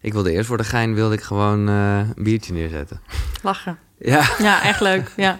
[0.00, 3.00] Ik wilde eerst voor de gein wilde ik gewoon eh, een biertje neerzetten.
[3.42, 3.78] Lachen.
[3.98, 4.24] Ja.
[4.38, 5.12] Ja, echt leuk.
[5.16, 5.38] Ja.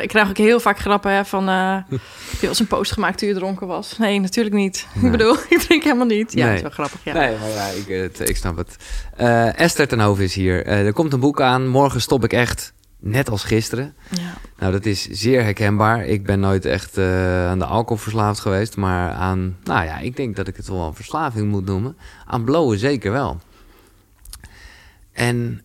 [0.00, 1.48] Ik krijg ook heel vaak grappen hè, van...
[1.48, 1.76] eh
[2.30, 3.98] heb je als een post gemaakt toen je dronken was?
[3.98, 4.86] Nee, natuurlijk niet.
[4.94, 5.04] Nee.
[5.04, 6.32] Ik bedoel, ik drink helemaal niet.
[6.32, 6.46] Ja, Nee.
[6.46, 7.12] het is wel grappig, ja.
[7.12, 8.76] Nee, maar ja, ik, het, ik snap het.
[9.16, 10.66] Eh, Esther ten is hier.
[10.66, 11.68] Eh, er komt een boek aan.
[11.68, 12.72] Morgen stop ik echt.
[13.00, 13.94] Net als gisteren.
[14.10, 14.32] Ja.
[14.58, 16.04] Nou, dat is zeer herkenbaar.
[16.04, 18.76] Ik ben nooit echt eh, aan de alcohol verslaafd geweest.
[18.76, 21.96] Maar aan, nou ja, ik denk dat ik het wel een verslaving moet noemen.
[22.26, 23.40] Aan blowen zeker wel.
[25.14, 25.62] En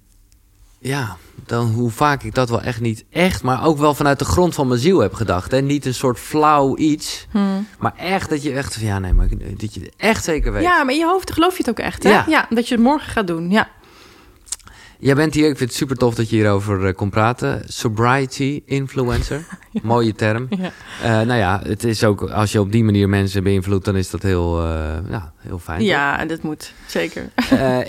[0.80, 4.26] ja, dan hoe vaak ik dat wel echt niet echt, maar ook wel vanuit de
[4.26, 5.54] grond van mijn ziel heb gedacht.
[5.54, 7.38] En niet een soort flauw iets, Hm.
[7.80, 9.28] maar echt dat je echt, van, ja nee, maar
[9.58, 10.64] dat je echt zeker weet.
[10.64, 12.10] ja, maar in je hoofd geloof je het ook echt, hè?
[12.10, 12.26] Ja.
[12.28, 12.48] Ja.
[12.50, 13.68] dat je het morgen gaat doen, ja.
[15.02, 17.64] Jij bent hier, ik vind het super tof dat je hierover eh, kon praten.
[17.68, 19.46] Sobriety influencer,
[19.82, 20.48] mooie term.
[20.50, 20.72] ja.
[21.04, 24.10] Eh, nou ja, het is ook, als je op die manier mensen beïnvloedt, dan is
[24.10, 25.78] dat heel, eh, ja, heel fijn.
[25.78, 25.88] toch?
[25.88, 27.30] Ja, dat moet, zeker.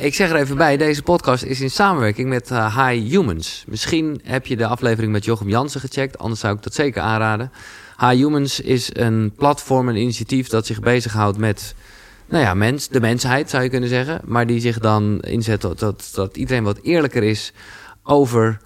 [0.01, 3.65] Ik zeg er even bij, deze podcast is in samenwerking met High Humans.
[3.67, 7.52] Misschien heb je de aflevering met Jochem Jansen gecheckt, anders zou ik dat zeker aanraden.
[7.99, 11.74] High Humans is een platform, een initiatief dat zich bezighoudt met
[12.31, 14.21] nou ja, mens, de mensheid zou je kunnen zeggen.
[14.25, 17.53] Maar die zich dan inzet dat, dat, dat iedereen wat eerlijker is
[18.03, 18.61] over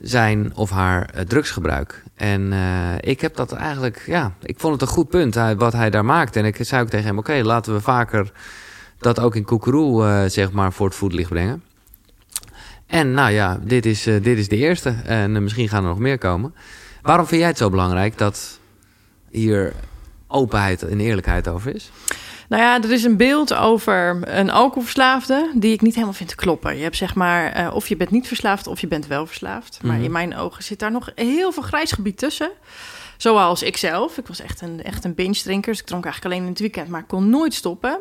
[0.00, 2.02] zijn of haar eh, drugsgebruik.
[2.14, 5.90] En eh, ik heb dat eigenlijk, ja, ik vond het een goed punt wat hij
[5.90, 6.38] daar maakte.
[6.38, 8.32] En ik zei ook tegen hem, oké, laten we vaker
[8.98, 11.62] dat ook in Koekeroe, eh, zeg maar, voor het voetlicht brengen.
[12.86, 14.94] En nou ja, dit is, dit is de eerste.
[15.04, 16.54] En misschien gaan er nog meer komen.
[17.02, 18.58] Waarom vind jij het zo belangrijk dat
[19.30, 19.72] hier
[20.26, 21.90] openheid en eerlijkheid over is?
[22.48, 26.34] Nou ja, er is een beeld over een alcoholverslaafde die ik niet helemaal vind te
[26.36, 26.76] kloppen.
[26.76, 29.78] Je hebt zeg maar, eh, of je bent niet verslaafd of je bent wel verslaafd.
[29.82, 30.04] Maar Mhm.
[30.04, 32.50] in mijn ogen zit daar nog heel veel grijs gebied tussen.
[33.16, 34.18] Zoals ik zelf.
[34.18, 35.70] Ik was echt een, echt een binge drinker.
[35.70, 37.98] Dus ik dronk eigenlijk alleen in het weekend, maar ik kon nooit stoppen.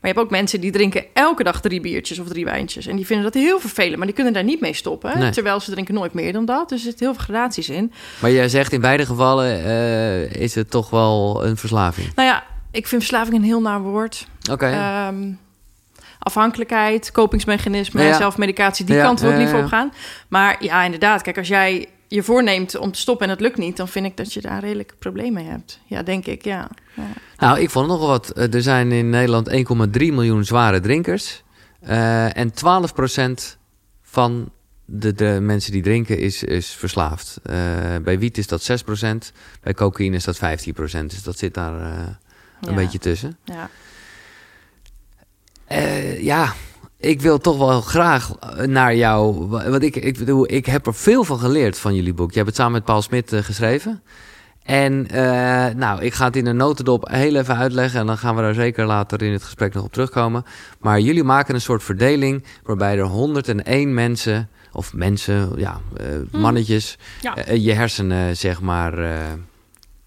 [0.00, 2.86] Maar je hebt ook mensen die drinken elke dag drie biertjes of drie wijntjes.
[2.86, 5.18] En die vinden dat heel vervelend, maar die kunnen daar niet mee stoppen.
[5.18, 5.30] Nee.
[5.30, 6.68] Terwijl ze drinken nooit meer dan dat.
[6.68, 7.92] Dus er zitten heel veel gradaties in.
[8.20, 12.12] Maar jij zegt in beide gevallen eh, is het toch wel een verslaving.
[12.14, 12.44] Nou ja,
[12.76, 14.26] ik vind verslaving een heel naar woord.
[14.50, 14.66] Oké.
[14.66, 15.32] Ehm,
[16.18, 18.16] afhankelijkheid, kopingsmechanismen, Ja.
[18.16, 19.92] zelfmedicatie, die Ja, kant wil ik liever op gaan.
[20.28, 23.76] Maar ja, inderdaad, kijk, als jij je voorneemt om te stoppen en het lukt niet,
[23.76, 25.80] dan vind ik dat je daar redelijk problemen mee hebt.
[25.86, 26.68] Ja, denk ik, ja.
[27.38, 28.30] Nou, ik vond nog wel wat.
[28.30, 31.42] Eh, Er zijn in Nederland 1,3 miljoen zware drinkers.
[31.80, 33.56] Eh, en 12%
[34.02, 34.50] van
[34.84, 37.38] de, de mensen die drinken is, is verslaafd.
[37.42, 37.56] Eh,
[38.02, 39.32] bij wiet is dat 6%,
[39.62, 41.10] bij cocaïne is dat 15%.
[41.10, 42.06] Dus dat zit daar eh,
[42.60, 42.74] een Ja.
[42.76, 43.36] beetje tussen.
[43.44, 43.68] Ja.
[45.64, 46.52] Eh, ja,
[46.98, 48.30] ik wil toch wel graag
[48.66, 49.46] naar jou.
[49.48, 52.30] wa- Want ik, ik bedoel, ik heb er veel van geleerd van jullie boek.
[52.30, 54.02] Je hebt het samen met Paul Smit eh, geschreven.
[54.62, 58.00] En eh, nou, ik ga het in een notendop heel even uitleggen.
[58.00, 60.44] En dan gaan we daar zeker later in het gesprek nog op terugkomen.
[60.80, 66.06] Maar jullie maken een soort verdeling waarbij er 101 mensen, of mensen, ja, eh,
[66.40, 67.34] mannetjes, Ja.
[67.54, 68.92] je hersenen zeg maar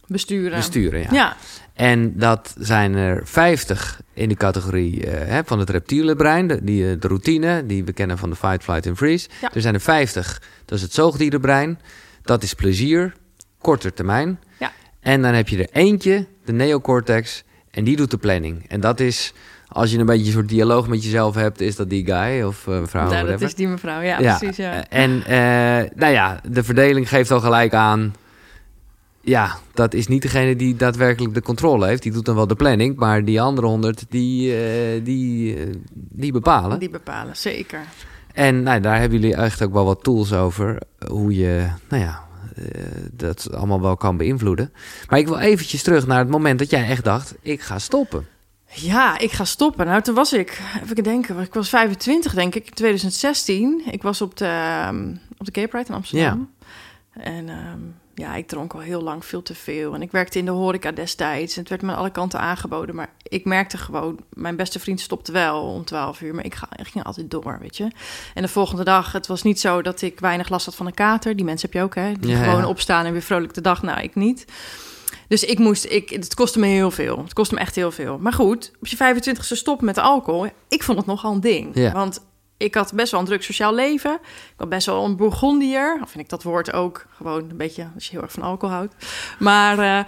[0.07, 0.57] Besturen.
[0.57, 0.99] besturen.
[1.01, 1.07] Ja.
[1.11, 1.35] Ja.
[1.79, 6.63] En dat zijn er 50 in de categorie eh, hè, van het reptiele brein, de,
[6.63, 9.29] die, eh, de routine, die we kennen van de fight, flight en freeze.
[9.41, 9.51] Ja.
[9.53, 11.79] Er zijn er 50, dat is het zoogdierenbrein.
[12.21, 13.13] Dat is plezier,
[13.61, 14.39] korter termijn.
[14.59, 14.71] Ja.
[14.99, 18.65] En dan heb je er eentje, de neocortex, en die doet de planning.
[18.67, 19.33] En dat is,
[19.67, 22.67] als je een beetje een soort dialoog met jezelf hebt, is dat die guy of
[22.67, 23.47] eh, vrouw, Ja, dat whatever.
[23.47, 24.57] is die mevrouw, ja, Ja, precies.
[24.57, 24.87] Ja.
[24.89, 25.23] En
[25.95, 28.13] nou ja, de verdeling geeft al gelijk aan.
[29.29, 32.03] Ja, dat is niet degene die daadwerkelijk de controle heeft.
[32.03, 32.95] Die doet dan wel de planning.
[32.95, 36.79] Maar die andere honderd, die, eh, die, eh, die bepalen.
[36.79, 37.79] Die bepalen, zeker.
[38.33, 40.81] En nou, daar hebben jullie echt ook wel wat tools over.
[41.07, 42.23] Hoe je, nou ja,
[42.55, 42.63] eh,
[43.11, 44.73] dat allemaal wel kan beïnvloeden.
[45.09, 47.35] Maar ik wil eventjes terug naar het moment dat jij echt dacht...
[47.41, 48.27] ik ga stoppen.
[48.73, 49.85] Ja, ik ga stoppen.
[49.85, 53.81] Nou, toen was ik, even denken, ik was 25 denk ik, in 2016.
[53.91, 56.49] Ik was op de, ehm, op de Gay Pride in Amsterdam.
[57.13, 57.79] En ehm,
[58.19, 59.93] ja, ik dronk al heel lang veel te veel.
[59.93, 61.53] En ik werkte in de horeca destijds.
[61.53, 62.95] En het werd me aan alle kanten aangeboden.
[62.95, 66.35] Maar ik merkte gewoon, mijn beste vriend stopte wel om 12 uur.
[66.35, 67.87] Maar ik, ga, ik ging altijd door, weet je.
[68.33, 70.93] En de volgende dag, het was niet zo dat ik weinig last had van een
[70.93, 71.35] kater.
[71.35, 72.13] Die mensen heb je ook, hè.
[72.19, 72.67] Die Ja, gewoon ja.
[72.67, 73.81] opstaan en weer vrolijk de dag.
[73.81, 74.45] Nou, ik niet.
[75.27, 77.17] Dus ik moest, ik, het kostte me heel veel.
[77.17, 78.17] Het kostte me echt heel veel.
[78.17, 80.47] Maar goed, op je 25ste stoppen met alcohol.
[80.67, 81.69] Ik vond het nogal een ding.
[81.73, 81.91] Ja.
[81.91, 82.21] Want
[82.59, 84.13] ik had best wel een druk sociaal leven.
[84.23, 85.99] Ik had best wel een bourgondier.
[86.01, 88.75] Of vind ik dat woord ook gewoon een beetje als je heel erg van alcohol
[88.75, 88.95] houdt.
[89.39, 90.05] Maar eh,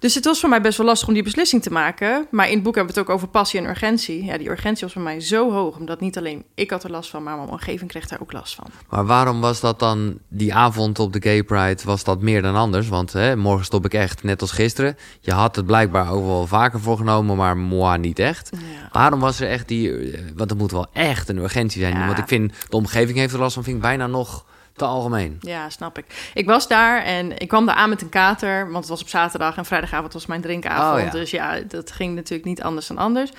[0.00, 2.26] Dus het was voor mij best wel lastig om die beslissing te maken.
[2.30, 4.24] Maar in het boek hebben we het ook over passie en urgentie.
[4.24, 7.10] Ja, die urgentie was voor mij zo hoog, omdat niet alleen ik had er last
[7.10, 8.66] van, maar mijn omgeving kreeg daar ook last van.
[8.88, 12.56] Maar waarom was dat dan die avond op de Gay Pride, was dat meer dan
[12.56, 12.88] anders?
[12.88, 14.96] Want hè, morgen stop ik echt, net als gisteren.
[15.20, 18.50] Je had het blijkbaar ook wel vaker voorgenomen, maar moi niet echt.
[18.52, 18.88] Ja.
[18.92, 21.96] Waarom was er echt die, eh, want het moet wel echt een urgentie zijn.
[21.96, 22.06] Ja.
[22.06, 24.44] Want ik vind, de omgeving heeft er last van, vind ik bijna nog
[24.80, 25.36] te algemeen.
[25.40, 26.30] Ja, snap ik.
[26.34, 29.08] Ik was daar en ik kwam daar aan met een kater, want het was op
[29.08, 30.98] zaterdag en vrijdagavond was mijn drinkavond.
[30.98, 31.10] Oh, ja.
[31.10, 33.30] Dus ja, dat ging natuurlijk niet anders dan anders.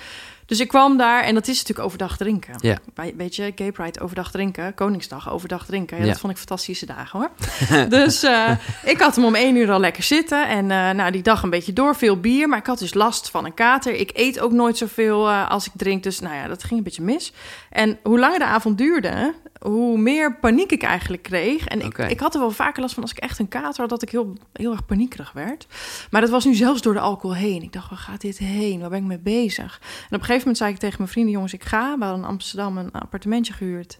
[0.46, 2.54] Dus ik kwam daar en dat is natuurlijk overdag drinken.
[2.60, 2.76] Ja.
[2.94, 5.96] Bij- Weet je, Gay Pride overdag drinken, Koningsdag overdag drinken.
[5.96, 6.08] Ja, Ja.
[6.10, 7.30] Dat vond ik fantastische dagen hoor.
[7.98, 8.50] dus eh,
[8.84, 10.48] ik had hem om één uur al lekker zitten.
[10.48, 12.48] En eh, nou, die dag een beetje door, veel bier.
[12.48, 13.94] Maar ik had dus last van een kater.
[13.94, 16.02] Ik eet ook nooit zoveel eh, als ik drink.
[16.02, 17.32] Dus nou ja, dat ging een beetje mis.
[17.70, 21.66] En hoe langer de avond duurde, hoe meer paniek ik eigenlijk kreeg.
[21.66, 23.88] En ik, ik had er wel vaker last van als ik echt een kater had,
[23.88, 25.66] dat ik heel, heel erg paniekerig werd.
[26.10, 27.62] Maar dat was nu zelfs door de alcohol heen.
[27.62, 28.80] Ik dacht, waar gaat dit heen?
[28.80, 29.80] Waar ben ik mee bezig?
[29.82, 31.98] En op een gegeven moment zei ik tegen mijn vrienden, jongens, ik ga.
[31.98, 33.98] We hadden in Amsterdam een appartementje gehuurd.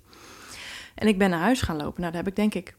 [0.95, 2.01] En ik ben naar huis gaan lopen.
[2.01, 2.75] Nou, daar heb ik denk ik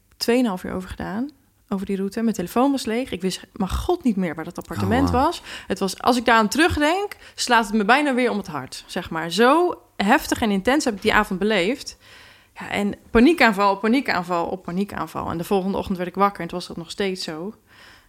[0.62, 1.30] 2,5 uur over gedaan.
[1.70, 2.22] Over die route.
[2.22, 3.12] Mijn telefoon was leeg.
[3.12, 5.42] Ik wist maar god niet meer waar dat appartement Oh, was.
[5.68, 6.02] Het was.
[6.02, 8.84] Als ik daar aan terugdenk, slaat het me bijna weer om het hart.
[8.88, 9.32] Zeg maar.
[9.32, 11.98] Zo heftig en intens heb ik die avond beleefd.
[12.60, 15.30] Ja, en paniekaanval paniekaanval op paniekaanval.
[15.30, 17.54] En de volgende ochtend werd ik wakker en toen was dat nog steeds zo.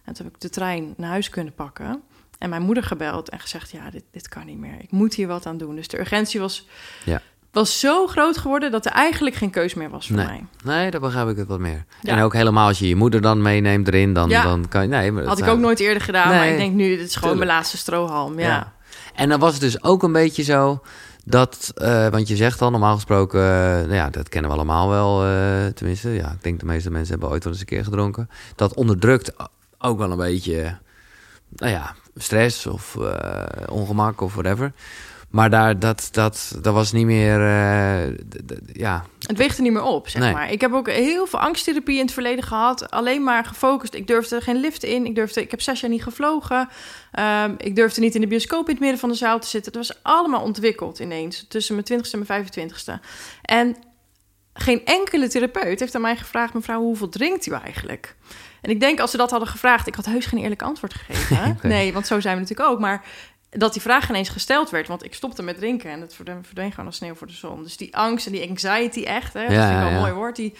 [0.03, 2.01] En toen heb ik de trein naar huis kunnen pakken.
[2.37, 4.75] En mijn moeder gebeld en gezegd, ja, dit, dit kan niet meer.
[4.79, 5.75] Ik moet hier wat aan doen.
[5.75, 6.67] Dus de urgentie was,
[7.03, 7.21] Ja.
[7.51, 8.71] was zo groot geworden...
[8.71, 10.25] dat er eigenlijk geen keus meer was voor Nee.
[10.25, 10.45] mij.
[10.63, 11.85] Nee, dan begrijp ik het wat meer.
[12.01, 12.15] Ja.
[12.17, 14.43] En ook helemaal als je je moeder dan meeneemt erin, dan, Ja.
[14.43, 14.87] dan kan je...
[14.87, 16.99] Nee, maar dat Had ik zijn- ook nooit eerder gedaan, maar ik denk nu, dit
[17.07, 17.37] is gewoon tuurlijk.
[17.45, 18.39] mijn laatste strohalm.
[18.39, 18.47] Ja.
[18.47, 18.73] Ja.
[19.15, 20.81] En dan was het dus ook een beetje zo
[21.27, 23.47] dat, eh, want je zegt al normaal gesproken, eh,
[23.79, 27.11] nou ja, dat kennen we allemaal wel, eh, tenminste, ja, ik denk de meeste mensen
[27.11, 28.29] hebben ooit wel eens een keer gedronken.
[28.55, 29.33] Dat onderdrukt
[29.77, 30.77] ook wel een beetje,
[31.49, 32.97] nou ja, stress of
[33.69, 34.71] ongemak of whatever.
[35.35, 38.17] Maar daar, dat, dat, dat was niet meer, eh,
[38.73, 40.33] ja, Het weegt er niet meer op, zeg Nee.
[40.33, 40.51] maar.
[40.51, 42.91] Ik heb ook heel veel angsttherapie in het verleden gehad.
[42.91, 43.93] Alleen maar gefocust.
[43.93, 45.05] Ik durfde geen lift in.
[45.05, 46.69] Ik, durfde, ik heb zes jaar niet gevlogen.
[47.11, 49.71] Ehm, ik durfde niet in de bioscoop in het midden van de zaal te zitten.
[49.73, 51.45] Het was allemaal ontwikkeld ineens.
[51.47, 53.05] Tussen mijn twintigste en mijn 25ste.
[53.41, 53.75] En
[54.53, 56.53] geen enkele therapeut heeft aan mij gevraagd...
[56.53, 58.15] mevrouw, hoeveel drinkt u eigenlijk?
[58.61, 59.87] En ik denk, als ze dat hadden gevraagd...
[59.87, 61.57] ik had heus geen eerlijk antwoord gegeven.
[61.61, 62.79] Nee, want zo zijn we natuurlijk ook.
[62.79, 63.03] Maar
[63.57, 64.87] dat die vraag ineens gesteld werd...
[64.87, 65.89] want ik stopte met drinken...
[65.91, 67.63] en het verdween, gewoon als sneeuw voor de zon.
[67.63, 69.33] Dus die angst en die anxiety echt...
[69.33, 69.99] Hè, dat Ja, vind ik wel ja.
[69.99, 70.35] mooi woord...
[70.35, 70.53] Die,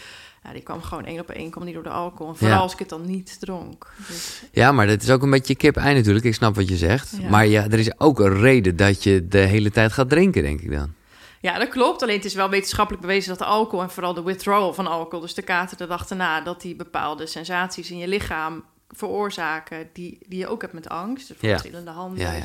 [0.43, 2.31] ja, die kwam gewoon één op één, kwam niet door de alcohol.
[2.31, 2.61] En vooral Ja.
[2.61, 3.93] als ik het dan niet dronk.
[4.07, 6.25] Dus, Ja, maar dat is ook een beetje kip-ei natuurlijk.
[6.25, 7.17] Ik snap wat je zegt.
[7.21, 7.29] Ja.
[7.29, 10.61] Maar ja, er is ook een reden dat je de hele tijd gaat drinken, denk
[10.61, 10.93] ik dan.
[11.41, 12.01] ja, dat klopt.
[12.01, 13.81] Alleen het is wel wetenschappelijk bewezen dat de alcohol...
[13.81, 16.41] en vooral de withdrawal van alcohol, dus de kater de dag erna...
[16.41, 18.63] dat die bepaalde sensaties in je lichaam
[18.95, 19.89] veroorzaken...
[19.93, 21.27] die, die je ook hebt met angst.
[21.27, 21.49] Dus Ja.
[21.49, 21.57] ja.
[21.57, 22.37] trillende handen, Ja, ja,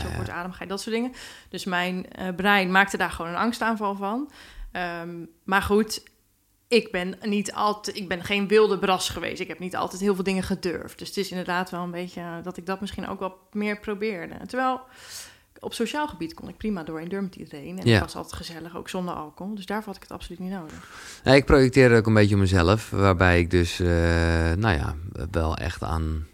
[0.58, 0.66] ja.
[0.66, 1.12] dat soort dingen.
[1.48, 4.30] Dus mijn eh, brein maakte daar gewoon een angstaanval van.
[4.72, 6.02] Ehm, maar goed,
[6.68, 9.40] ik ben niet altijd, ik ben geen wilde bras geweest.
[9.40, 10.98] Ik heb niet altijd heel veel dingen gedurfd.
[10.98, 13.80] Dus het is inderdaad wel een beetje eh, dat ik dat misschien ook wel meer
[13.80, 14.34] probeerde.
[14.46, 14.80] Terwijl
[15.60, 17.78] op sociaal gebied kon ik prima door in met iedereen.
[17.78, 18.00] En Ja.
[18.00, 19.54] was altijd gezellig, ook zonder alcohol.
[19.54, 20.90] Dus daarvoor had ik het absoluut niet nodig.
[21.24, 22.90] Nee, ik projecteer ook een beetje op mezelf.
[22.90, 23.86] Waarbij ik dus, eh,
[24.52, 24.94] nou ja,
[25.30, 26.26] wel echt aan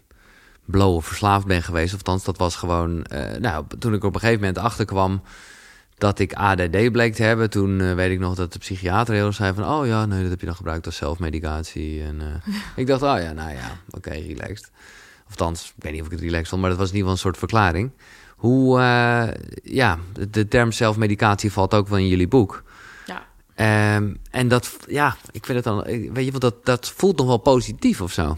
[0.67, 1.93] blowen verslaafd ben geweest.
[1.93, 3.03] Of althans, dat was gewoon...
[3.03, 5.21] eh, nou, toen ik op een gegeven moment achterkwam
[5.97, 7.49] dat ik ADD bleek te hebben...
[7.49, 9.65] toen eh, weet ik nog dat de psychiater heel erg zei van...
[9.65, 12.03] oh ja, nee, dat heb je dan gebruikt als zelfmedicatie.
[12.03, 14.71] En eh, ik dacht, oh ja, nou ja, oké, relaxed.
[15.25, 16.61] Of althans, ik weet niet of ik het relaxed vond...
[16.61, 17.91] maar dat was in ieder geval een soort verklaring.
[18.35, 18.79] Hoe,
[19.63, 19.97] ja,
[20.29, 22.63] de, term zelfmedicatie valt ook wel in jullie boek...
[23.05, 23.25] Ja,
[23.57, 27.27] Ehm, en dat, ja, ik vind het dan, weet je, want dat, dat voelt nog
[27.27, 28.37] wel positief of zo.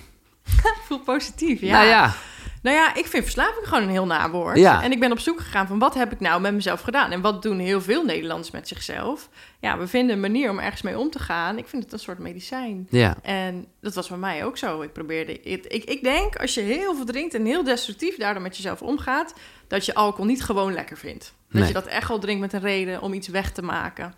[0.87, 1.61] voel positief.
[1.61, 1.71] Ja.
[1.71, 2.13] Nou ja,
[2.61, 4.57] Nou ja, ik vind verslaving gewoon een heel nawoord.
[4.57, 4.83] Ja.
[4.83, 7.11] En ik ben op zoek gegaan van wat heb ik nou met mezelf gedaan?
[7.11, 9.29] En wat doen heel veel Nederlanders met zichzelf?
[9.59, 11.57] Ja, we vinden een manier om ergens mee om te gaan.
[11.57, 12.87] Ik vind het een soort medicijn.
[12.89, 14.81] ja, En dat was bij mij ook zo.
[14.81, 15.41] Ik probeerde.
[15.41, 18.81] Ik, ik, ik denk als je heel veel drinkt en heel destructief daardoor met jezelf
[18.81, 19.33] omgaat,
[19.67, 21.33] dat je alcohol niet gewoon lekker vindt.
[21.49, 21.67] Dat Nee.
[21.67, 24.13] je dat echt wel drinkt met een reden om iets weg te maken.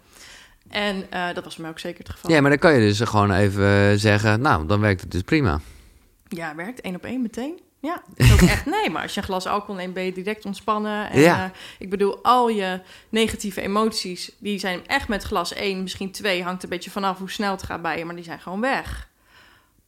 [0.69, 2.31] En eh, dat was bij mij ook zeker het geval.
[2.31, 5.59] ja, maar dan kan je dus gewoon even zeggen, nou, dan werkt het dus prima.
[6.35, 7.59] Ja, werkt één op één meteen.
[7.79, 8.89] Ja, is ook echt nee.
[8.89, 11.09] Maar als je een glas alcohol neemt, ben je direct ontspannen.
[11.09, 11.43] En, Ja.
[11.43, 16.43] eh, ik bedoel, al je negatieve emoties, die zijn echt met glas één, misschien twee,
[16.43, 19.09] hangt een beetje vanaf hoe snel het gaat bij je, maar die zijn gewoon weg.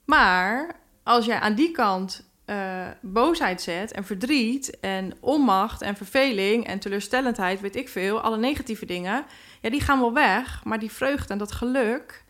[0.06, 6.68] Maar als jij aan die kant eh, boosheid zet en verdriet en onmacht en verveling
[6.68, 9.26] en teleurstellendheid, weet ik veel, alle negatieve dingen,
[9.62, 10.62] ja, die gaan wel weg.
[10.64, 12.23] Maar die vreugde en dat geluk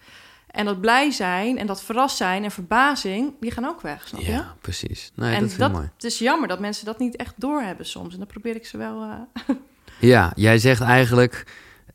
[0.54, 4.22] En dat blij zijn en dat verrast zijn en verbazing, die gaan ook weg, snap
[4.22, 4.32] je?
[4.32, 5.12] Ja, precies.
[5.16, 5.90] Nee, en dat vind ik mooi.
[5.96, 8.14] Het is jammer dat mensen dat niet echt doorhebben soms.
[8.14, 9.04] En dan probeer ik ze wel...
[9.04, 9.14] Uh...
[10.00, 11.46] Ja, jij zegt eigenlijk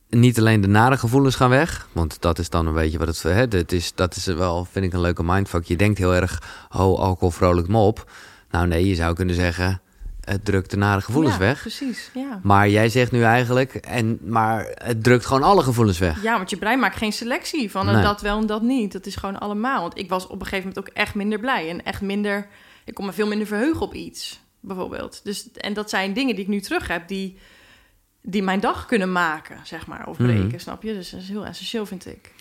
[0.09, 3.23] niet alleen de nare gevoelens gaan weg, want dat is dan een beetje wat het...
[3.23, 5.65] Hè, dat, is, dat is wel, vind ik, een leuke mindfuck.
[5.65, 8.11] Je denkt heel erg, oh, alcohol vrolijk me op.
[8.51, 9.81] Nou nee, je zou kunnen zeggen,
[10.29, 11.61] het drukt de nare gevoelens ja, weg.
[11.61, 12.41] precies, ja.
[12.43, 16.23] Maar jij zegt nu eigenlijk, en, maar het drukt gewoon alle gevoelens weg.
[16.23, 18.03] Ja, want je brein maakt geen selectie van Nee.
[18.03, 18.93] dat wel en dat niet.
[18.93, 19.81] Dat is gewoon allemaal.
[19.81, 21.69] Want ik was op een gegeven moment ook echt minder blij.
[21.71, 22.47] En echt minder...
[22.85, 25.21] Ik kon me veel minder verheugen op iets, bijvoorbeeld.
[25.25, 27.39] Dus, en dat zijn dingen die ik nu terug heb, die,
[28.23, 30.07] die mijn dag kunnen maken, zeg maar.
[30.07, 30.59] Of breken, Mhm.
[30.59, 30.93] snap je?
[30.95, 32.33] Dus dat is heel essentieel, vind ik.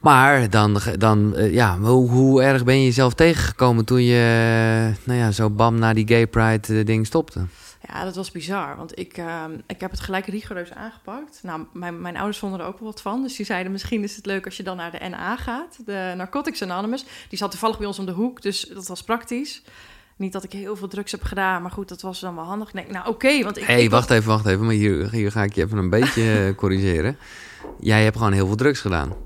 [0.00, 5.18] Maar dan, dan eh, ja, hoe, hoe erg ben je jezelf tegengekomen toen je, nou
[5.18, 7.46] ja, zo bam na die gay pride eh, ding stopte?
[7.88, 8.76] Ja, dat was bizar.
[8.76, 11.40] Want ik, ehm, ik heb het gelijk rigoureus aangepakt.
[11.42, 13.22] Nou, mijn, mijn ouders vonden er ook wel wat van.
[13.22, 15.78] Dus die zeiden, misschien is het leuk als je dan naar de NA gaat.
[15.84, 17.04] De Narcotics Anonymous.
[17.28, 19.62] Die zat toevallig bij ons om de hoek, dus dat was praktisch.
[20.16, 22.70] Niet dat ik heel veel drugs heb gedaan, maar goed, dat was dan wel handig.
[22.70, 23.64] Denk, nou oké, want ik...
[23.64, 24.64] Hé, hey, ik wacht even, wacht even.
[24.64, 27.18] Maar hier, hier ga ik je even een beetje eh, corrigeren.
[27.80, 29.25] Jij hebt gewoon heel veel drugs gedaan.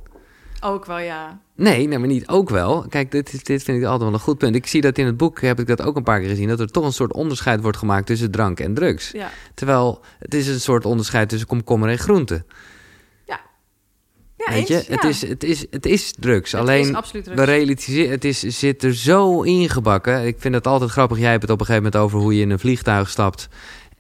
[0.61, 1.41] Ook wel, ja.
[1.57, 2.85] Nee, nee, maar niet ook wel.
[2.89, 4.55] Kijk, dit, is- dit vind ik altijd wel een goed punt.
[4.55, 6.49] Ik zie dat in het boek, heb ik dat ook een paar keer gezien...
[6.49, 9.11] dat er toch een soort onderscheid wordt gemaakt tussen drank en drugs.
[9.11, 12.45] Ja, Terwijl het is een soort onderscheid tussen komkommer en groente.
[13.27, 13.41] ja
[14.37, 15.09] Weet je, eens, het, ja.
[15.09, 16.53] is, het, is, het is drugs.
[16.53, 17.41] Het Alleen is absoluut drugs.
[17.41, 20.27] we realiseren, het is, zit er zo ingebakken.
[20.27, 21.19] Ik vind het altijd grappig.
[21.19, 23.49] Jij hebt het op een gegeven moment over hoe je in een vliegtuig stapt.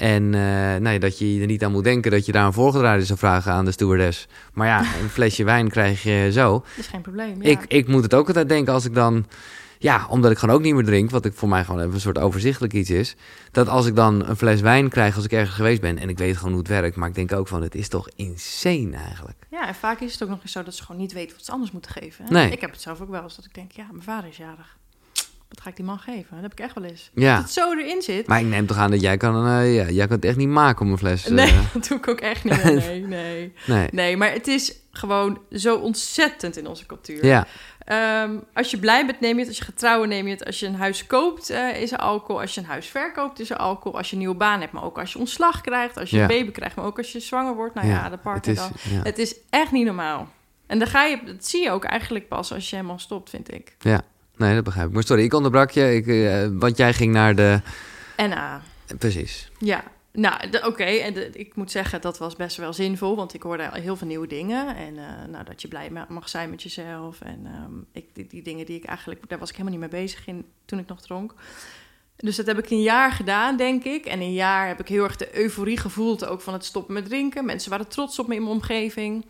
[0.00, 3.04] En eh, nee, dat je er niet aan moet denken dat je daar een voorgedraaide
[3.04, 4.26] zou vragen aan de stewardess.
[4.52, 6.52] Maar ja, een flesje wijn krijg je zo.
[6.52, 7.50] Dat is geen probleem, ja.
[7.50, 9.26] Ik, ik moet het ook altijd denken als ik dan...
[9.78, 12.00] Ja, omdat ik gewoon ook niet meer drink, wat ik voor mij gewoon even een
[12.00, 13.16] soort overzichtelijk iets is.
[13.50, 16.18] Dat als ik dan een fles wijn krijg als ik ergens geweest ben en ik
[16.18, 16.96] weet gewoon hoe het werkt.
[16.96, 19.38] Maar ik denk ook van, het is toch insane eigenlijk.
[19.50, 21.44] Ja, en vaak is het ook nog eens zo dat ze gewoon niet weten wat
[21.44, 22.24] ze anders moeten geven.
[22.24, 22.30] hè.
[22.32, 22.50] Nee.
[22.50, 24.78] Ik heb het zelf ook wel eens dat ik denk, ja, mijn vader is jarig.
[25.50, 26.26] Wat ga ik die man geven?
[26.30, 27.10] Dat heb ik echt wel eens.
[27.14, 27.34] Ja.
[27.34, 28.26] Dat het zo erin zit.
[28.26, 30.48] Maar ik neem toch aan dat jij kan, eh, ja, jij kan het echt niet
[30.48, 31.26] maken om een fles...
[31.26, 32.64] eh, Nee, dat doe ik ook echt niet.
[32.64, 32.74] meer.
[32.80, 33.52] Nee, nee.
[33.66, 33.88] nee.
[33.92, 37.26] Nee, maar het is gewoon zo ontzettend in onze cultuur.
[37.26, 37.46] Ja,
[37.84, 39.48] Ehm, als je blij bent, neem je het.
[39.48, 40.44] Als je gaat trouwen, neem je het.
[40.44, 42.40] Als je een huis koopt, eh, is er alcohol.
[42.40, 43.98] Als je een huis verkoopt, is er alcohol.
[43.98, 45.96] Als je een nieuwe baan hebt, maar ook als je ontslag krijgt.
[45.98, 46.22] Als je Ja.
[46.22, 47.74] een baby krijgt, maar ook als je zwanger wordt.
[47.74, 48.70] Nou ja, de het partner is, dan.
[48.90, 49.02] ja.
[49.02, 50.28] Het is echt niet normaal.
[50.66, 53.54] En dan ga je, dat zie je ook eigenlijk pas als je helemaal stopt, vind
[53.54, 53.74] ik.
[53.78, 54.00] ja,
[54.40, 54.94] nee, dat begrijp ik.
[54.94, 57.60] Maar sorry, ik onderbrak je, ik, eh, want jij ging naar de...
[58.16, 58.54] En ah,
[58.98, 59.50] Precies.
[59.58, 59.84] ja.
[60.12, 60.84] Nou, oké.
[60.84, 63.16] En ik moet zeggen, dat was best wel zinvol.
[63.16, 64.76] Want ik hoorde heel veel nieuwe dingen.
[64.76, 67.20] En eh, nou, dat je blij ma- mag zijn met jezelf.
[67.20, 69.28] En ehm, ik, die, die dingen die ik eigenlijk...
[69.28, 71.34] Daar was ik helemaal niet mee bezig in, toen ik nog dronk.
[72.16, 74.04] Dus dat heb ik een jaar gedaan, denk ik.
[74.04, 76.26] En een jaar heb ik heel erg de euforie gevoeld...
[76.26, 77.44] ook van het stoppen met drinken.
[77.44, 79.26] Mensen waren trots op me in mijn omgeving.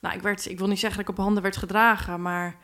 [0.00, 2.22] Nou, ik, werd, ik wil niet zeggen dat ik op handen werd gedragen...
[2.22, 2.56] maar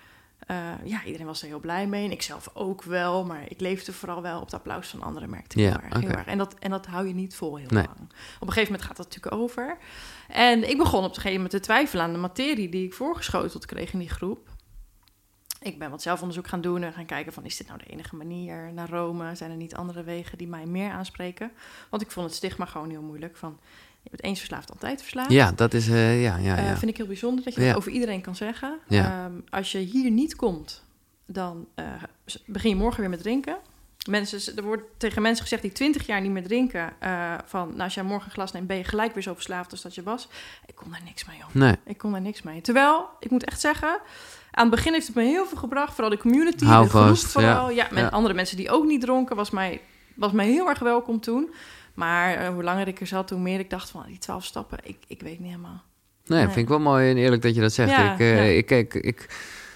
[0.52, 2.04] eh, ja, iedereen was er heel blij mee.
[2.04, 3.24] En ik zelf ook wel.
[3.24, 5.94] Maar ik leefde vooral wel op het applaus van anderen, merkte ik Ja, heel, erg,
[6.00, 6.18] heel oké.
[6.18, 6.26] erg.
[6.26, 7.84] En dat, en dat hou je niet vol heel Nee.
[7.84, 7.98] lang.
[8.00, 9.78] Op een gegeven moment gaat dat natuurlijk over.
[10.28, 13.66] En ik begon op een gegeven moment te twijfelen aan de materie die ik voorgeschoteld
[13.66, 14.50] kreeg in die groep.
[15.60, 17.44] Ik ben wat zelfonderzoek gaan doen en gaan kijken van...
[17.44, 19.34] is dit nou de enige manier naar Rome?
[19.34, 21.52] Zijn er niet andere wegen die mij meer aanspreken?
[21.90, 23.58] Want ik vond het stigma gewoon heel moeilijk van...
[24.02, 25.30] je bent eens verslaafd, altijd verslaafd.
[25.30, 26.76] Ja, dat is, eh, ja, ja, Eh, ja.
[26.76, 27.66] vind ik heel bijzonder dat je Ja.
[27.68, 28.78] dat over iedereen kan zeggen.
[28.88, 29.24] Ja.
[29.24, 30.82] Ehm, als je hier niet komt,
[31.26, 31.84] dan eh,
[32.46, 33.56] begin je morgen weer met drinken.
[34.10, 36.92] Mensen, er wordt tegen mensen gezegd die 20 jaar niet meer drinken...
[37.46, 39.82] van, nou, als jij morgen een glas neemt, ben je gelijk weer zo verslaafd als
[39.82, 40.28] dat je was.
[40.66, 41.46] Ik kon daar niks mee, joh.
[41.52, 42.60] Nee, Ik kon daar niks mee.
[42.60, 43.98] Terwijl, ik moet echt zeggen...
[44.50, 45.92] Aan het begin heeft het me heel veel gebracht.
[45.94, 47.70] Vooral de community, Hou de groep vast, vooral.
[47.70, 48.08] Ja, met Ja.
[48.08, 49.36] andere mensen die ook niet dronken...
[49.36, 49.80] was mij,
[50.14, 51.50] was mij heel erg welkom toen.
[51.94, 54.04] Maar eh, hoe langer ik er zat, hoe meer ik dacht van...
[54.06, 55.82] die twaalf stappen, ik, ik weet niet helemaal.
[56.26, 56.46] nee, Nee.
[56.46, 57.90] vind ik wel mooi en eerlijk dat je dat zegt.
[57.90, 58.42] Ja, ik, eh, ja.
[58.42, 59.28] ik, ik, ik,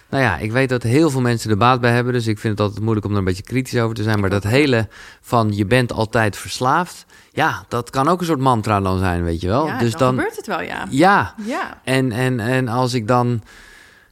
[0.09, 2.59] nou ja, ik weet dat heel veel mensen er baat bij hebben, dus ik vind
[2.59, 4.21] het altijd moeilijk om er een beetje kritisch over te zijn.
[4.21, 4.89] Maar dat hele
[5.21, 9.41] van je bent altijd verslaafd, ja, dat kan ook een soort mantra dan zijn, weet
[9.41, 9.67] je wel.
[9.67, 10.87] ja, dus dan, dan, gebeurt het wel, ja.
[10.91, 13.43] ja, Ja, En, en, en als ik dan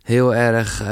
[0.04, 0.86] heel erg, eh,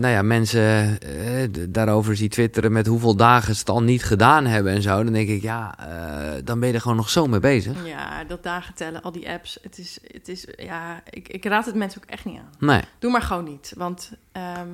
[0.00, 4.46] nou ja, mensen eh, daarover zie twitteren met hoeveel dagen ze het al niet gedaan
[4.46, 7.26] hebben en zo, dan denk ik, ja, eh, dan ben je er gewoon nog zo
[7.26, 7.86] mee bezig.
[7.86, 9.58] ja, dat dagen tellen, al die apps.
[9.62, 12.50] Het is, het is ja, ik, ik raad het mensen ook echt niet aan.
[12.58, 13.72] Nee, Doe maar gewoon niet.
[13.76, 14.68] Want ehm,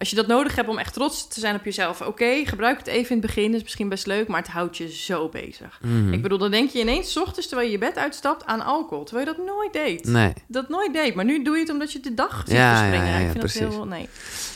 [0.00, 2.86] als je dat nodig hebt om echt trots te zijn op jezelf, oké, gebruik het
[2.86, 3.54] even in het begin.
[3.54, 5.78] is misschien best leuk, maar het houdt je zo bezig.
[5.82, 6.12] Mhm.
[6.12, 9.04] Ik bedoel, dan denk je ineens 's ochtends terwijl je je bed uitstapt aan alcohol.
[9.04, 10.04] Terwijl je dat nooit deed.
[10.06, 10.32] nee.
[10.46, 11.14] Dat nooit deed.
[11.14, 13.06] Maar nu doe je het omdat je de dag ziet Ja, verspringen.
[13.06, 13.60] ja, ja, ik ja, vind precies.
[13.60, 13.84] dat heel...
[13.84, 14.08] Nee.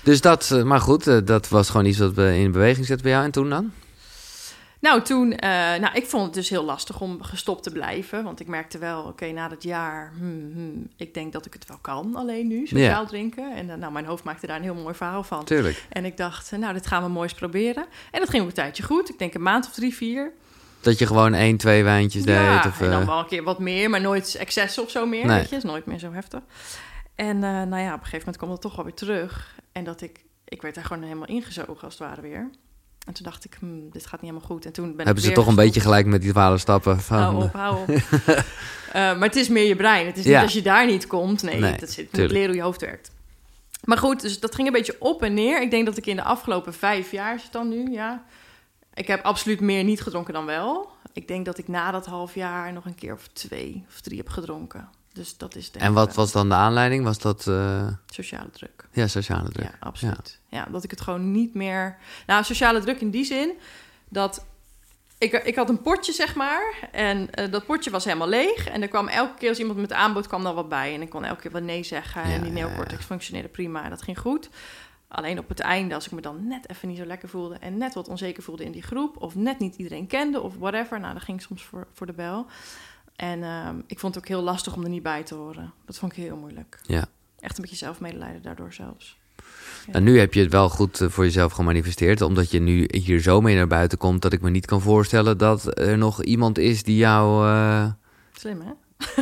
[0.02, 3.04] Dus dat, eh, maar goed, eh, dat was gewoon iets wat we in beweging zetten
[3.04, 3.24] bij jou.
[3.24, 3.72] En toen dan?
[4.84, 5.38] Nou, toen, uh,
[5.80, 8.24] nou, ik vond het dus heel lastig om gestopt te blijven.
[8.24, 11.66] Want ik merkte wel, oké, na dat jaar, hmm, hmm, ik denk dat ik het
[11.66, 13.56] wel kan alleen nu, sociaal drinken.
[13.56, 15.44] En uh, nou, mijn hoofd maakte daar een heel mooi verhaal van.
[15.44, 15.84] Tuurlijk.
[15.88, 17.84] En ik dacht, nou, dit gaan we mooi eens proberen.
[18.10, 19.08] En dat ging ook een tijdje goed.
[19.08, 20.32] Ik denk een maand of drie, vier.
[20.80, 22.72] Dat je gewoon één, twee wijntjes ja, deed?
[22.72, 25.38] Of, en dan wel een keer wat meer, maar nooit excessen of zo meer, Nee.
[25.38, 25.56] weet je.
[25.56, 26.40] is nooit meer zo heftig.
[27.14, 29.54] En nou ja, op een gegeven moment kwam dat toch wel weer terug.
[29.72, 32.50] En dat ik, ik werd daar gewoon helemaal ingezogen als het ware weer.
[33.04, 34.64] En toen dacht ik, hm, dit gaat niet helemaal goed.
[34.66, 37.18] En toen ben Hebben ik ze toch een beetje gelijk met die twaalf stappen van...
[37.18, 37.88] Hou op, hou op.
[38.92, 40.06] Eh, maar het is meer je brein.
[40.06, 40.34] Het is Ja.
[40.34, 41.42] niet als je daar niet komt.
[41.42, 43.10] Nee, Nee, dat zit, moet leren hoe je hoofd werkt.
[43.84, 45.62] Maar goed, dus dat ging een beetje op en neer.
[45.62, 48.24] Ik denk dat ik in de afgelopen vijf jaar, is het dan nu, ja...
[48.94, 50.88] Ik heb absoluut meer niet gedronken dan wel.
[51.12, 54.18] Ik denk dat ik na dat half jaar nog een keer of twee of drie
[54.18, 54.88] heb gedronken.
[55.14, 57.04] Dus dat is denk En wat was dan de aanleiding?
[57.04, 58.88] Was dat uh, sociale druk.
[58.92, 59.66] ja, sociale druk?
[59.66, 60.40] Ja, absoluut.
[60.48, 60.66] Ja.
[60.70, 61.96] dat ik het gewoon niet meer...
[62.26, 63.52] Nou, sociale druk in die zin
[64.08, 64.46] dat...
[65.18, 66.88] Ik, ik had een potje, zeg maar.
[66.92, 68.66] En eh, dat potje was helemaal leeg.
[68.66, 70.94] En er kwam elke keer als iemand met aanbod kwam er wat bij.
[70.94, 72.28] En ik kon elke keer wel nee zeggen.
[72.28, 73.84] Ja, en die neocortex functioneerde prima.
[73.84, 74.48] En dat ging goed.
[75.08, 77.56] Alleen op het einde, als ik me dan net even niet zo lekker voelde...
[77.60, 79.16] en net wat onzeker voelde in die groep...
[79.22, 81.00] of net niet iedereen kende of whatever...
[81.00, 82.46] nou, dan ging soms voor, voor de bel.
[83.16, 85.72] En ehm, ik vond het ook heel lastig om er niet bij te horen.
[85.86, 86.78] Dat vond ik heel moeilijk.
[86.82, 87.04] Ja.
[87.40, 89.18] Echt een beetje zelfmedelijden daardoor zelfs.
[89.90, 93.20] En nu heb je het wel goed eh, voor jezelf gemanifesteerd, omdat je nu hier
[93.20, 96.58] zo mee naar buiten komt dat ik me niet kan voorstellen dat er nog iemand
[96.58, 97.46] is die jou.
[97.48, 97.86] uh...
[98.32, 98.70] Slim, hè?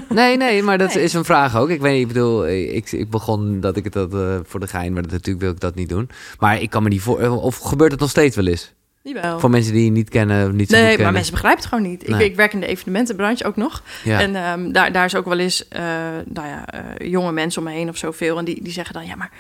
[0.14, 1.04] Nee, nee, maar dat Nee.
[1.04, 1.68] is een vraag ook.
[1.68, 4.66] Ik weet niet, ik bedoel, ik, ik begon dat ik het dat uh, voor de
[4.66, 6.10] gein, maar dat, natuurlijk wil ik dat niet doen.
[6.38, 7.20] Maar ik kan me niet voor.
[7.20, 8.72] eh, Of gebeurt het nog steeds wel eens?
[9.02, 9.38] Jawel.
[9.40, 11.02] Voor mensen die je niet kennen, of niet zo Nee, kennen.
[11.04, 12.02] maar mensen begrijpen het gewoon niet.
[12.02, 12.24] Ik, Nee.
[12.24, 13.82] ik werk in de evenementenbranche ook nog.
[14.04, 14.20] Ja.
[14.20, 15.82] En ehm, daar, daar is ook wel eens, eh,
[16.24, 18.38] nou ja, eh, jonge mensen om me heen of zoveel.
[18.38, 19.30] En die, die zeggen dan, ja, maar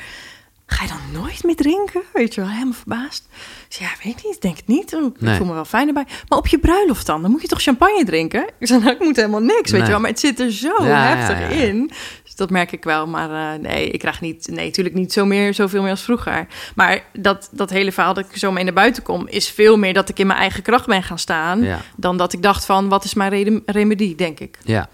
[0.66, 2.02] ga je dan nooit meer drinken?
[2.12, 3.28] Weet je wel, helemaal verbaasd.
[3.68, 4.92] Zeg, ja, weet ik niet, ik denk het niet.
[4.92, 5.36] Ik Nee.
[5.36, 6.04] voel me wel fijn erbij.
[6.28, 8.44] Maar op je bruiloft dan, dan moet je toch champagne drinken?
[8.58, 9.80] Ik zeg, nou, ik moet helemaal niks, weet Nee.
[9.82, 10.00] je wel.
[10.00, 11.62] Maar het zit er zo Ja, ja, heftig ja.
[11.64, 11.90] in.
[12.32, 13.06] Dus dat merk ik wel.
[13.06, 16.46] Maar eh, nee, ik krijg niet, nee, natuurlijk niet zo meer, zoveel meer als vroeger.
[16.74, 19.28] Maar dat, dat hele verhaal dat ik zo mee naar buiten kom...
[19.28, 21.62] is veel meer dat ik in mijn eigen kracht ben gaan staan...
[21.62, 21.80] Ja.
[21.96, 24.58] dan dat ik dacht van, wat is mijn remedie, denk ik.
[24.64, 24.88] Ja.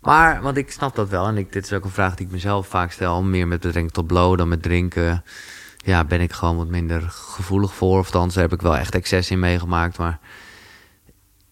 [0.00, 1.26] Maar, want ik snap dat wel.
[1.26, 3.22] En ik, dit is ook een vraag die ik mezelf vaak stel.
[3.22, 5.24] Meer met betrekking tot blow dan met drinken.
[5.76, 7.98] Ja, ben ik gewoon wat minder gevoelig voor.
[7.98, 9.98] Of daar heb ik wel echt excess in meegemaakt.
[9.98, 10.18] Maar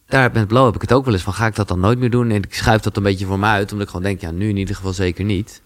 [0.08, 1.32] daar met blow heb ik het ook wel eens van.
[1.32, 2.30] Ga ik dat dan nooit meer doen?
[2.30, 3.72] En ik schuif dat een beetje voor me uit.
[3.72, 5.62] Omdat ik gewoon denk, ja, nu in ieder geval zeker niet.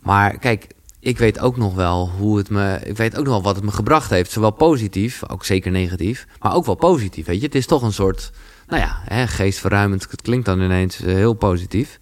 [0.00, 0.66] Maar kijk,
[1.00, 2.80] ik weet ook nog wel hoe het me...
[2.84, 4.30] Ik weet ook nog wel wat het me gebracht heeft.
[4.30, 6.26] Zowel positief, ook zeker negatief.
[6.40, 7.46] Maar ook wel positief, weet je.
[7.46, 8.32] Het is toch een soort
[8.66, 10.10] nou ja, hè, geestverruimend.
[10.10, 11.98] Het klinkt dan ineens eh, heel positief.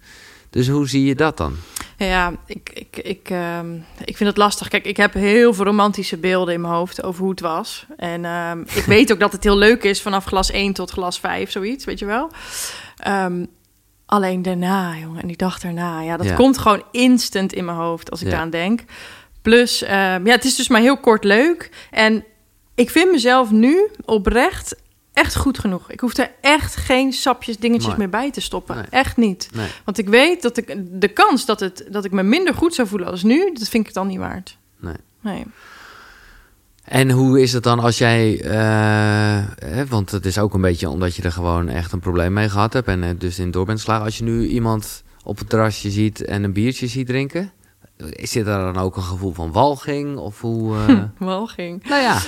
[0.49, 1.55] Dus hoe zie je dat dan?
[1.97, 3.73] Ja, ik, ik, ik, ehm,
[4.05, 4.67] ik vind het lastig.
[4.67, 7.85] Kijk, ik heb heel veel romantische beelden in mijn hoofd over hoe het was.
[7.97, 11.19] En ehm, ik weet ook dat het heel leuk is vanaf glas 1 tot glas
[11.19, 12.29] 5, zoiets, weet je wel.
[12.97, 13.45] Ehm,
[14.05, 16.35] alleen daarna, jongen, en die dag daarna, ja, dat Ja.
[16.35, 18.31] komt gewoon instant in mijn hoofd als ik Ja.
[18.31, 18.81] daaraan denk.
[19.41, 21.69] Plus, ja, het is dus maar heel kort leuk.
[21.91, 22.23] En
[22.75, 24.75] ik vind mezelf nu oprecht
[25.13, 25.91] echt goed genoeg.
[25.91, 28.75] Ik hoef er echt geen sapjes, dingetjes meer bij te stoppen.
[28.75, 28.85] Nee.
[28.89, 29.49] Echt niet.
[29.53, 29.67] Nee.
[29.85, 32.87] Want ik weet dat ik de kans dat, het, dat ik me minder goed zou
[32.87, 34.57] voelen als nu, dat vind ik dan niet waard.
[34.79, 34.95] Nee.
[35.21, 35.43] Nee.
[36.83, 38.41] En hoe is het dan als jij...
[38.41, 42.33] eh, hè, want het is ook een beetje omdat je er gewoon echt een probleem
[42.33, 42.87] mee gehad hebt...
[42.87, 44.05] en eh, dus in door bent geslagen.
[44.05, 47.51] Als je nu iemand op het terrasje ziet en een biertje ziet drinken...
[48.09, 50.17] Is dit daar dan ook een gevoel van walging?
[50.17, 50.77] Of hoe...
[50.87, 51.83] eh, Walging.
[51.89, 52.21] nou ja,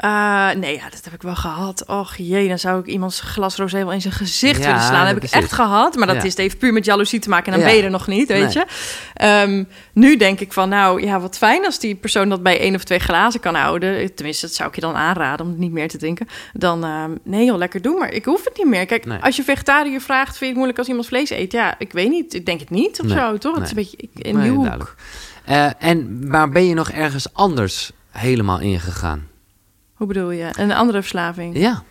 [0.00, 1.86] Eh, nee, ja, dat heb ik wel gehad.
[1.86, 5.04] Och jee, dan zou ik iemands glas rosé wel in zijn gezicht Ja, willen slaan.
[5.04, 5.96] Dat heb ik echt gehad.
[5.96, 6.22] Maar dat Ja.
[6.22, 7.46] is, heeft puur met jaloezie te maken.
[7.46, 7.66] En dan Ja.
[7.66, 8.52] ben je er nog niet, weet Nee.
[8.52, 8.66] je.
[9.14, 12.74] Ehm, nu denk ik van, nou ja, wat fijn als die persoon dat bij één
[12.74, 14.14] of twee glazen kan houden.
[14.14, 16.26] Tenminste, dat zou ik je dan aanraden om het niet meer te drinken.
[16.52, 17.98] Dan, ehm, nee joh, lekker doen.
[17.98, 18.86] Maar ik hoef het niet meer.
[18.86, 19.18] Kijk, Nee.
[19.18, 21.52] als je vegetariër vraagt, vind je het moeilijk als iemand vlees eet?
[21.52, 22.34] Ja, ik weet niet.
[22.34, 23.18] Ik denk het niet of Nee.
[23.18, 23.54] zo, toch?
[23.54, 24.94] Het is een beetje in die hoek.
[25.44, 29.28] Eh, en, maar ben je nog ergens anders helemaal ingegaan?
[30.00, 30.48] Hoe bedoel je?
[30.58, 31.56] Een andere verslaving?
[31.58, 31.82] Ja.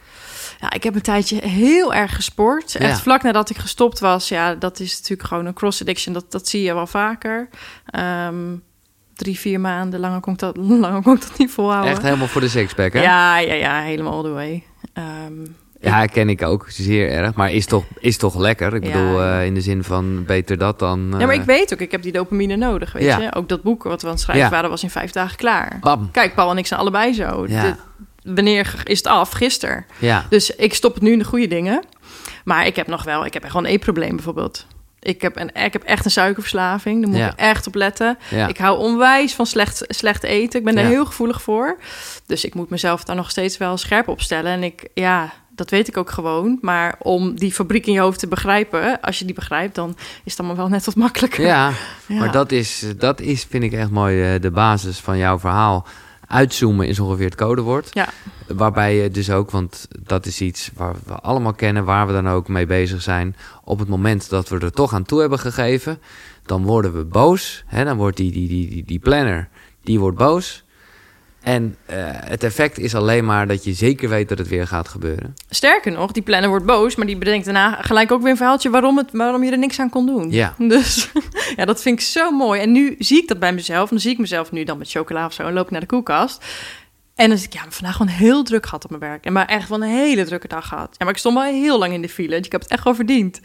[0.59, 2.75] Ja, ik heb een tijdje heel erg gesport.
[2.75, 3.01] Echt Ja.
[3.03, 4.27] vlak nadat ik gestopt was.
[4.29, 6.13] Ja, dat is natuurlijk gewoon een cross-addiction.
[6.13, 7.49] Dat, dat zie je wel vaker.
[7.85, 8.55] Ehm,
[9.13, 9.99] drie, vier maanden.
[9.99, 11.91] Langer kon ik dat, langer kon ik dat niet volhouden.
[11.91, 13.01] Echt helemaal voor de sixpack, hè?
[13.01, 13.81] Ja, ja, ja.
[13.81, 14.63] Helemaal all the way.
[14.93, 15.33] Ehm,
[15.81, 16.65] Ja, ken ik ook.
[16.69, 17.33] Zeer erg.
[17.35, 18.73] Maar is toch, is toch lekker?
[18.73, 21.07] Ik Ja, bedoel, eh, in de zin van beter dat dan...
[21.11, 23.17] Ja, maar eh, ik weet ook, ik heb die dopamine nodig, weet Ja.
[23.19, 23.35] je.
[23.35, 25.77] Ook dat boek wat we aan het schrijven waren, was in vijf dagen klaar.
[25.81, 26.11] Bam.
[26.11, 27.47] Kijk, Paul en ik zijn allebei zo.
[27.47, 27.75] De-
[28.23, 29.31] wanneer is het af?
[29.31, 29.85] Gisteren.
[29.99, 30.25] Ja.
[30.29, 31.83] Dus ik stop het nu in de goede dingen.
[32.43, 34.65] Maar ik heb nog wel, ik heb gewoon een eetprobleem bijvoorbeeld.
[35.01, 37.01] Ik heb, een, ik heb echt een suikerverslaving.
[37.01, 37.27] Daar moet Ja.
[37.31, 38.17] ik echt op letten.
[38.29, 38.47] Ja.
[38.47, 40.59] Ik hou onwijs van slecht, slecht eten.
[40.59, 40.89] Ik ben daar Ja.
[40.89, 41.77] heel gevoelig voor.
[42.25, 44.51] Dus ik moet mezelf daar nog steeds wel scherp op stellen.
[44.51, 46.57] En ik, ja, dat weet ik ook gewoon.
[46.61, 50.31] Maar om die fabriek in je hoofd te begrijpen, als je die begrijpt, dan is
[50.31, 51.45] het allemaal wel net wat makkelijker.
[51.49, 51.71] Ja,
[52.07, 55.87] maar dat is, dat is, vind ik echt mooi, eh, de basis van jouw verhaal.
[56.27, 57.89] Uitzoomen is ongeveer het codewoord.
[57.93, 58.09] Ja.
[58.47, 62.29] Waarbij je dus ook, want dat is iets waar we allemaal kennen, waar we dan
[62.29, 63.35] ook mee bezig zijn.
[63.63, 65.99] Op het moment dat we er toch aan toe hebben gegeven,
[66.45, 67.63] dan worden we boos.
[67.65, 67.83] Hè?
[67.83, 69.49] Dan wordt die, die, die, die, die planner,
[69.83, 70.63] die wordt boos.
[71.41, 74.88] En uh, het effect is alleen maar dat je zeker weet dat het weer gaat
[74.88, 75.36] gebeuren.
[75.49, 78.69] Sterker nog, die planner wordt boos, maar die bedenkt daarna gelijk ook weer een verhaaltje
[78.69, 80.32] waarom, het, waarom je er niks aan kon doen.
[80.32, 80.56] Ja.
[80.67, 81.12] Dus
[81.56, 82.62] ja, dat vind ik zo mooi.
[82.62, 83.89] En nu zie ik dat bij mezelf.
[83.89, 85.88] Dan zie ik mezelf nu dan met chocola of zo en loop ik naar de
[85.88, 86.45] koelkast.
[87.15, 89.25] En dan zeg ik, ja, vandaag gewoon heel druk gehad op mijn werk.
[89.25, 90.95] En maar echt wel een hele drukke dag gehad.
[90.97, 92.38] Ja, maar ik stond wel heel lang in de file.
[92.38, 93.39] Dus ik heb het echt wel verdiend.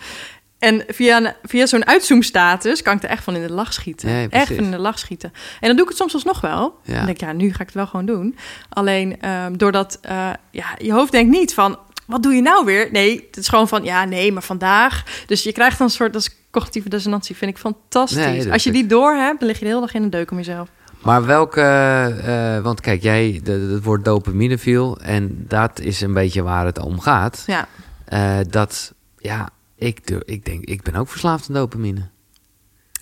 [0.58, 4.10] En via, via zo'n uitzoomstatus kan ik er echt van in de lach schieten.
[4.10, 5.32] Ja, echt van in de lach schieten.
[5.60, 6.78] En dan doe ik het soms alsnog wel.
[6.82, 6.94] Ja.
[6.94, 8.36] Dan denk ik, ja, nu ga ik het wel gewoon doen.
[8.68, 12.88] Alleen um, doordat uh, ja, je hoofd denkt niet van, wat doe je nou weer?
[12.92, 15.02] Nee, het is gewoon van, ja, nee, maar vandaag.
[15.26, 18.44] Dus je krijgt dan een soort, dat is cognitieve dissonantie, vind ik fantastisch.
[18.44, 20.30] Nee, Als je die door hebt, dan lig je de hele dag in een deuk
[20.30, 20.68] om jezelf.
[21.02, 21.60] Maar welke,
[22.26, 26.78] uh, want kijk, jij, het woord dopamine viel en dat is een beetje waar het
[26.78, 27.44] om gaat.
[27.46, 27.68] Ja.
[28.12, 29.48] Uh, dat, ja,
[29.84, 32.08] ik, ik denk, ik ben ook verslaafd aan dopamine.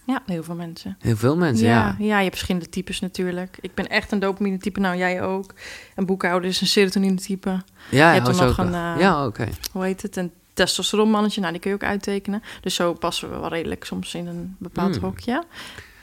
[0.07, 0.97] Ja, heel veel mensen.
[1.01, 1.73] Heel veel mensen, ja.
[1.75, 3.59] Ja, ja je hebt verschillende types natuurlijk.
[3.61, 5.55] Ik ben echt een dopamine type, nou jij ook.
[5.95, 7.62] Een boekhouder is een serotonine type.
[7.90, 9.42] Ja, je hebt er nog een, uh, ja, oké.
[9.42, 9.55] Okay.
[9.73, 10.16] Hoe heet het?
[10.16, 12.42] Een testosteronmannetje, nou die kun je ook uittekenen.
[12.61, 15.05] Dus zo passen we wel redelijk soms in een bepaald Hmm.
[15.05, 15.45] hokje.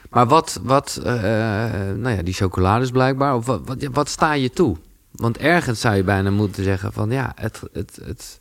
[0.09, 1.13] Maar wat, wat uh,
[1.95, 4.77] nou ja, die chocolade is blijkbaar, of wat, wat, wat sta je toe?
[5.11, 8.38] Want ergens zou je bijna moeten zeggen van ja, het, het, het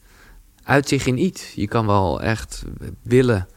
[0.69, 1.53] uitzicht in iets.
[1.55, 2.63] Je kan wel echt
[3.03, 3.49] willen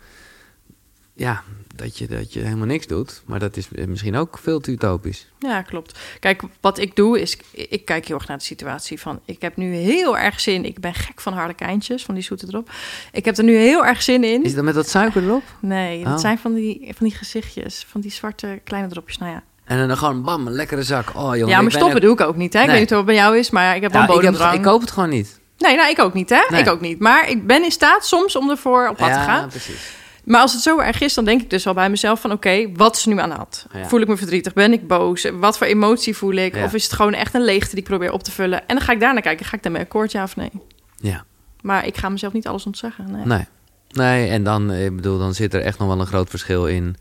[1.13, 1.43] ja,
[1.75, 3.21] dat, je, dat je helemaal niks doet.
[3.25, 5.31] Maar dat is misschien ook veel te utopisch.
[5.39, 5.99] Ja, klopt.
[6.19, 9.19] Kijk, wat ik doe is, ik kijk heel erg naar de situatie van...
[9.25, 12.71] ik heb nu heel erg zin, ik ben gek van harlekijntjes, van die zoete erop.
[13.11, 14.43] Ik heb er nu heel erg zin in.
[14.43, 15.43] Is dat met dat suiker erop?
[15.59, 16.19] Nee, dat Oh.
[16.19, 19.17] zijn van die, van die gezichtjes, van die zwarte kleine dropjes.
[19.17, 21.15] Nou ja, En dan gewoon bam, een lekkere zak.
[21.15, 22.59] Oh jongen, ja maar stoppen doe ik ook niet, hè?
[22.59, 22.71] Ik Nee.
[22.71, 24.31] weet niet hoe het bij jou is, maar ik heb wel Ja, een ik, heb,
[24.31, 24.57] bodemdrang.
[24.65, 25.39] ik koop het gewoon niet.
[25.61, 26.41] Nee, nou, ik ook niet, hè?
[26.49, 26.61] Nee.
[26.61, 26.99] Ik ook niet.
[26.99, 29.47] Maar ik ben in staat soms om ervoor op pad te gaan.
[29.49, 29.99] precies.
[30.23, 32.31] Maar als het zo erg is, dan denk ik dus wel bij mezelf van...
[32.31, 33.65] oké, wat is nu aan de hand?
[33.73, 33.87] Ja.
[33.87, 34.53] Voel ik me verdrietig?
[34.53, 35.29] Ben ik boos?
[35.33, 36.55] Wat voor emotie voel ik?
[36.55, 36.63] Ja.
[36.63, 38.59] Of is het gewoon echt een leegte die ik probeer op te vullen?
[38.59, 39.45] En dan ga ik daarnaar kijken.
[39.45, 40.51] Ga ik daarmee akkoord, ja of nee?
[40.97, 41.25] Ja,
[41.61, 43.11] Maar ik ga mezelf niet alles ontzeggen.
[43.11, 43.25] Nee.
[43.25, 43.45] nee.
[43.91, 46.95] Nee, en dan, ik bedoel, dan zit er echt nog wel een groot verschil in...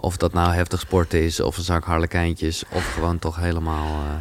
[0.00, 2.64] of dat nou heftig sport is, of een zak harlekijntjes...
[2.68, 3.86] of gewoon toch helemaal...
[3.86, 4.12] eh,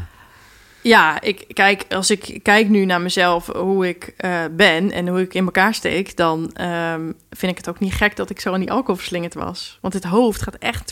[0.84, 5.22] Ja, ik kijk, als ik kijk nu naar mezelf, hoe ik eh, ben en hoe
[5.22, 8.54] ik in elkaar steek, dan ehm, vind ik het ook niet gek dat ik zo
[8.54, 9.78] aan die alcohol verslingerd was.
[9.82, 10.92] Want het hoofd gaat echt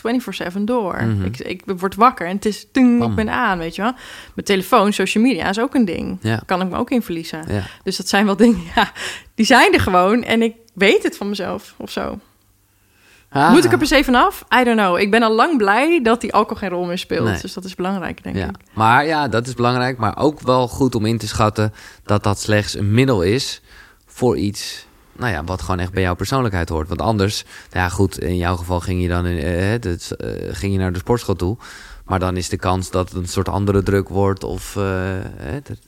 [0.54, 1.04] 24/7 door.
[1.04, 1.24] Mhm.
[1.24, 3.02] ik, ik word wakker en het is Bam.
[3.02, 3.92] ik ben aan, weet je wel.
[4.34, 6.18] Mijn telefoon, social media is ook een ding.
[6.20, 6.42] Ja.
[6.46, 7.44] Kan ik me ook in verliezen.
[7.48, 7.62] ja.
[7.82, 8.92] Dus dat zijn wel dingen, ja,
[9.34, 12.18] die zijn er gewoon en ik weet het van mezelf of zo.
[13.32, 14.44] Ah, Moet ik er per se vanaf?
[14.60, 14.98] I don't know.
[14.98, 17.24] Ik ben al lang blij dat die alcohol geen rol meer speelt.
[17.28, 17.40] Nee.
[17.40, 18.56] Dus dat is belangrijk, denk Ja, ik.
[18.72, 19.98] maar ja, dat is belangrijk.
[19.98, 21.72] Maar ook wel goed om in te schatten
[22.04, 23.60] dat dat slechts een middel is
[24.06, 24.86] voor iets.
[25.12, 26.88] Nou ja, wat gewoon echt bij jouw persoonlijkheid hoort.
[26.88, 29.80] Want anders, nou ja, goed, in jouw geval ging je dan in, eh, eh,
[30.52, 31.56] ging je naar de sportschool toe.
[32.04, 35.24] Maar dan is de kans dat het een soort andere druk wordt of eh, eh,
[35.62, 35.78] dat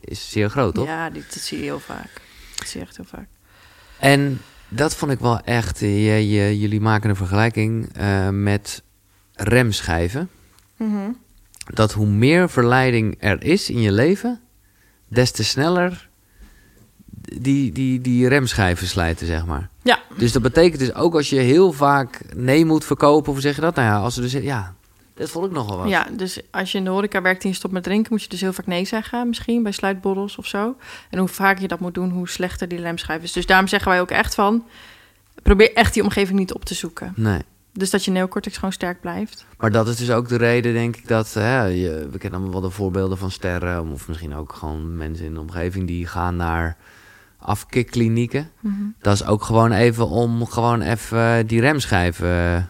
[0.00, 0.86] is zeer groot, toch?
[0.86, 2.10] Ja, dat zie je heel vaak.
[2.56, 3.26] Dat zie je echt heel vaak.
[3.98, 4.40] En
[4.74, 5.82] dat vond ik wel echt.
[5.82, 8.82] eh, je- je- jullie maken een vergelijking eh, met
[9.32, 10.28] remschijven.
[10.76, 11.10] Mhm.
[11.74, 14.40] dat hoe meer verleiding er is in je leven,
[15.08, 16.08] des te sneller
[17.38, 19.68] die, die, die remschijven slijten, zeg maar.
[19.82, 19.98] Ja.
[20.16, 23.60] Dus dat betekent dus ook als je heel vaak nee moet verkopen, of zeg je
[23.60, 23.74] dat?
[23.74, 24.74] Nou ja, als ze dus, ja,
[25.14, 25.88] dat vond ik nogal wat.
[25.88, 28.12] Ja, dus als je in de horeca werkt en je stopt met drinken...
[28.12, 30.76] moet je dus heel vaak nee zeggen, misschien bij sluitborrels of zo.
[31.10, 33.32] En hoe vaker je dat moet doen, hoe slechter die remschijf is.
[33.32, 34.64] Dus daarom zeggen wij ook echt van...
[35.42, 37.12] probeer echt die omgeving niet op te zoeken.
[37.16, 37.40] Nee.
[37.72, 39.46] Dus dat je neocortex gewoon sterk blijft.
[39.58, 42.60] Maar dat is dus ook de reden, denk ik, dat hè, je, we kennen allemaal
[42.60, 46.36] wel de voorbeelden van sterren, of misschien ook gewoon mensen in de omgeving die gaan
[46.36, 46.76] naar
[47.38, 48.50] afkikklinieken.
[49.00, 52.68] Dat is ook gewoon even om gewoon even die remschijven.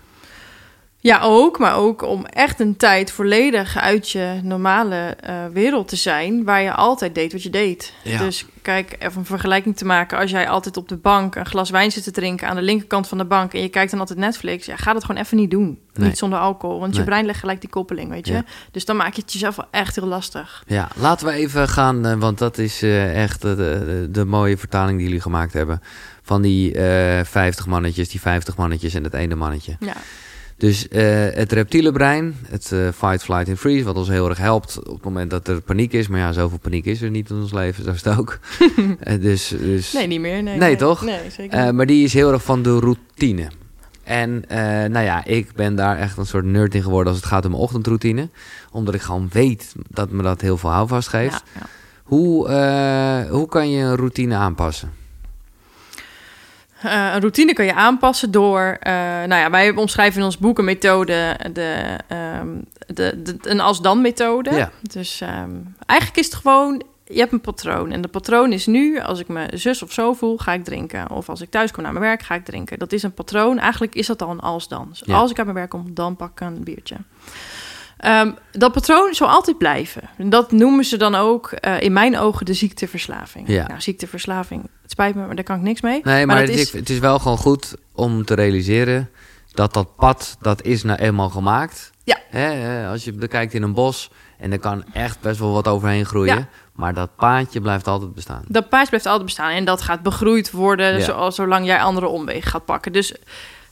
[1.04, 1.58] Ja, ook.
[1.58, 6.44] Maar ook om echt een tijd volledig uit je normale eh, wereld te zijn...
[6.44, 7.92] waar je altijd deed wat je deed.
[8.02, 8.18] Ja.
[8.18, 10.18] Dus kijk, even een vergelijking te maken.
[10.18, 12.48] Als jij altijd op de bank een glas wijn zit te drinken...
[12.48, 13.52] aan de linkerkant van de bank...
[13.52, 14.66] en je kijkt dan altijd Netflix...
[14.66, 15.78] ja, ga dat gewoon even niet doen.
[15.94, 16.08] Nee.
[16.08, 16.80] Niet zonder alcohol.
[16.80, 18.32] Want je brein legt gelijk die koppeling, weet je.
[18.32, 18.44] Ja.
[18.70, 20.64] Dus dan maak je het jezelf wel echt heel lastig.
[20.66, 24.56] Ja, laten we even gaan, eh, want dat is eh, echt de, de, de mooie
[24.56, 25.82] vertaling die jullie gemaakt hebben.
[26.22, 29.76] Van die eh 50 mannetjes, die 50 mannetjes en het ene mannetje.
[29.80, 29.94] Ja.
[30.56, 34.38] Dus uh, het reptiele brein, het uh, fight, flight en freeze, wat ons heel erg
[34.38, 36.08] helpt op het moment dat er paniek is.
[36.08, 38.38] Maar ja, zoveel paniek is er niet in ons leven, zo is het ook.
[38.60, 39.92] uh, dus, dus...
[39.92, 40.32] Nee, niet meer.
[40.32, 40.76] Nee, nee, nee.
[40.76, 41.04] toch?
[41.04, 43.48] Nee, zeker maar die is heel erg van de routine.
[44.04, 44.44] En
[44.90, 47.50] nou ja, ik ben daar echt een soort nerd in geworden als het gaat om
[47.50, 48.28] mijn ochtendroutine.
[48.70, 51.42] Omdat ik gewoon weet dat me dat heel veel houvast geeft.
[51.54, 51.66] Ja, ja.
[52.02, 52.48] Hoe,
[53.30, 54.92] hoe kan je een routine aanpassen?
[56.84, 60.58] Uh, een routine kan je aanpassen door, uh, nou ja, wij omschrijven in ons boek
[60.58, 61.98] een methode, de,
[62.40, 64.54] um, de, de, een als-dan methode.
[64.54, 64.70] Ja.
[64.82, 67.90] Dus um, eigenlijk is het gewoon, je hebt een patroon.
[67.90, 71.10] En de patroon is nu, als ik me zus of zo voel, ga ik drinken.
[71.10, 72.78] Of als ik thuis kom naar mijn werk, ga ik drinken.
[72.78, 73.58] Dat is een patroon.
[73.58, 74.86] Eigenlijk is dat al een als-dan.
[74.90, 75.16] Dus ja.
[75.16, 76.96] als ik uit mijn werk kom, dan pak ik een biertje.
[78.06, 80.02] Um, dat patroon zal altijd blijven.
[80.16, 83.48] Dat noemen ze dan ook uh, in mijn ogen de ziekteverslaving.
[83.48, 83.66] Ja.
[83.66, 86.00] Nou, ziekteverslaving, het spijt me, maar daar kan ik niks mee.
[86.02, 86.72] Nee, maar, maar het, is...
[86.72, 89.10] het is wel gewoon goed om te realiseren
[89.52, 91.92] dat dat pad, dat is nou eenmaal gemaakt.
[92.04, 92.18] Ja.
[92.30, 96.06] Hè, als je bekijkt in een bos en er kan echt best wel wat overheen
[96.06, 96.36] groeien.
[96.36, 96.48] Ja.
[96.72, 98.42] Maar dat paadje blijft altijd bestaan.
[98.48, 101.04] Dat paadje blijft altijd bestaan en dat gaat begroeid worden ja.
[101.04, 102.92] zoals, zolang jij andere omwegen gaat pakken.
[102.92, 103.18] Dus op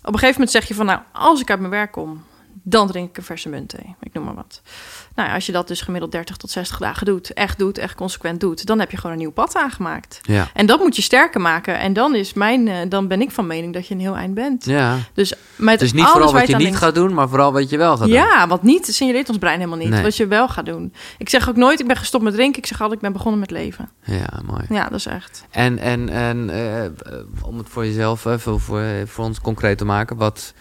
[0.02, 2.24] een gegeven moment zeg je van nou, als ik uit mijn werk kom,
[2.62, 3.94] dan drink ik een verse munt thee.
[4.00, 4.62] Ik noem maar wat.
[5.14, 7.94] Nou ja, als je dat dus gemiddeld 30 tot 60 dagen doet, echt doet, echt
[7.94, 10.20] consequent doet, dan heb je gewoon een nieuw pad aangemaakt.
[10.22, 10.48] Ja.
[10.54, 11.78] En dat moet je sterker maken.
[11.78, 14.34] En dan is mijn, uh, dan ben ik van mening dat je een heel eind
[14.34, 14.64] bent.
[14.64, 14.98] Ja.
[15.14, 18.06] Dus met niet vooral wat je niet gaat doen, maar vooral wat je wel gaat
[18.06, 18.16] doen.
[18.16, 20.02] Ja, want niet signaleert ons brein helemaal niet nee.
[20.02, 20.92] wat je wel gaat doen.
[21.18, 22.58] Ik zeg ook nooit, ik ben gestopt met drinken.
[22.58, 23.90] Ik zeg altijd, ik ben begonnen met leven.
[24.04, 24.64] Ja, mooi.
[24.68, 25.44] Ja, dat is echt.
[25.50, 30.16] En, en, en uh, om het voor jezelf, even voor, voor ons concreet te maken,
[30.16, 30.54] wat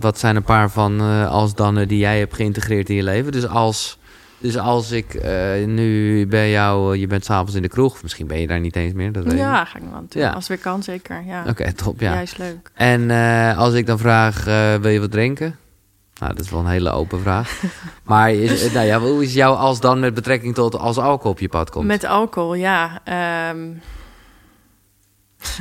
[0.00, 3.32] wat zijn een paar van uh, als dan die jij hebt geïntegreerd in je leven?
[3.32, 3.98] Dus als,
[4.38, 8.26] dus als ik uh, nu bij jou, uh, je bent s'avonds in de kroeg, misschien
[8.26, 9.12] ben je daar niet eens meer.
[9.12, 10.28] Dat weet ja, ga ik nog aan ja.
[10.30, 11.22] Als het weer kan, zeker.
[11.26, 11.40] Ja.
[11.40, 12.00] Oké, okay, top.
[12.00, 12.14] Ja.
[12.14, 12.70] Juist leuk.
[12.74, 13.10] En
[13.56, 14.44] als ik dan vraag,
[14.80, 15.56] wil je wat drinken?
[16.18, 17.62] Nou, dat is wel een hele open vraag.
[18.02, 21.38] maar is, nou ja, hoe is jouw als dan met betrekking tot als alcohol op
[21.38, 21.86] je pad komt?
[21.86, 23.00] Met alcohol, ja.
[23.50, 23.80] Um,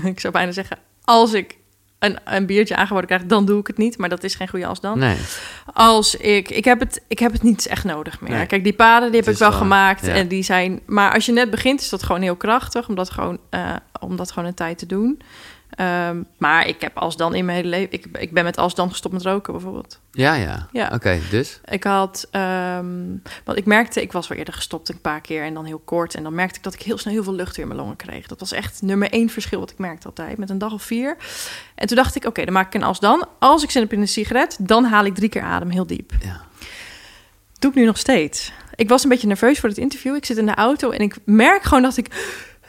[0.12, 1.57] ik zou bijna zeggen, als ik
[2.00, 3.98] een, een biertje aangeboden krijg, dan doe ik het niet.
[3.98, 5.00] Maar dat is geen goede als dan.
[5.00, 5.18] Nee.
[5.74, 8.46] Als ik, ik heb het, ik heb het niet echt nodig meer.
[8.46, 10.80] Kijk, die paden die heb ik wel gemaakt en die zijn.
[10.86, 14.16] Maar als je net begint, is dat gewoon heel krachtig, om dat gewoon, uh, om
[14.16, 15.22] dat gewoon een tijd te doen.
[15.80, 17.94] Um, maar ik heb als dan in mijn hele leven...
[17.94, 20.00] Ik, ik ben met als dan gestopt met roken, bijvoorbeeld.
[20.12, 20.68] Ja, ja.
[20.72, 20.86] ja.
[20.86, 21.60] Oké, okay, dus?
[21.66, 22.28] Ik had...
[22.32, 24.02] Um, want ik merkte...
[24.02, 26.16] Ik was wel eerder gestopt een paar keer en dan heel kort.
[26.16, 27.96] En dan merkte ik dat ik heel snel heel veel lucht weer in mijn longen
[27.96, 28.28] kreeg.
[28.28, 30.38] Dat was echt nummer één verschil wat ik merkte altijd.
[30.38, 31.18] Met een dag of vier.
[31.76, 33.28] En toen dacht ik, oké, okay, dan maak ik een als dan.
[33.40, 36.12] Als ik zin heb in een sigaret, dan haal ik drie keer adem heel diep.
[36.20, 36.42] Ja.
[37.60, 38.52] Doe ik nu nog steeds.
[38.76, 40.16] Ik was een beetje nerveus voor het interview.
[40.16, 42.08] Ik zit in de auto en ik merk gewoon dat ik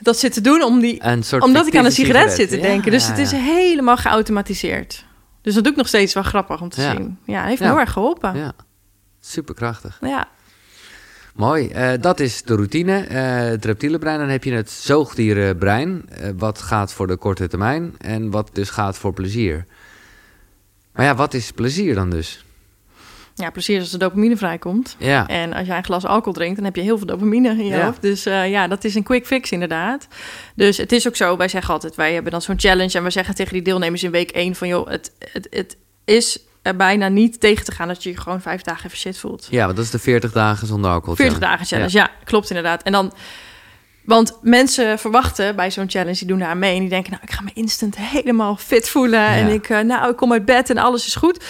[0.01, 1.03] dat zit te doen om die,
[1.39, 2.91] omdat ik aan een sigaret, zit te denken.
[2.91, 5.05] dus het is helemaal geautomatiseerd.
[5.43, 7.19] Dus dat doe ik nog steeds wel grappig om te zien.
[7.25, 8.37] Ja, heeft me heel erg geholpen.
[8.37, 8.53] Ja,
[9.21, 9.99] superkrachtig.
[10.01, 10.29] Ja.
[11.35, 11.71] Mooi.
[11.75, 13.09] Uh, dat is de routine.
[13.09, 14.19] Uh, het reptiele brein.
[14.19, 16.09] Dan heb je het zoogdierenbrein.
[16.11, 17.95] Uh, wat gaat voor de korte termijn.
[17.99, 19.67] En wat dus gaat voor plezier.
[20.93, 22.45] Maar ja, wat is plezier dan dus?
[23.39, 24.97] Ja, plezier als de dopamine vrijkomt.
[24.99, 25.27] Ja.
[25.27, 27.75] En als jij een glas alcohol drinkt, dan heb je heel veel dopamine in je
[27.75, 27.85] ja.
[27.85, 28.03] hoofd.
[28.03, 30.09] Dus uh, ja, dat is een quick fix inderdaad.
[30.55, 32.99] Dus het is ook zo, wij zeggen altijd, wij hebben dan zo'n challenge...
[32.99, 34.69] en we zeggen tegen die deelnemers in week 1 van...
[34.69, 38.41] joh, het, het, het is er bijna niet tegen te gaan dat je je gewoon
[38.41, 39.47] vijf dagen even shit voelt.
[39.51, 41.15] Ja, want dat is de 40 dagen zonder alcohol.
[41.15, 42.03] 40 dagen challenge, ja.
[42.03, 42.83] ja, klopt inderdaad.
[42.83, 43.13] En dan...
[44.05, 47.31] Want mensen verwachten bij zo'n challenge, die doen daar mee en die denken, nou, ik
[47.31, 49.37] ga me instant helemaal fit voelen ja.
[49.37, 51.45] en ik, uh, nou, ik kom uit bed en alles is goed.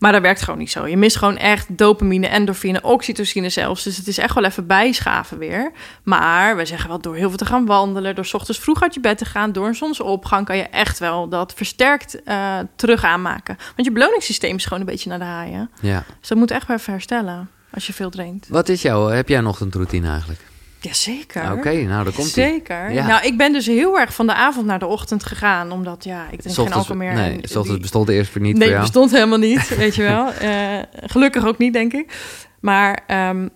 [0.00, 0.86] Maar dat werkt gewoon niet zo.
[0.86, 3.84] Je mist gewoon echt dopamine, endorfine, oxytocine zelfs.
[3.84, 5.72] Dus het is echt wel even bijschaven weer.
[6.02, 8.94] Maar we zeggen wel door heel veel te gaan wandelen, door s ochtends vroeg uit
[8.94, 13.04] je bed te gaan, door een zonsopgang kan je echt wel dat versterkt uh, terug
[13.04, 13.56] aanmaken.
[13.76, 15.70] Want je beloningssysteem is gewoon een beetje naar de haaien.
[15.80, 16.04] Ja.
[16.18, 18.48] Dus dat moet echt wel even herstellen als je veel drinkt.
[18.48, 20.40] Wat is jouw, heb jij een routine eigenlijk?
[20.80, 21.52] Jazeker.
[21.52, 22.90] Oké, nou, daar komt Zeker.
[22.90, 23.06] Ja.
[23.06, 26.26] Nou, ik ben dus heel erg van de avond naar de ochtend gegaan, omdat ja,
[26.30, 27.12] ik drink geen alcohol meer.
[27.12, 28.80] Nee, het bestond eerst voor niet Nee, jou.
[28.80, 30.32] bestond helemaal niet, weet je wel.
[30.42, 32.12] Uh, gelukkig ook niet, denk ik.
[32.60, 33.50] Maar um,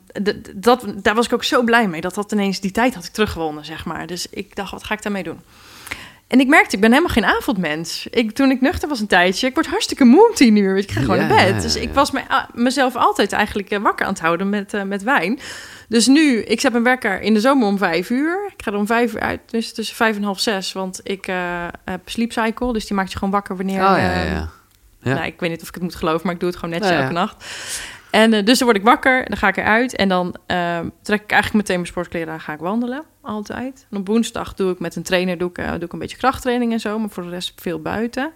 [0.54, 3.12] dat, daar was ik ook zo blij mee, dat dat ineens die tijd had ik
[3.12, 4.06] teruggewonnen, zeg maar.
[4.06, 5.40] Dus ik dacht, wat ga ik daarmee doen?
[6.26, 8.06] En ik merkte, ik ben helemaal geen avondmens.
[8.10, 10.76] Ik, toen ik nuchter was een tijdje, ik word hartstikke moe om tien uur.
[10.76, 11.62] Ik ga gewoon ja, naar bed.
[11.62, 12.20] Dus ik was me,
[12.52, 15.38] mezelf altijd eigenlijk uh, wakker aan het houden met, uh, met wijn.
[15.88, 18.52] Dus nu, ik zet mijn wekker in de zomer om vijf uur.
[18.56, 20.72] Ik ga er om vijf uur uit, dus tussen vijf en half zes.
[20.72, 23.76] Want ik uh, heb sleep cycle, dus die maakt je gewoon wakker wanneer...
[23.76, 24.48] Oh, ja, ja, ja.
[25.00, 25.14] ja.
[25.14, 26.92] Nou, ik weet niet of ik het moet geloven, maar ik doe het gewoon netjes
[26.92, 27.44] ja, elke nacht.
[28.10, 31.22] En uh, dus dan word ik wakker, dan ga ik eruit en dan uh, trek
[31.22, 33.86] ik eigenlijk meteen mijn sportkleren aan, ga ik wandelen, altijd.
[33.90, 36.16] En op woensdag doe ik met een trainer doe ik, uh, doe ik een beetje
[36.16, 38.32] krachttraining en zo, maar voor de rest veel buiten.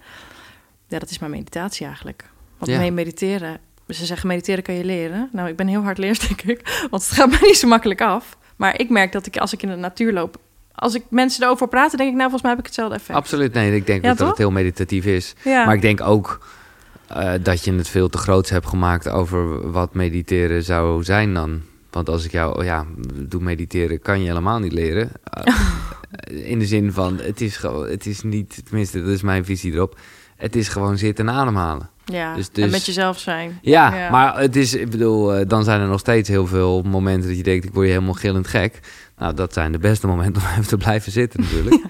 [0.88, 2.24] Ja, dat is mijn meditatie eigenlijk.
[2.58, 2.78] Want Ja.
[2.78, 5.28] mee mediteren, ze zeggen mediteren kan je leren.
[5.32, 6.86] Nou, ik ben heel hard leers, denk ik.
[6.90, 8.36] Want het gaat mij niet zo makkelijk af.
[8.56, 10.36] Maar ik merk dat ik als ik in de natuur loop...
[10.74, 12.16] Als ik mensen erover praten, denk ik...
[12.16, 13.18] Nou, volgens mij heb ik hetzelfde effect.
[13.18, 13.74] Absoluut, nee.
[13.74, 15.34] Ik denk Ja, dat het heel meditatief is.
[15.44, 15.64] Ja.
[15.64, 16.46] Maar ik denk ook
[17.08, 21.60] eh, dat je het veel te groots hebt gemaakt over wat mediteren zou zijn dan.
[21.90, 25.10] Want als ik jou, oh ja, doe mediteren, kan je helemaal niet leren.
[25.24, 25.54] Eh,
[26.50, 29.72] in de zin van, het is gewoon, het is niet, tenminste, dat is mijn visie
[29.72, 29.98] erop.
[30.36, 31.90] Het is gewoon zitten en ademhalen.
[32.12, 32.34] Ja.
[32.34, 33.58] dus- en met jezelf zijn.
[33.62, 34.10] Ja, Ja.
[34.10, 37.36] maar het is, ik bedoel, eh, dan zijn er nog steeds heel veel momenten dat
[37.36, 38.80] je denkt, ik word je helemaal gillend gek.
[39.18, 41.82] Nou, dat zijn de beste momenten om even te blijven zitten natuurlijk.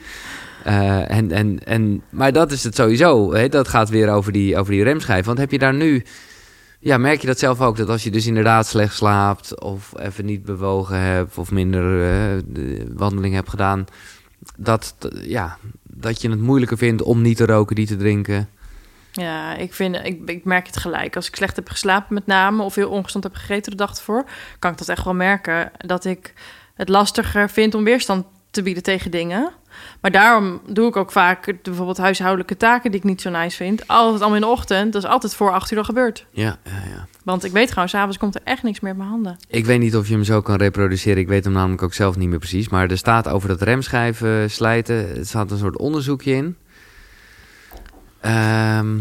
[0.64, 3.32] Eh, en, en, en, maar dat is het sowieso.
[3.34, 3.48] Hè?
[3.48, 5.26] Dat gaat weer over die, over die remschijf.
[5.26, 6.04] Want heb je daar nu...
[6.80, 7.76] Ja, merk je dat zelf ook?
[7.76, 9.60] Dat als je dus inderdaad slecht slaapt...
[9.60, 11.38] of even niet bewogen hebt...
[11.38, 13.84] of minder eh, de wandeling hebt gedaan...
[14.56, 18.48] Dat, ja, dat je het moeilijker vindt om niet te roken, niet te drinken.
[19.12, 21.16] Ja, ik, vind, ik, ik merk het gelijk.
[21.16, 22.62] Als ik slecht heb geslapen met name...
[22.62, 24.24] of heel ongezond heb gegeten de dag ervoor...
[24.58, 25.70] kan ik dat echt wel merken.
[25.76, 26.32] Dat ik
[26.74, 29.52] het lastiger vind om weerstand te bieden tegen dingen.
[30.00, 32.90] Maar daarom doe ik ook vaak bijvoorbeeld huishoudelijke taken...
[32.90, 33.88] die ik niet zo nice vind.
[33.88, 34.92] Altijd allemaal in de ochtend.
[34.92, 36.26] Dat is altijd voor acht uur al gebeurd.
[36.30, 37.06] Ja, ja, ja.
[37.24, 39.36] Want ik weet gewoon, s'avonds komt er echt niks meer op mijn handen.
[39.48, 41.18] Ik weet niet of je hem zo kan reproduceren.
[41.18, 42.68] Ik weet hem namelijk ook zelf niet meer precies.
[42.68, 45.16] Maar er staat over dat remschijven slijten.
[45.16, 46.56] Er staat een soort onderzoekje in.
[48.20, 48.98] Ehm,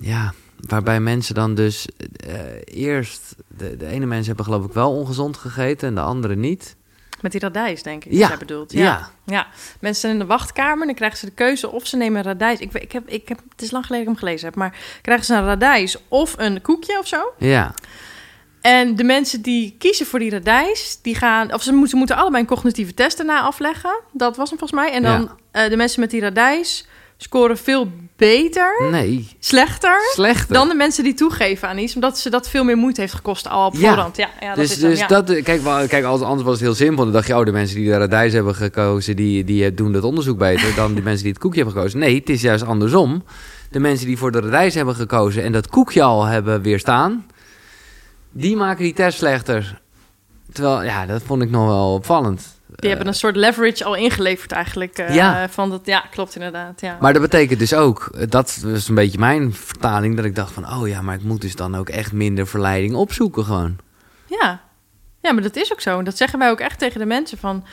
[0.00, 0.32] ja,
[0.68, 1.86] waarbij mensen dan dus
[2.26, 3.34] eh, eerst...
[3.48, 6.76] De, de ene mensen hebben geloof ik wel ongezond gegeten en de andere niet.
[7.20, 8.12] Met die radijs, denk ik.
[8.12, 8.28] Ja.
[8.28, 8.72] Jij bedoelt.
[8.72, 9.10] Ja, Ja.
[9.24, 9.46] ja.
[9.80, 10.86] Mensen zijn in de wachtkamer.
[10.86, 12.58] Dan krijgen ze de keuze of ze nemen radijs.
[12.58, 14.56] Ik, ik heb, ik heb, het is lang geleden dat ik hem gelezen heb.
[14.56, 17.32] Maar krijgen ze een radijs of een koekje of zo.
[17.38, 17.74] ja,
[18.60, 22.16] En de mensen die kiezen voor die radijs, die gaan, of ze moeten, ze moeten
[22.16, 24.00] allebei een cognitieve test daarna afleggen.
[24.12, 24.92] Dat was hem volgens mij.
[24.92, 26.86] En dan eh, de mensen met die radijs
[27.20, 30.54] scoren veel beter, nee, slechter, slechter.
[30.54, 33.48] dan de mensen die toegeven aan iets, omdat ze dat veel meer moeite heeft gekost
[33.48, 33.78] al op Ja.
[33.78, 34.16] voorhand.
[34.16, 35.06] Ja, ja, dat dus is dus ja.
[35.06, 37.04] dat, kijk, wel- kijk, als- anders was het heel simpel.
[37.04, 40.02] Dan dacht je, oh, de mensen die de radijs hebben gekozen, die, die doen dat
[40.02, 41.98] onderzoek beter dan de mensen die het koekje hebben gekozen.
[41.98, 43.24] Nee, het is juist andersom.
[43.70, 47.26] De mensen die voor de radijs hebben gekozen en dat koekje al hebben weerstaan,
[48.32, 49.80] die maken die test slechter.
[50.52, 52.57] Terwijl, ja, dat vond ik nog wel opvallend.
[52.80, 54.98] Die hebben een soort leverage al ingeleverd eigenlijk.
[54.98, 55.48] eh, Ja.
[55.48, 56.80] Van dat, ja, klopt inderdaad.
[56.80, 56.96] Ja.
[57.00, 60.52] Maar dat betekent dus ook, eh, dat was een beetje mijn vertaling, dat ik dacht
[60.52, 63.76] van, oh ja, maar ik moet dus dan ook echt minder verleiding opzoeken gewoon.
[64.26, 64.60] Ja.
[65.22, 65.98] ja, maar dat is ook zo.
[65.98, 67.64] En dat zeggen wij ook echt tegen de mensen van...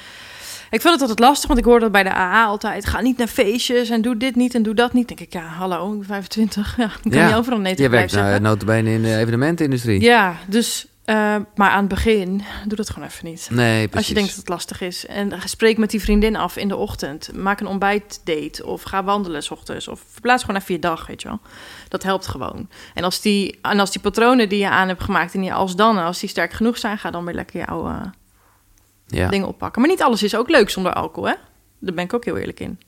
[0.69, 2.85] Ik vind het altijd lastig, want ik hoor dat bij de AA altijd...
[2.85, 5.07] ga niet naar feestjes en doe dit niet en doe dat niet.
[5.07, 6.73] Dan denk ik, ja, hallo, ik ben 25.
[6.77, 7.25] Ja, ik kan Ja.
[7.27, 8.57] niet overal nee Je tegen werkt blijven uh, zeggen.
[8.57, 10.01] notabene in de evenementenindustrie.
[10.01, 10.87] Ja, dus...
[11.05, 13.47] eh, maar aan het begin, doe dat gewoon even niet.
[13.51, 13.95] Nee, precies.
[13.95, 15.05] Als je denkt dat het lastig is.
[15.05, 17.33] En spreek met die vriendin af in de ochtend.
[17.33, 18.65] Maak een ontbijtdate.
[18.65, 19.87] Of ga wandelen s ochtends.
[19.87, 21.39] Of verplaats gewoon even je dag, weet je wel.
[21.87, 22.69] Dat helpt gewoon.
[22.93, 25.75] En als die, en als die patronen die je aan hebt gemaakt in je als
[25.75, 25.97] dan...
[25.97, 28.01] als die sterk genoeg zijn, ga dan weer lekker jouw eh,
[29.07, 29.29] ja.
[29.29, 29.81] dingen oppakken.
[29.81, 31.35] Maar niet alles is ook leuk zonder alcohol, hè?
[31.79, 32.79] Daar ben ik ook heel eerlijk in.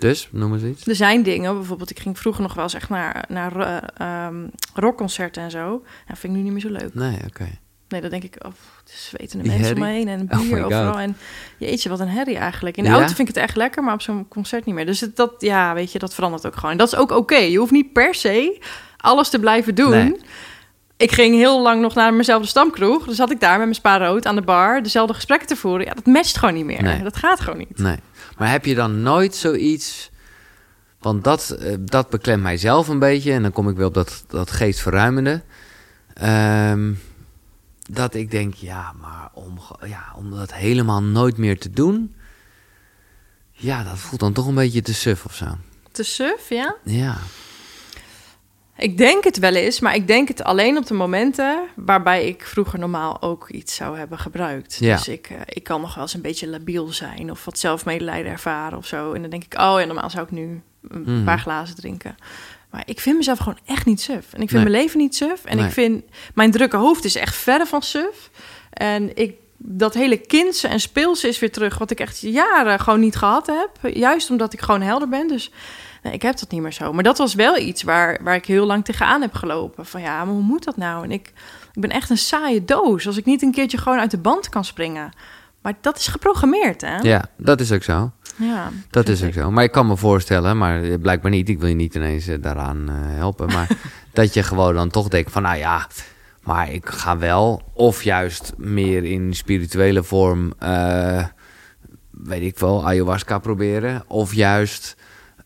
[0.00, 0.86] Dus, noem eens iets.
[0.86, 1.90] Er zijn dingen, bijvoorbeeld...
[1.90, 5.82] ik ging vroeger nog wel eens echt naar, naar eh, ehm, rockconcerten en zo.
[6.08, 6.94] Ja, vind ik nu niet meer zo leuk.
[6.94, 7.48] Nee, oké.
[7.88, 8.52] Nee, dan denk ik, oh,
[8.84, 10.08] het is zwetende Die mensen om me herrie?
[10.08, 10.98] heen en Oh bier overal.
[10.98, 11.16] En
[11.58, 12.76] jeetje, wat een herrie eigenlijk.
[12.76, 12.94] In de Ja?
[12.94, 14.86] auto vind ik het echt lekker, maar op zo'n concert niet meer.
[14.86, 16.70] Dus het, dat, ja, weet je, dat verandert ook gewoon.
[16.70, 17.36] En dat is ook oké.
[17.36, 18.62] Je hoeft niet per se
[18.96, 19.90] alles te blijven doen.
[19.90, 20.16] Nee.
[21.00, 23.04] Ik ging heel lang nog naar mezelfde stamkroeg.
[23.06, 25.86] Dus zat ik daar met mijn spa rood aan de bar dezelfde gesprekken te voeren.
[25.86, 26.82] Ja, dat matcht gewoon niet meer.
[26.82, 27.02] Nee.
[27.02, 27.78] Dat gaat gewoon niet.
[27.78, 27.96] Nee.
[28.38, 30.10] Maar heb je dan nooit zoiets...
[30.98, 33.32] Want dat, eh, dat beklemt mij zelf een beetje.
[33.32, 35.42] En dan kom ik weer op dat, dat geestverruimende.
[36.14, 36.92] Ehm,
[37.90, 42.14] dat ik denk, ja, maar om, ja, om dat helemaal nooit meer te doen...
[43.52, 45.46] Ja, dat voelt dan toch een beetje te suf of zo.
[45.92, 46.76] Te suf, ja?
[46.84, 47.16] Ja.
[48.80, 52.46] Ik denk het wel eens, maar ik denk het alleen op de momenten waarbij ik
[52.46, 54.76] vroeger normaal ook iets zou hebben gebruikt.
[54.80, 54.96] Ja.
[54.96, 58.32] Dus ik, eh, ik kan nog wel eens een beetje labiel zijn of wat zelfmedelijden
[58.32, 59.12] ervaren of zo.
[59.12, 61.24] En dan denk ik, oh ja, normaal zou ik nu een Mhm.
[61.24, 62.16] paar glazen drinken.
[62.70, 64.32] Maar ik vind mezelf gewoon echt niet suf.
[64.32, 64.62] En ik vind Nee.
[64.62, 65.44] mijn leven niet suf.
[65.44, 65.66] En Nee.
[65.66, 68.30] ik vind mijn drukke hoofd is echt verre van suf.
[68.70, 73.00] En ik, dat hele kindse en speelse is weer terug, wat ik echt jaren gewoon
[73.00, 73.94] niet gehad heb.
[73.94, 75.28] Juist omdat ik gewoon helder ben.
[75.28, 75.50] Dus
[76.02, 76.92] Nee, ik heb dat niet meer zo.
[76.92, 79.86] Maar dat was wel iets waar, waar ik heel lang tegenaan heb gelopen.
[79.86, 81.04] Van ja, maar hoe moet dat nou?
[81.04, 81.32] En ik,
[81.72, 83.06] ik ben echt een saaie doos.
[83.06, 85.12] Als ik niet een keertje gewoon uit de band kan springen.
[85.62, 86.96] Maar dat is geprogrammeerd, hè?
[86.96, 88.10] ja, dat is ook zo.
[88.36, 89.34] Ja, Dat is ook ik.
[89.34, 89.50] zo.
[89.50, 91.48] Maar ik kan me voorstellen, maar blijkbaar niet.
[91.48, 93.46] Ik wil je niet ineens eh, daaraan eh, helpen.
[93.46, 93.68] Maar
[94.12, 95.86] dat je gewoon dan toch denkt van, nou ja,
[96.42, 97.62] maar ik ga wel.
[97.72, 101.24] Of juist meer in spirituele vorm, eh,
[102.10, 104.04] weet ik wel, ayahuasca proberen.
[104.06, 104.96] Of juist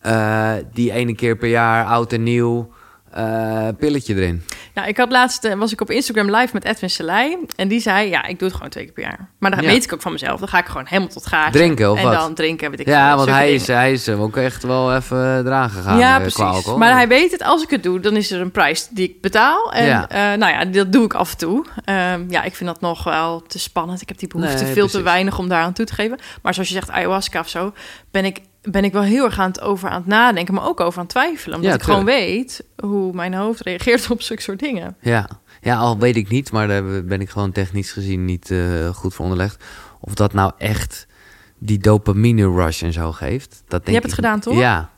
[0.05, 2.71] eh, die ene keer per jaar, oud en nieuw,
[3.17, 4.43] uh, pilletje erin.
[4.73, 7.37] Ja, ik had laatst, was ik op Instagram live met Edwin Selei.
[7.55, 9.29] En die zei, ja, ik doe het gewoon twee keer per jaar.
[9.39, 10.39] Maar dan weet ik ook van mezelf.
[10.39, 11.51] Dan ga ik gewoon helemaal tot gaatje.
[11.59, 12.13] Drinken of en wat?
[12.13, 15.81] Dan drinken, weet ik Ja, want hij is, hij is ook echt wel even dragen
[15.81, 15.97] gegaan.
[15.97, 16.75] Ja, precies.
[16.75, 19.21] Maar hij weet het, als ik het doe, dan is er een prijs die ik
[19.21, 19.73] betaal.
[19.73, 20.09] En ja.
[20.11, 21.65] Uh, nou ja, dat doe ik af en toe.
[21.85, 24.01] Um, ja, ik vind dat nog wel te spannend.
[24.01, 24.91] Ik heb die behoefte Nee, veel precies.
[24.91, 26.19] te weinig om daar aan toe te geven.
[26.41, 27.73] Maar zoals je zegt, ayahuasca of zo,
[28.11, 30.79] ben ik ben ik wel heel erg aan het over aan het nadenken, maar ook
[30.79, 31.55] over aan het twijfelen.
[31.55, 34.95] Omdat Ja, ik gewoon weet hoe mijn hoofd reageert op zulke soort dingen.
[35.01, 35.27] Ja.
[35.61, 39.13] ja, al weet ik niet, maar daar ben ik gewoon technisch gezien niet uh, goed
[39.13, 39.63] voor onderlegd.
[39.99, 41.07] Of dat nou echt
[41.57, 43.49] die dopamine rush en zo geeft.
[43.67, 44.57] Dat denk je hebt het gedaan, toch?
[44.57, 44.89] Ja,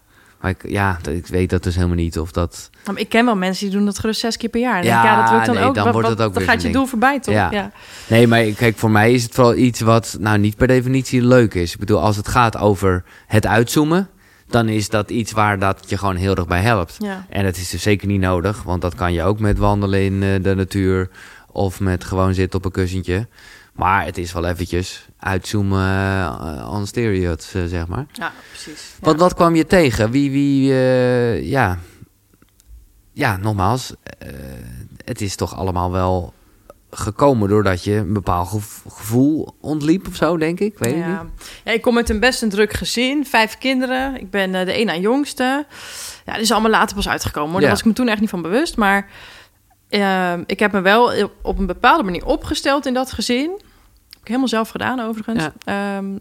[0.42, 2.70] maar ik, ja, ik weet dat dus helemaal niet of dat...
[2.86, 4.78] Maar ik ken wel mensen die doen dat gerust zes keer per jaar.
[4.78, 5.76] En Ja, ja dat wil ik dan nee, ook.
[5.76, 7.34] dan Wat- wordt het ook dan gaat je doel voorbij, toch?
[7.34, 7.52] Ja.
[7.52, 7.72] ja.
[8.08, 11.54] Nee, maar kijk, voor mij is het vooral iets wat nou niet per definitie leuk
[11.54, 11.74] is.
[11.74, 14.10] Ik bedoel, als het gaat over het uitzoomen,
[14.50, 16.96] dan is dat iets waar dat je gewoon heel erg bij helpt.
[17.00, 17.26] Ja.
[17.30, 20.24] En dat is dus zeker niet nodig, want dat kan je ook met wandelen in
[20.24, 21.10] eh, de natuur
[21.52, 23.28] of met gewoon zitten op een kussentje.
[23.78, 26.86] Maar het is wel eventjes uitzoomen uh, on
[27.68, 28.06] zeg maar.
[28.12, 28.96] Ja, precies.
[29.00, 29.06] Ja.
[29.06, 30.12] Wat, wat kwam je tegen?
[30.12, 31.78] Wie, wie, eh, ja...
[33.14, 33.94] Ja, nogmaals,
[35.06, 36.34] het is toch allemaal wel
[36.90, 40.78] gekomen doordat je een bepaald gev- gevoel ontliep of zo, denk ik.
[40.78, 41.24] Weet ik ja.
[41.24, 41.32] niet.
[41.64, 43.26] ja, ik kom uit een best een druk gezin.
[43.26, 44.20] Vijf kinderen.
[44.20, 45.66] Ik ben de één na jongste.
[46.26, 47.52] Ja, dat is allemaal later pas uitgekomen.
[47.52, 47.60] Hoor.
[47.60, 47.66] Ja.
[47.66, 48.78] Daar was ik me toen echt niet van bewust.
[48.78, 49.10] Maar
[49.90, 53.62] ehm, ik heb me wel op een bepaalde manier opgesteld in dat gezin.
[54.28, 55.50] Helemaal zelf gedaan, overigens.
[55.64, 56.18] Ehm,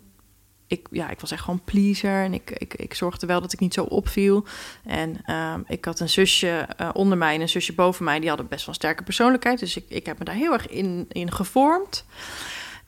[0.67, 2.25] ik, ja, ik was echt gewoon pleaser.
[2.25, 4.45] En ik, ik, ik zorgde wel dat ik niet zo opviel.
[4.85, 8.19] En ehm, ik had een zusje eh, onder mij en een zusje boven mij.
[8.21, 9.59] Die hadden best wel een sterke persoonlijkheid.
[9.59, 12.05] Dus ik, ik heb me daar heel erg in, in gevormd.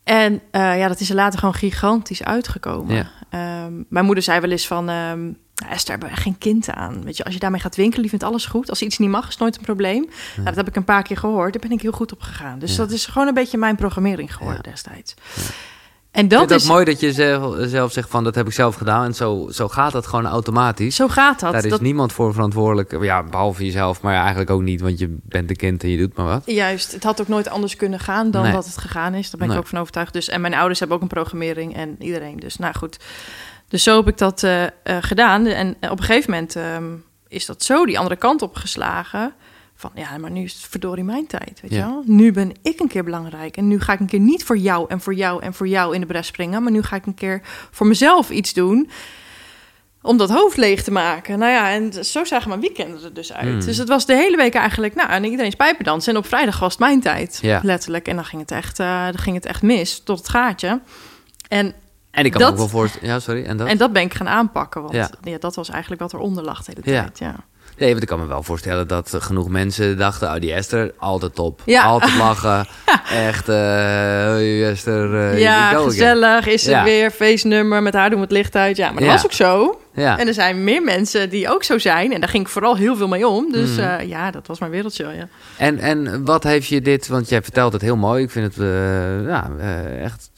[0.04, 2.94] En eh, ja, dat is er later gewoon gigantisch uitgekomen.
[2.94, 3.10] Ja.
[3.30, 4.88] Ehm, mijn moeder zei wel eens van...
[5.68, 7.04] "Nou, Esther, hebben we geen kind aan.
[7.04, 8.70] Weet je, als je daarmee gaat winkelen, die vindt alles goed.
[8.70, 10.02] Als iets niet mag, is nooit een probleem.
[10.34, 11.52] Nou, dat heb ik een paar keer gehoord.
[11.52, 12.58] Daar ben ik heel goed op gegaan.
[12.58, 12.76] Dus Ja.
[12.76, 14.70] dat is gewoon een beetje mijn programmering geworden Ja.
[14.70, 15.14] destijds.
[16.10, 16.62] En dat is...
[16.62, 19.04] ook mooi dat je zelf, zelf zegt van dat heb ik zelf gedaan.
[19.04, 20.96] En zo, zo gaat dat gewoon automatisch.
[20.96, 21.52] Zo gaat dat.
[21.52, 23.02] Daar is dat niemand voor verantwoordelijk.
[23.02, 24.80] Ja, behalve jezelf, maar eigenlijk ook niet.
[24.80, 26.42] Want je bent een kind en je doet maar wat.
[26.46, 28.52] Juist, het had ook nooit anders kunnen gaan dan Nee.
[28.52, 29.30] dat het gegaan is.
[29.30, 30.12] Daar ben ik ook van overtuigd.
[30.12, 32.36] Dus, en mijn ouders hebben ook een programmering en iedereen.
[32.36, 32.98] Dus nou goed.
[33.68, 35.46] Dus zo heb ik dat eh, eh, gedaan.
[35.46, 36.84] En op een gegeven moment ehm,
[37.28, 39.32] is dat zo die andere kant op geslagen.
[39.74, 41.58] Van ja, maar nu is het verdorie mijn tijd.
[41.62, 41.76] Weet Ja.
[41.76, 42.02] je wel?
[42.06, 43.56] Nu ben ik een keer belangrijk.
[43.56, 45.94] En nu ga ik een keer niet voor jou en voor jou en voor jou
[45.94, 46.62] in de bres springen.
[46.62, 47.40] Maar nu ga ik een keer
[47.70, 48.90] voor mezelf iets doen
[50.02, 51.38] om dat hoofd leeg te maken.
[51.38, 53.48] Nou ja, en zo zagen mijn weekenden er dus uit.
[53.48, 53.60] Hmm.
[53.60, 56.12] Dus het was de hele week eigenlijk, nou, en iedereen is pijpendansen.
[56.12, 57.60] En op vrijdag was het mijn tijd, Ja.
[57.62, 58.08] letterlijk.
[58.08, 60.80] En dan ging het echt, eh, dan ging het echt mis, tot het gaatje.
[61.48, 61.74] En,
[62.18, 63.08] En ik kan Dat- me ook wel voorstellen...
[63.08, 63.44] Ja, sorry.
[63.44, 63.66] En dat?
[63.68, 65.10] en dat ben ik gaan aanpakken, want Ja.
[65.22, 65.36] ja.
[65.38, 67.02] dat was eigenlijk wat eronder lag de hele Ja.
[67.02, 67.18] tijd.
[67.18, 67.34] Ja.
[67.78, 70.28] Nee, want ik kan me wel voorstellen dat genoeg mensen dachten...
[70.34, 71.62] Oh, die Esther, altijd top.
[71.64, 71.82] Ja.
[71.84, 72.66] Altijd lachen.
[73.12, 78.34] Echt, eh Esther, eh, ja, gezellig is het weer, feestnummer, met haar doen we het
[78.34, 78.76] licht uit.
[78.76, 79.80] Ja, maar dat was ook zo.
[79.98, 80.18] Ja.
[80.18, 82.12] En er zijn meer mensen die ook zo zijn.
[82.12, 83.52] En daar ging ik vooral heel veel mee om.
[83.52, 83.80] Dus Mhm.
[83.80, 85.28] eh, ja, dat was mijn wereldje, ja.
[85.58, 87.08] En, en wat heeft je dit...
[87.08, 88.22] Want jij vertelt het heel mooi.
[88.22, 90.30] Ik vind het eh, ja, eh, echt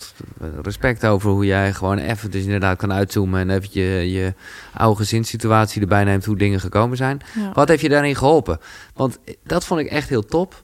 [0.63, 3.41] respect over hoe jij gewoon even dus inderdaad kan uitzoomen...
[3.41, 4.35] en even je, je
[4.75, 6.25] oude gezinssituatie erbij neemt...
[6.25, 7.21] hoe dingen gekomen zijn.
[7.39, 7.51] Ja.
[7.53, 8.59] Wat heeft je daarin geholpen?
[8.95, 10.63] Want dat vond ik echt heel top.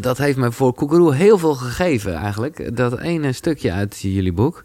[0.00, 2.76] Dat heeft me voor Koekeroe heel veel gegeven eigenlijk.
[2.76, 4.62] Dat ene stukje uit jullie boek.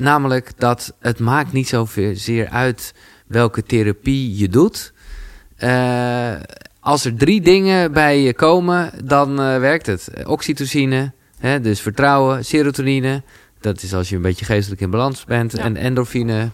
[0.00, 2.94] Namelijk dat het maakt niet zozeer uit
[3.26, 4.92] welke therapie je doet.
[5.56, 6.32] Eh,
[6.80, 10.08] als er drie dingen bij je komen, dan eh, werkt het.
[10.24, 13.22] Oxytocine, hè, dus vertrouwen, serotonine.
[13.60, 15.52] Dat is als je een beetje geestelijk in balans bent.
[15.56, 15.62] Ja.
[15.62, 16.50] En endorfine,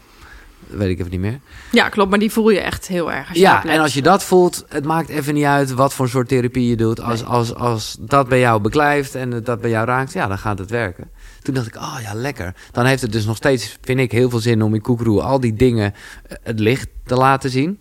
[0.66, 1.40] weet ik even niet meer.
[1.72, 2.10] ja, klopt.
[2.10, 3.28] Maar die voel je echt heel erg.
[3.28, 6.08] Als je Ja, en als je dat voelt, het maakt even niet uit wat voor
[6.08, 7.00] soort therapie je doet.
[7.00, 7.28] Als, Nee.
[7.28, 10.70] als, als dat bij jou beklijft en dat bij jou raakt, ja, dan gaat het
[10.70, 11.10] werken.
[11.46, 12.54] Toen dacht ik, oh ja, lekker.
[12.72, 15.40] Dan heeft het dus nog steeds, vind ik, heel veel zin om in Koekeroe al
[15.40, 15.94] die dingen
[16.28, 17.80] eh, het licht te laten zien.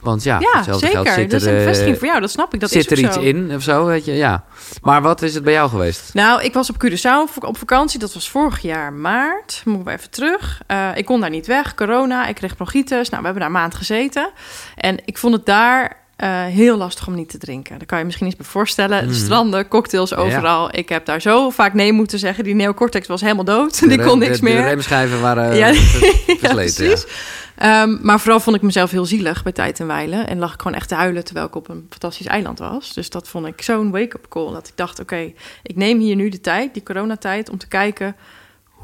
[0.00, 1.02] Want ja, Ja, hetzelfde zeker.
[1.02, 2.60] geld zit dat is er, een eh, bevestiging voor jou, dat snap ik.
[2.60, 3.20] Dat zit is er iets zo.
[3.20, 4.44] in of zo, weet je, ja.
[4.82, 6.14] Maar wat is het bij jou geweest?
[6.14, 7.98] Nou, ik was op Curaçao op vakantie.
[7.98, 9.62] Dat was vorig jaar maart.
[9.64, 10.62] Moeten we even terug.
[10.66, 11.74] Eh, ik kon daar niet weg.
[11.74, 12.26] Corona.
[12.26, 13.08] Ik kreeg bronchitis.
[13.08, 14.30] Nou, we hebben daar een maand gezeten.
[14.76, 17.78] En ik vond het daar eh, heel lastig om niet te drinken.
[17.78, 19.04] Daar kan je misschien eens bij voorstellen.
[19.04, 19.14] Mhm.
[19.14, 20.76] Stranden, cocktails overal.
[20.76, 22.44] Ik heb daar zo vaak nee moeten zeggen.
[22.44, 23.78] Die neocortex was helemaal dood.
[23.80, 24.62] De Die kon niks de, De meer.
[24.62, 25.72] remschijven waren Ja, ja,
[26.26, 26.88] ja, versleten.
[26.88, 26.96] Ja.
[27.56, 30.26] Ehm, maar vooral vond ik mezelf heel zielig bij tijd en wijlen.
[30.28, 32.94] En lag ik gewoon echt te huilen terwijl ik op een fantastisch eiland was.
[32.94, 34.52] Dus dat vond ik zo'n wake-up call.
[34.52, 38.16] Dat ik dacht, oké, ik neem hier nu de tijd, die coronatijd, om te kijken...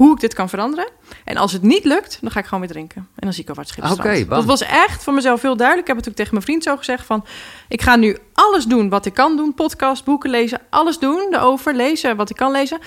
[0.00, 0.88] hoe ik dit kan veranderen.
[1.24, 2.96] En als het niet lukt, dan ga ik gewoon weer drinken.
[2.96, 4.28] En dan zie ik al wat schip bam.
[4.28, 5.88] Dat was echt voor mezelf heel duidelijk.
[5.88, 7.24] Ik heb het ook tegen mijn vriend zo gezegd van...
[7.68, 9.54] ik ga nu alles doen wat ik kan doen.
[9.54, 11.74] Podcast, boeken lezen, alles doen erover.
[11.74, 12.78] Lezen wat ik kan lezen.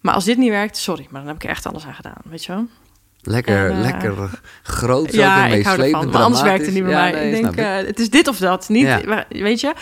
[0.00, 1.06] Maar als dit niet werkt, sorry.
[1.10, 2.66] Maar dan heb ik er echt alles aan gedaan, weet je wel?
[3.20, 6.10] Lekker, En, eh, lekker groot zo, ja, ik hou ervan.
[6.10, 7.12] Maar anders werkt het niet bij mij.
[7.12, 8.68] Nee, ik denk, eh, het is dit of dat.
[8.68, 9.24] Niet, Ja.
[9.28, 9.72] weet je?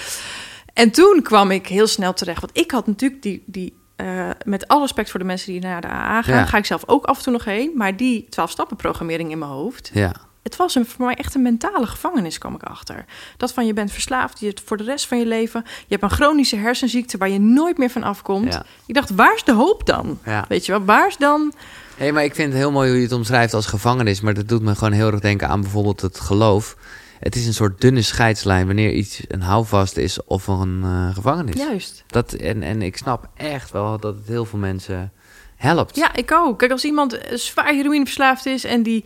[0.72, 2.40] En toen kwam ik heel snel terecht.
[2.40, 3.42] Want ik had natuurlijk die...
[3.46, 6.34] die eh, met alle respect voor de mensen die naar de AA gaan...
[6.34, 6.46] Ja.
[6.46, 7.72] ga ik zelf ook af en toe nog heen.
[7.74, 9.90] Maar die 12-stappen programmering in mijn hoofd...
[9.94, 10.12] Ja,
[10.44, 13.04] het was een, voor mij echt een mentale gevangenis, kwam ik achter.
[13.36, 15.62] Dat van je bent verslaafd, je voor de rest van je leven.
[15.64, 18.52] Je hebt een chronische hersenziekte waar je nooit meer van afkomt.
[18.52, 18.64] Ja.
[18.86, 20.18] Ik dacht, waar is de hoop dan?
[20.48, 21.52] Weet je wel, waar is dan...
[21.96, 24.20] Hé, maar ik vind het heel mooi hoe je het omschrijft als gevangenis.
[24.20, 26.76] Maar dat doet me gewoon heel erg denken aan bijvoorbeeld het geloof.
[27.24, 31.54] Het is een soort dunne scheidslijn wanneer iets een houvast is of een eh, gevangenis.
[31.54, 32.04] Juist.
[32.06, 35.12] Dat, en, en ik snap echt wel dat het heel veel mensen
[35.56, 35.96] helpt.
[35.96, 36.58] Ja, ik ook.
[36.58, 39.04] Kijk, als iemand eh, zwaar heroïneverslaafd is en die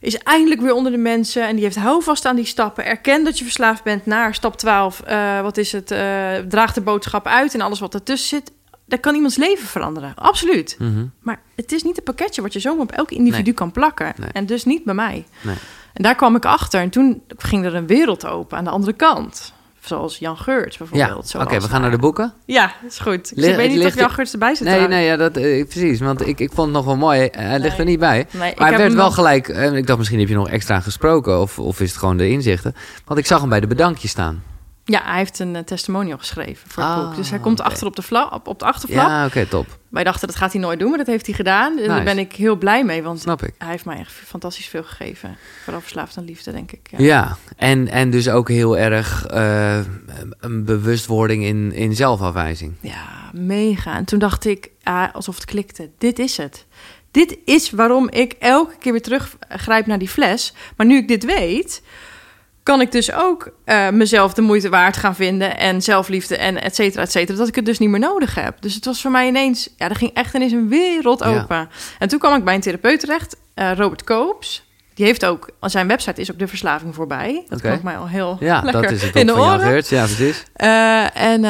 [0.00, 3.38] is eindelijk weer onder de mensen en die heeft houvast aan die stappen, erkent dat
[3.38, 7.54] je verslaafd bent naar stap 12, eh, wat is het, eh draag de boodschap uit
[7.54, 8.52] en alles wat ertussen zit,
[8.86, 10.14] dat kan iemands leven veranderen.
[10.14, 10.76] Absoluut.
[10.78, 11.06] Mhm.
[11.20, 13.54] Maar het is niet een pakketje wat je zomaar op elk individu Nee.
[13.54, 14.12] kan plakken.
[14.16, 14.30] Nee.
[14.32, 15.26] En dus niet bij mij.
[15.42, 15.56] Nee.
[15.96, 16.80] En daar kwam ik achter.
[16.80, 19.52] En toen ging er een wereld open aan de andere kant.
[19.80, 21.34] Zoals Jan Geurts Ja, bijvoorbeeld.
[21.34, 22.32] oké, zoals we gaan naar de boeken.
[22.44, 23.30] Ja, is goed.
[23.30, 24.66] Ik Ligt- weet niet ligt- of Jan Geurts erbij zit.
[24.66, 26.00] Nee, nee, ja, dat, eh, precies.
[26.00, 27.28] Want ik, ik vond het nog wel mooi.
[27.32, 28.26] Hij ligt er niet bij.
[28.30, 29.48] Nee, Maar hij werd wel nog- gelijk.
[29.48, 31.40] eh, ik dacht misschien heb je nog extra gesproken.
[31.40, 32.74] Of, of is het gewoon de inzichten.
[33.04, 34.42] Want ik zag hem bij de bedankje staan.
[34.88, 37.16] Ja, hij heeft een eh, testimonial geschreven voor het Ah, boek.
[37.16, 39.06] Dus hij komt achter op de, vla- op, op de achterflap.
[39.06, 39.78] Ja, oké, top.
[39.88, 41.78] Wij dachten, dat gaat hij nooit doen, maar dat heeft hij gedaan.
[41.78, 43.54] En daar ben ik heel blij mee, want Snap ik.
[43.58, 45.36] hij heeft mij echt fantastisch veel gegeven.
[45.62, 46.88] Vooral verslaafd aan liefde, denk ik.
[46.90, 46.98] Ja.
[47.04, 49.78] Ja, en, en dus ook heel erg eh,
[50.40, 52.74] een bewustwording in, in zelfafwijzing.
[52.80, 53.96] Ja, mega.
[53.96, 55.90] En toen dacht ik, ah, alsof het klikte.
[55.98, 56.66] Dit is het.
[57.10, 60.52] Dit is waarom ik elke keer weer teruggrijp naar die fles.
[60.76, 61.82] Maar nu ik dit weet,
[62.66, 65.56] kan ik dus ook eh, mezelf de moeite waard gaan vinden.
[65.58, 67.38] En zelfliefde en et cetera, et cetera.
[67.38, 68.56] Dat ik het dus niet meer nodig heb.
[68.60, 71.26] Dus het was voor mij ineens, ja, er ging echt ineens een wereld Ja.
[71.26, 71.68] open.
[71.98, 74.64] En toen kwam ik bij een therapeut terecht, eh, Robert Koops.
[74.94, 77.44] Die heeft ook, zijn website is ook de verslaving voorbij.
[77.48, 79.74] Dat klonk mij al heel Ja, lekker dat is het in de oren.
[79.88, 80.44] Ja, precies.
[80.52, 81.44] Eh, en,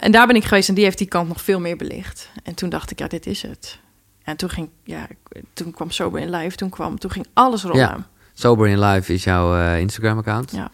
[0.00, 2.28] en daar ben ik geweest en die heeft die kant nog veel meer belicht.
[2.42, 3.78] En toen dacht ik, ja, dit is het.
[4.22, 5.06] En toen ging, ja,
[5.52, 7.78] toen kwam Sober in Live, toen, kwam, toen ging alles rollen.
[7.78, 8.06] Ja.
[8.38, 10.50] Sober in Life is jouw eh, Instagram-account.
[10.50, 10.70] Ja.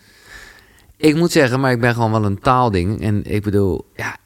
[0.96, 3.02] Ik moet zeggen, maar ik ben gewoon wel een taalding.
[3.02, 4.16] En ik bedoel, ja,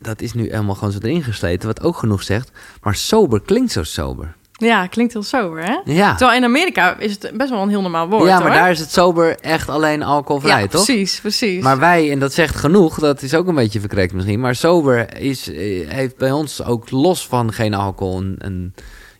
[0.00, 1.68] dat is nu helemaal gewoon zo erin gesleten.
[1.68, 2.50] Wat ook genoeg zegt.
[2.82, 4.34] Maar sober klinkt zo sober.
[4.52, 5.92] Ja, klinkt heel sober, hè?
[5.92, 8.56] Ja, Terwijl in Amerika is het best wel een heel normaal woord, ja maar hoor.
[8.56, 10.84] daar is het sober echt alleen alcoholvrij, ja, toch?
[10.84, 11.62] precies, precies.
[11.62, 14.40] Maar wij, en dat zegt genoeg, dat is ook een beetje verkrekt misschien.
[14.40, 18.74] Maar sober is, eh, heeft bij ons ook los van geen alcohol een, een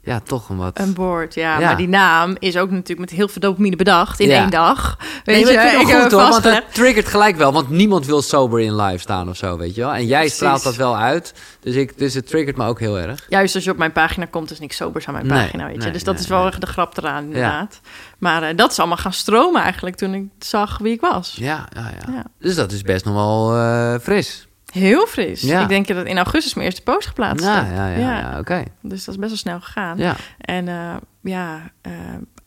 [0.07, 0.78] ja, toch een wat...
[0.78, 1.66] Een boord, ja, Ja.
[1.66, 4.40] Maar die naam is ook natuurlijk met heel veel dopamine bedacht in Ja.
[4.40, 4.96] één dag.
[5.24, 7.52] Weet je, ik het heb wel goed hoor, want het triggert gelijk wel.
[7.52, 9.92] Want niemand wil sober in live staan of zo, weet je wel.
[9.94, 10.36] En jij Precies.
[10.36, 11.34] straalt dat wel uit.
[11.61, 13.24] Dus, ik, dus het triggert me ook heel erg.
[13.28, 15.74] Juist als je op mijn pagina komt, is niks sobers aan mijn Nee, pagina, weet
[15.76, 15.80] je.
[15.82, 17.80] nee, dus dat is wel echt de grap eraan, inderdaad.
[18.18, 21.34] Maar eh, dat is allemaal gaan stromen eigenlijk toen ik zag wie ik was.
[21.38, 22.12] Ja, ja, ja.
[22.12, 22.24] Ja.
[22.38, 24.45] Dus dat is best nog wel eh, fris.
[24.79, 25.41] Heel fris.
[25.43, 25.62] Ja.
[25.62, 27.77] Ik denk dat in augustus mijn eerste post geplaatst Ja, heb.
[27.77, 28.62] ja, ja, ja, oké.
[28.83, 29.99] Dus dat is best wel snel gegaan.
[29.99, 31.93] Ja, En eh, ja, eh,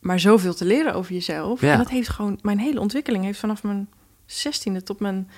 [0.00, 1.60] maar zoveel te leren over jezelf.
[1.60, 1.72] Ja.
[1.72, 3.88] En dat heeft gewoon, mijn hele ontwikkeling heeft vanaf mijn
[4.26, 5.30] 16e tot mijn,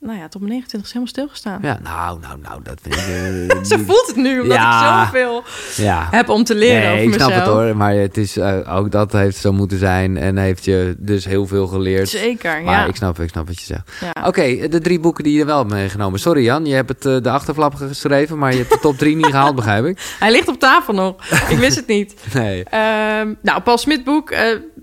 [0.00, 1.58] nou ja, tot mijn 29e helemaal stilgestaan.
[1.62, 1.78] ja.
[1.82, 3.00] Nou, nou, nou, dat vind ik...
[3.50, 5.00] eh, niet- voelt het nu, omdat Ja.
[5.02, 5.42] ik zoveel
[5.76, 6.08] Ja.
[6.10, 7.76] heb om te leren Nee, over ik snap het hoor.
[7.76, 10.16] Maar het is, eh, ook dat heeft zo moeten zijn.
[10.16, 12.08] En heeft je dus heel veel geleerd.
[12.08, 12.86] Zeker, Maar ja.
[12.86, 13.92] ik, snap, ik snap wat je zegt.
[14.00, 14.26] ja.
[14.26, 16.20] Oké, de drie boeken die je wel hebt meegenomen.
[16.20, 19.16] Sorry Jan, je hebt het, eh, de achterflap geschreven, maar je hebt de top drie
[19.16, 19.98] niet gehaald, begrijp ik.
[20.20, 21.24] Hij ligt op tafel nog.
[21.48, 22.14] Ik wist het niet.
[22.34, 22.64] Nee.
[22.64, 24.30] Ehm, nou, Paul Smit boek.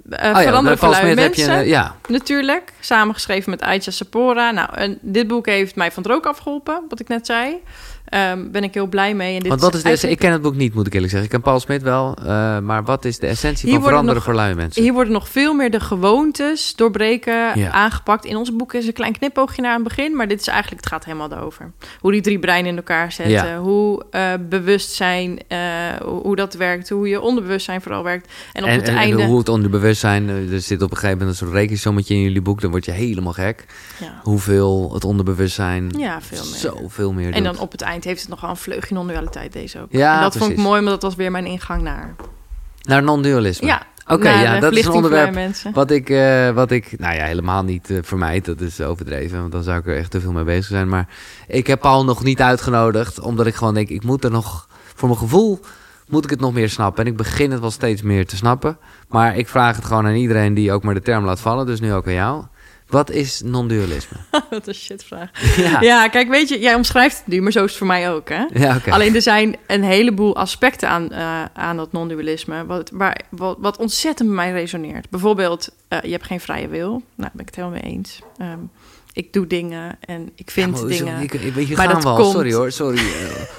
[0.10, 1.64] Oh ja, Veranderen voor lui Smit heb je, mensen.
[1.64, 4.52] eh, ja, Natuurlijk, samengeschreven met Aitja Sapora.
[4.52, 7.62] Nou, en dit boek heeft mij van het rook afgeholpen, wat ik net zei.
[8.06, 9.34] Ehm ben ik heel blij mee.
[9.36, 11.12] En dit want wat is de, eigenlijk- ik ken het boek niet, moet ik eerlijk
[11.12, 11.30] zeggen.
[11.30, 14.24] Ik ken Paul Smit wel, eh, maar wat is de essentie Hier van veranderen nog-
[14.24, 14.82] voor lui mensen?
[14.84, 17.72] Hier worden nog veel meer de gewoontes doorbreken Ja.
[17.72, 18.26] aangepakt.
[18.26, 20.92] In ons boek is een klein knipoogje naar het begin, maar dit is eigenlijk, het
[20.94, 21.72] gaat helemaal over.
[22.00, 23.58] Hoe die drie breinen in elkaar zetten, Ja.
[23.58, 25.58] hoe eh, bewustzijn, eh,
[26.04, 28.32] hoe, dat werkt, hoe je onderbewustzijn vooral werkt.
[28.54, 29.26] En op en, het en- en einde...
[29.26, 32.62] hoe het onderbewustzijn, er zit op een gegeven moment een soort rekensommetje in jullie boek,
[32.62, 33.66] dan word je helemaal gek.
[34.00, 34.20] ja.
[34.24, 36.56] Hoeveel het onderbewustzijn ja, veel meer.
[36.60, 39.82] zoveel meer En dan op het eind heeft het nog wel een vleugje non-dualiteit, deze
[39.82, 39.88] ook.
[39.90, 42.16] Ja, en dat vond ik mooi, maar dat was weer mijn ingang naar.
[42.82, 43.68] Naar non-dualisme.
[43.68, 45.56] Ja, Oké, ja, dat is een onderwerp.
[45.74, 49.52] Wat ik, eh, wat ik, nou ja, helemaal niet eh, vermijd, dat is overdreven, want
[49.52, 50.90] dan zou ik er echt te veel mee bezig zijn.
[50.90, 51.08] Maar
[51.48, 55.08] ik heb Paul nog niet uitgenodigd, omdat ik gewoon denk, ik moet er nog, voor
[55.08, 55.60] mijn gevoel,
[56.08, 57.06] moet ik het nog meer snappen.
[57.06, 58.78] En ik begin het wel steeds meer te snappen.
[59.08, 61.66] Maar ik vraag het gewoon aan iedereen die ook maar de term laat vallen.
[61.66, 62.44] Dus nu ook aan jou.
[62.96, 64.18] Wat is non-dualisme?
[64.50, 65.30] Wat een shitvraag.
[65.66, 65.82] Ja.
[65.82, 68.30] ja, kijk, weet je, jij omschrijft het nu, maar zo is het voor mij ook.
[68.30, 68.46] Hè?
[68.54, 68.94] Ja, okay.
[68.94, 73.78] Alleen er zijn een heleboel aspecten aan, uh, aan dat non-dualisme, wat, waar, wat, wat,
[73.78, 75.10] ontzettend bij mij resoneert.
[75.10, 76.90] Bijvoorbeeld, uh, je hebt geen vrije wil.
[76.90, 78.20] Nou, daar ben ik het helemaal mee eens.
[78.42, 78.72] Um,
[79.16, 81.22] ik doe dingen en ik vind ja, dingen.
[81.22, 82.16] Ik, ik, weet je, maar dat wel.
[82.16, 82.32] Komt...
[82.32, 82.98] Sorry hoor, sorry.
[82.98, 83.04] Uh,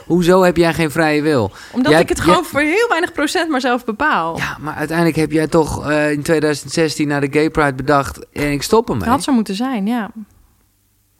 [0.06, 1.52] hoezo heb jij geen vrije wil?
[1.72, 4.36] Omdat jij, ik het gewoon voor heel weinig procent maar zelf bepaal.
[4.36, 8.52] Ja, maar uiteindelijk heb jij toch uh, in 2016 naar de Gay Pride bedacht en
[8.52, 9.04] ik stop ermee.
[9.04, 10.10] Dat had zo moeten zijn, ja.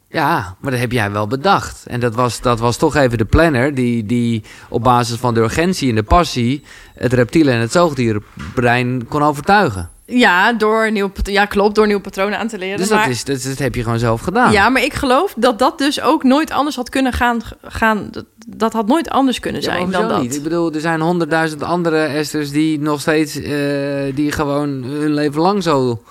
[0.09, 1.87] Ja, maar dat heb jij wel bedacht.
[1.87, 5.41] En dat was, dat was toch even de planner die, die op basis van de
[5.41, 6.63] urgentie en de passie
[6.95, 9.91] het reptiele en het zoogdierbrein kon overtuigen.
[10.07, 12.79] Ja, door nieuw, ja, klopt, door nieuwe patronen aan te leren.
[12.79, 14.53] Dus maar, dat, is, dat, dat, heb je gewoon zelf gedaan.
[14.53, 17.41] Ja, maar ik geloof dat dat dus ook nooit anders had kunnen gaan.
[17.63, 20.23] gaan dat, dat had nooit anders kunnen zijn ja, dan dat.
[20.23, 20.37] Niet?
[20.37, 25.41] Ik bedoel, er zijn honderdduizend andere Esters die nog steeds, uh, die gewoon hun leven
[25.41, 26.03] lang zo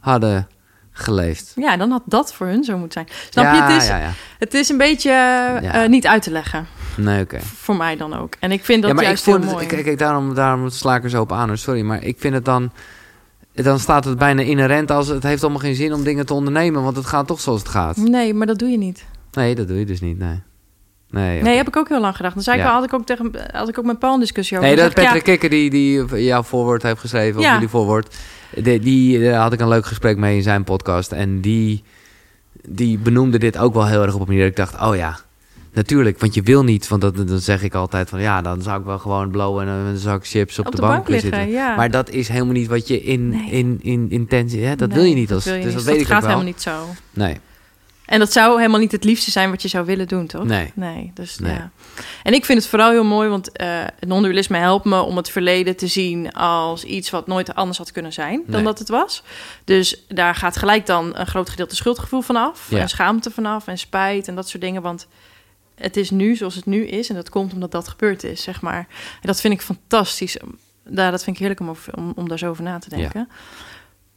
[0.00, 0.48] hadden
[0.92, 1.52] geleefd.
[1.56, 3.18] Ja, dan had dat voor hun zo moeten zijn.
[3.30, 3.72] Snap ja, je?
[3.72, 5.10] Het is, ja, het is een beetje
[5.62, 6.66] uh, niet uit te leggen.
[6.96, 7.34] Nee, oké.
[7.34, 7.46] Okay.
[7.46, 8.34] Voor mij dan ook.
[8.40, 9.58] En ik vind dat ja, maar juist ik vond heel.
[9.58, 11.58] Het, kijk, daarom, daarom sla ik er zo op aan.
[11.58, 12.72] Sorry, maar ik vind het dan
[13.54, 16.82] dan staat het bijna inherent als het heeft allemaal geen zin om dingen te ondernemen,
[16.82, 17.96] want het gaat toch zoals het gaat.
[17.96, 19.04] Nee, maar dat doe je niet.
[19.32, 20.42] Nee, dat doe je dus niet, nee.
[21.10, 22.34] Nee, nee heb ik ook heel lang gedacht.
[22.34, 22.64] Dan zei ja.
[22.64, 24.68] ik had ik ook tegen, had ik ook met Paul een discussie over.
[24.68, 27.46] Nee, dat Patrick ja, Kikker die, die jouw voorwoord heeft geschreven, ja.
[27.46, 28.16] of jullie voorwoord,
[28.56, 31.84] die, die had ik een leuk gesprek mee in zijn podcast en die,
[32.68, 35.18] die benoemde dit ook wel heel erg op een manier dat ik dacht, oh ja,
[35.74, 38.80] Natuurlijk, want je wil niet, want dat, dan zeg ik altijd van ja, dan zou
[38.80, 41.30] ik wel gewoon blowen en een zak chips op, op de, de, bank, bank liggen.
[41.30, 41.50] zitten.
[41.50, 41.76] Ja.
[41.76, 43.50] Maar dat is helemaal niet wat je in, Nee.
[43.50, 44.76] in, in intentie, hè?
[44.76, 45.32] dat Nee, wil je niet.
[45.32, 45.74] Als, je dus niet.
[45.74, 46.30] dat weet ik gaat ook wel.
[46.30, 46.86] helemaal niet zo.
[47.10, 47.40] Nee,
[48.06, 50.44] En dat zou helemaal niet het liefste zijn wat je zou willen doen, toch?
[50.44, 50.72] nee.
[50.74, 51.52] Nee, dus Nee.
[51.52, 51.70] ja.
[52.22, 55.76] En ik vind het vooral heel mooi, want het non-dualisme helpt me om het verleden
[55.76, 58.64] te zien als iets wat nooit anders had kunnen zijn dan Nee.
[58.64, 59.22] dat het was.
[59.64, 62.78] Dus daar gaat gelijk dan een groot gedeelte schuldgevoel vanaf Ja.
[62.78, 65.06] en schaamte vanaf en spijt en dat soort dingen, want
[65.74, 68.60] het is nu zoals het nu is en dat komt omdat dat gebeurd is, zeg
[68.60, 68.78] maar.
[68.78, 68.86] En
[69.26, 70.36] dat vind ik fantastisch.
[70.84, 73.28] Daar, dat vind ik heerlijk om, over, om, om daar zo over na te denken.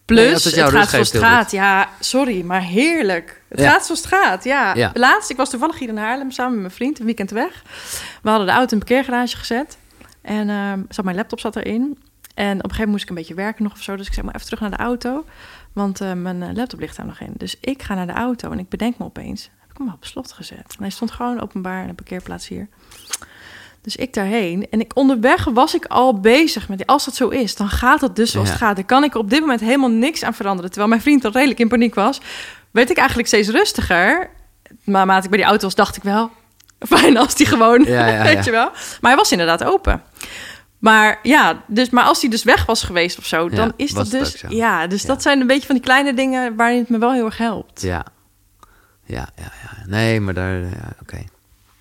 [0.06, 1.52] Plus, Nee, als het gaat zoals het gaat.
[1.52, 3.42] Ja, sorry, maar heerlijk.
[3.48, 3.72] Het Ja.
[3.72, 4.76] gaat zoals het gaat, ja.
[4.76, 4.92] Ja.
[4.94, 7.64] Laatst, ik was toevallig hier in Haarlem samen met mijn vriend, een weekend weg.
[8.22, 9.78] We hadden de auto in een parkeergarage gezet.
[10.22, 11.82] En ehm, zat, mijn laptop zat erin.
[12.36, 13.96] En op een gegeven moment moest ik een beetje werken nog of zo.
[13.96, 15.26] Dus ik zeg maar even terug naar de auto.
[15.74, 17.34] Want eh, mijn eh, laptop ligt daar nog in.
[17.38, 19.50] Dus ik ga naar de auto en ik bedenk me opeens...
[19.78, 20.58] heb hem op slot gezet?
[20.58, 22.68] En hij stond gewoon openbaar in een parkeerplaats hier.
[23.82, 24.68] Dus ik daarheen.
[24.70, 26.86] En ik, onderweg was ik al bezig met...
[26.86, 28.54] als dat zo is, dan gaat het dus zoals Ja.
[28.54, 28.76] het gaat.
[28.76, 30.70] Daar kan ik op dit moment helemaal niks aan veranderen.
[30.70, 32.22] Terwijl mijn vriend al redelijk in paniek was...
[32.72, 34.30] werd ik eigenlijk steeds rustiger.
[34.68, 36.32] Maar naarmate ik bij die auto was, dacht ik wel...
[36.80, 38.70] fijn als die gewoon, Ja, ja, weet je wel.
[39.02, 40.02] Maar hij was inderdaad open.
[40.80, 43.92] Maar ja, dus, maar als hij dus weg was geweest of zo, Ja, dan is
[43.92, 44.38] dat het dus...
[44.38, 44.48] zo.
[44.50, 45.08] Ja, dus Ja.
[45.08, 47.82] dat zijn een beetje van die kleine dingen waarin het me wel heel erg helpt.
[47.82, 48.06] Ja.
[49.08, 49.86] Ja, ja, ja.
[49.86, 51.18] Nee, maar daar, ja, oké.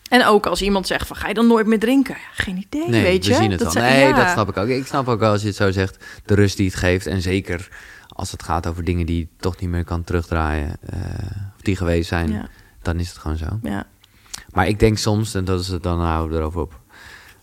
[0.09, 2.15] En ook als iemand zegt van, ga je dan nooit meer drinken?
[2.15, 3.31] Ja, geen idee, Nee, weet je.
[3.31, 4.13] we zien het dat Nee, ja.
[4.13, 4.69] dat snap ik ook.
[4.69, 7.07] Ik snap ook wel als je het zo zegt, de rust die het geeft.
[7.07, 7.69] En zeker
[8.09, 10.99] als het gaat over dingen die je toch niet meer kan terugdraaien, eh,
[11.57, 12.49] of die geweest zijn, Ja,
[12.83, 13.59] dan is het gewoon zo.
[13.63, 13.87] ja.
[14.53, 16.81] Maar ik denk soms, en dat is het, dan houden we erover op.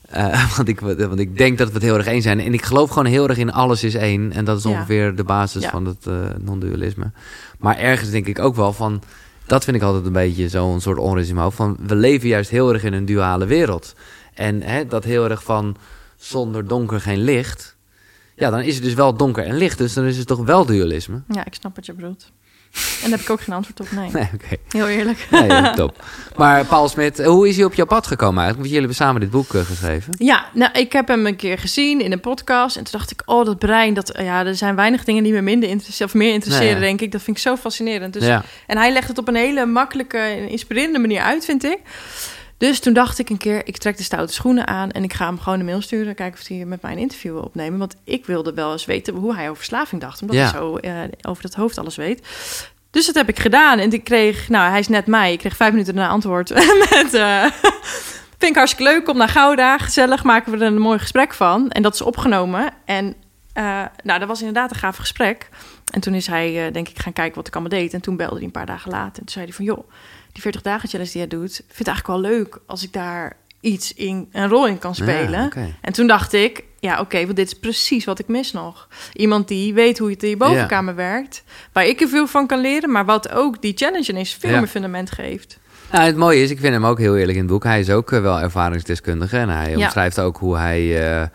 [0.10, 2.40] Eh, want, ik, want ik denk dat we het heel erg eens zijn.
[2.40, 4.32] En ik geloof gewoon heel erg in alles is één.
[4.32, 7.12] En dat is ongeveer de basis van het eh, non-dualisme.
[7.60, 9.02] Maar ergens denk ik ook wel van...
[9.46, 11.32] Dat vind ik altijd een beetje zo'n soort onrust.
[11.36, 13.94] Van, we leven juist heel erg in een duale wereld.
[14.34, 15.76] En hè, dat heel erg van
[16.16, 17.78] zonder donker geen licht.
[18.36, 19.78] Ja, dan is het dus wel donker en licht.
[19.78, 21.22] Dus dan is het toch wel dualisme?
[21.28, 22.32] ja, ik snap wat je bedoelt.
[22.74, 24.28] En daar heb ik ook geen antwoord op, nee.
[24.70, 25.28] Heel eerlijk.
[25.32, 26.04] Nee, top.
[26.36, 28.56] Maar Paul Smit, hoe is hij op jouw pad gekomen eigenlijk?
[28.56, 30.14] Want jullie hebben samen dit boek eh, geschreven.
[30.18, 32.76] Ja, nou, ik heb hem een keer gezien in een podcast.
[32.76, 35.42] En toen dacht ik, oh, dat brein, dat, ja, er zijn weinig dingen die me
[35.42, 36.80] minder interesseren, of meer interesseren, Nee, ja.
[36.88, 37.12] denk ik.
[37.12, 38.14] Dat vind ik zo fascinerend.
[38.14, 38.44] Dus, ja.
[38.68, 41.80] En hij legt het op een hele makkelijke en inspirerende manier uit, vind ik.
[42.70, 45.26] Dus toen dacht ik een keer, ik trek de stoute schoenen aan en ik ga
[45.26, 46.16] hem gewoon een mail sturen.
[46.16, 47.80] Kijken of hij met mij een interview wil opnemen.
[47.80, 50.22] Want ik wilde wel eens weten hoe hij over verslaving dacht.
[50.22, 50.42] Omdat Ja.
[50.44, 52.28] hij zo eh, over het hoofd alles weet.
[52.92, 53.80] Dus dat heb ik gedaan.
[53.80, 55.32] En ik kreeg, nou, hij is net mij.
[55.34, 56.50] Ik kreeg vijf minuten na antwoord
[56.90, 57.14] met...
[57.14, 57.44] eh,
[58.38, 59.78] vind ik hartstikke leuk, kom naar Gouda.
[59.78, 61.70] Gezellig, maken we er een mooi gesprek van.
[61.70, 62.70] En dat is opgenomen.
[62.86, 63.16] En
[63.54, 65.50] eh, nou, dat was inderdaad een gaaf gesprek.
[65.94, 67.94] En toen is hij, denk ik, gaan kijken wat ik allemaal deed.
[67.94, 69.08] En toen belde hij een paar dagen later.
[69.20, 69.90] En toen zei hij van, joh,
[70.34, 71.52] die 40 dagen challenge die hij doet...
[71.54, 75.52] vind ik eigenlijk wel leuk als ik daar iets in, een rol in kan spelen.
[75.56, 75.66] Ja.
[75.82, 78.88] En toen dacht ik, ja, oké, want dit is precies wat ik mis nog.
[79.14, 82.62] Iemand die weet hoe het in je bovenkamer werkt, waar ik er veel van kan
[82.62, 84.58] leren, maar wat ook die challenge ineens veel Ja.
[84.60, 85.60] meer fundament geeft.
[85.92, 87.64] Nou, het mooie is, ik vind hem ook heel eerlijk in het boek.
[87.64, 89.38] Hij is ook eh, wel ervaringsdeskundige.
[89.38, 91.12] En hij omschrijft ook hoe hij...
[91.22, 91.28] eh,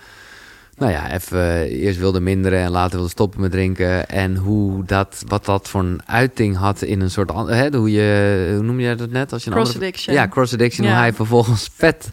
[0.78, 4.08] nou ja, even eh, eerst wilde minderen en later wilde stoppen met drinken.
[4.08, 7.30] En hoe dat, wat dat voor een uiting had in een soort...
[7.46, 9.32] Hè, hoe je, hoe noem je dat net?
[9.32, 10.14] Als je een Cross andere- addiction.
[10.14, 10.86] Ja, cross addiction.
[10.86, 10.92] Ja.
[10.92, 12.08] Hoe hij vervolgens vet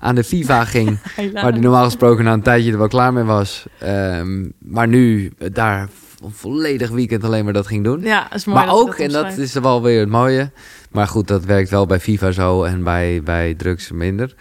[0.00, 0.98] aan de FIFA ging.
[1.32, 3.66] Waar hij normaal gesproken na een tijdje er wel klaar mee was.
[3.78, 5.88] Ehm, maar nu daar
[6.24, 8.00] een volledig weekend alleen maar dat ging doen.
[8.00, 8.58] Ja, dat is mooi.
[8.58, 10.50] maar dat ook, en dat is wel weer het mooie.
[10.90, 14.34] Maar goed, dat werkt wel bij FIFA zo en bij, bij drugs minder.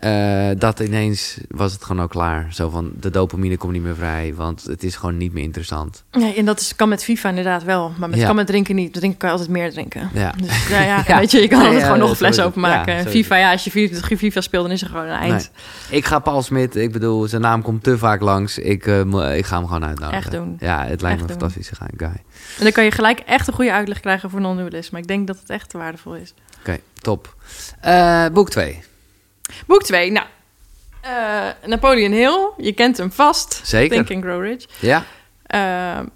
[0.00, 2.46] Eh, dat ineens was het gewoon ook klaar.
[2.50, 6.04] Zo van, de dopamine komt niet meer vrij, want het is gewoon niet meer interessant.
[6.12, 7.92] Nee, en dat is, kan met FIFA inderdaad wel.
[7.98, 8.26] Maar met, Ja.
[8.26, 8.92] kan met drinken niet.
[8.92, 10.10] Drinken kan je altijd meer drinken.
[10.12, 10.34] Ja.
[10.42, 11.18] Dus ja, ja, Ja.
[11.20, 13.06] weet je, je kan altijd gewoon nog een fles openmaken.
[13.06, 15.50] FIFA, ja, als je 24 FIFA speelt, dan is er gewoon een eind.
[15.90, 15.98] Nee.
[15.98, 18.58] Ik ga Paul Smit, ik bedoel, zijn naam komt te vaak langs.
[18.58, 20.18] Ik, eh, ik ga hem gewoon uitnodigen.
[20.18, 20.56] Echt doen.
[20.60, 21.38] Ja, het lijkt me een doen.
[21.38, 22.06] fantastische guy.
[22.58, 24.98] En dan kan je gelijk echt een goede uitleg krijgen voor non-dualisme.
[24.98, 26.34] Ik denk dat het echt waardevol is.
[26.60, 27.34] Oké, top.
[27.80, 28.82] Eh, boek 2.
[29.66, 30.26] Boek 2, nou.
[31.00, 31.10] eh,
[31.66, 33.60] Napoleon Hill, je kent hem vast.
[33.64, 33.96] Zeker.
[34.04, 34.64] Think and Grow Rich.
[34.80, 35.04] Ja?
[35.46, 36.06] Eh,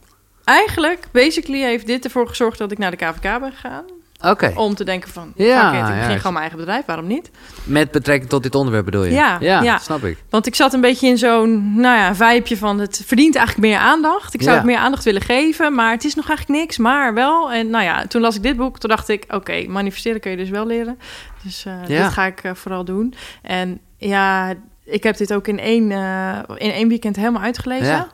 [0.45, 3.85] eigenlijk, basically, heeft dit ervoor gezorgd dat ik naar de KVK ben gegaan.
[4.23, 4.53] Oké.
[4.57, 6.17] Om te denken van, Ja, ik begin ja.
[6.17, 7.31] gewoon mijn eigen bedrijf, waarom niet?
[7.65, 9.11] Met betrekking tot dit onderwerp bedoel je?
[9.13, 9.79] Ja, ja, ja.
[9.79, 10.19] snap ik.
[10.31, 13.79] Want ik zat een beetje in zo'n, nou ja, vibeje van het verdient eigenlijk meer
[13.79, 14.35] aandacht.
[14.35, 14.61] Ik zou Ja.
[14.61, 17.53] het meer aandacht willen geven, maar het is nog eigenlijk niks, maar wel.
[17.53, 20.37] En nou ja, toen las ik dit boek, toen dacht ik, oké, manifesteren kun je
[20.37, 20.99] dus wel leren.
[21.45, 22.03] Dus eh Ja.
[22.03, 23.15] dit ga ik eh, vooral doen.
[23.43, 27.87] En ja, ik heb dit ook in één, eh, in één weekend helemaal uitgelezen.
[27.87, 28.09] Ja.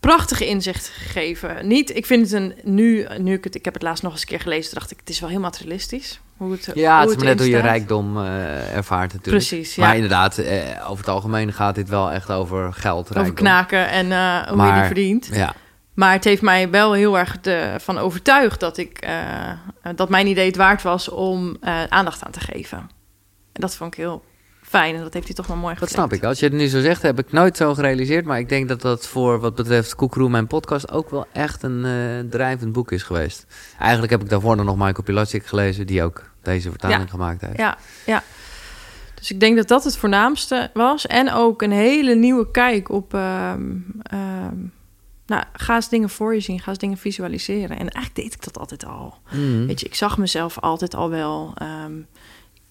[0.00, 1.66] Prachtige inzicht gegeven.
[1.68, 4.20] Niet, ik vind het een, nu, nu ik het, ik heb het laatst nog eens
[4.20, 6.20] een keer gelezen, dacht ik, het is wel heel materialistisch.
[6.36, 9.46] Hoe het, Ja, hoe het is maar net hoe je rijkdom eh, ervaart natuurlijk.
[9.46, 9.84] Precies, ja.
[9.86, 10.60] Maar inderdaad, eh,
[10.90, 13.34] over het algemeen gaat dit wel echt over geld, Over rijkdom.
[13.34, 15.28] knaken en eh, hoe je die verdient.
[15.32, 15.54] Ja,
[16.02, 17.36] Maar het heeft mij wel heel erg
[17.82, 19.50] van overtuigd dat, ik, eh,
[19.94, 22.78] dat mijn idee het waard was om eh, aandacht aan te geven.
[23.52, 24.24] En dat vond ik heel
[24.62, 26.08] fijn en dat heeft hij toch wel mooi dat geflikt.
[26.08, 26.24] snap ik.
[26.24, 28.24] Als je het nu zo zegt, heb ik nooit zo gerealiseerd.
[28.24, 31.84] Maar ik denk dat dat voor wat betreft Koekroe, mijn podcast, ook wel echt een
[31.84, 33.46] eh, drijvend boek is geweest.
[33.78, 37.08] Eigenlijk heb ik daarvoor nog Michael Pilatschik gelezen, die ook deze vertaling Ja.
[37.08, 37.56] gemaakt heeft.
[37.58, 37.76] Ja,
[38.06, 38.22] ja.
[39.14, 41.06] Dus ik denk dat dat het voornaamste was.
[41.06, 43.14] En ook een hele nieuwe kijk op...
[43.14, 43.62] ehm,
[44.02, 44.54] ehm,
[45.32, 47.70] nou, ga eens dingen voor je zien, ga eens dingen visualiseren.
[47.70, 49.14] En eigenlijk deed ik dat altijd al.
[49.30, 49.66] Mhm.
[49.66, 51.92] Weet je, ik zag mezelf altijd al wel ehm,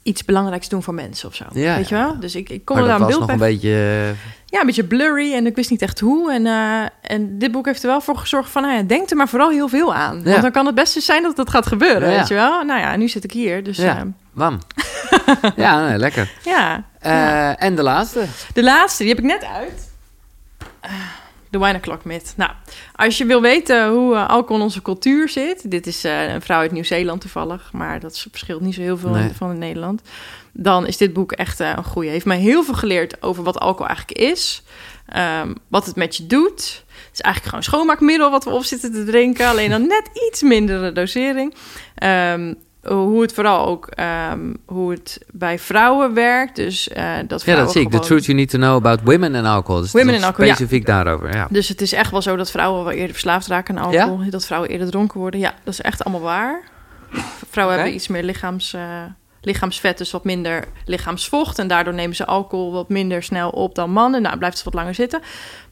[0.04, 1.46] iets belangrijks doen voor mensen of zo.
[1.54, 2.14] Ja, Weet je ja, wel?
[2.14, 2.20] ja.
[2.20, 4.14] Dus ik, ik kon er daar een was beeld nog bij een beetje...
[4.46, 6.34] ja, een beetje blurry en ik wist niet echt hoe.
[6.34, 9.16] En, eh, en dit boek heeft er wel voor gezorgd van, nou ja, denk er
[9.18, 10.18] maar vooral heel veel aan.
[10.18, 10.24] Ja.
[10.30, 12.18] Want dan kan het best eens zijn dat dat gaat gebeuren, Ja, ja.
[12.18, 12.64] weet je wel.
[12.64, 13.84] Nou ja, nu zit ik hier, dus Ja.
[13.86, 14.08] ja.
[14.32, 14.60] Wam.
[15.56, 16.32] ja, nee, lekker.
[16.44, 16.84] ja.
[17.00, 17.58] Eh, Ja.
[17.58, 18.26] En de laatste.
[18.54, 19.90] De laatste, die heb ik net uit.
[21.52, 22.34] De Wine O'Clock Myth.
[22.38, 22.52] Nou,
[22.96, 25.72] als je wil weten hoe eh, alcohol in onze cultuur zit...
[25.72, 27.70] dit is eh, een vrouw uit Nieuw-Zeeland toevallig...
[27.74, 29.32] maar dat verschilt niet zo heel veel Nee.
[29.36, 30.02] van in Nederland...
[30.52, 32.10] dan is dit boek echt eh, een goeie.
[32.10, 34.64] Heeft mij heel veel geleerd over wat alcohol eigenlijk is...
[35.08, 36.84] ehm, wat het met je doet.
[36.88, 39.48] Het is eigenlijk gewoon een schoonmaakmiddel wat we op zitten te drinken...
[39.48, 41.54] alleen dan net iets mindere dosering.
[41.96, 42.54] Ehm,
[42.88, 46.56] hoe het vooral ook ehm, hoe het bij vrouwen werkt.
[46.56, 47.88] Dus eh, dat Ja, vrouwen dat zie ik.
[47.88, 49.82] The gewoon- truth you need to know about women and alcohol.
[49.82, 50.54] Dus Women and alcohol, ja.
[50.56, 51.48] Specifiek daarover, ja.
[51.50, 54.30] Dus het is echt wel zo dat vrouwen wel eerder verslaafd raken aan alcohol.
[54.30, 55.40] Dat vrouwen eerder dronken worden.
[55.40, 56.62] Ja, dat is echt allemaal waar.
[57.50, 58.82] Vrouwen hebben iets meer lichaams, eh,
[59.42, 61.60] lichaamsvet, dus wat minder lichaamsvocht.
[61.60, 64.22] En daardoor nemen ze alcohol wat minder snel op dan mannen.
[64.22, 65.22] Nou, blijft het wat langer zitten.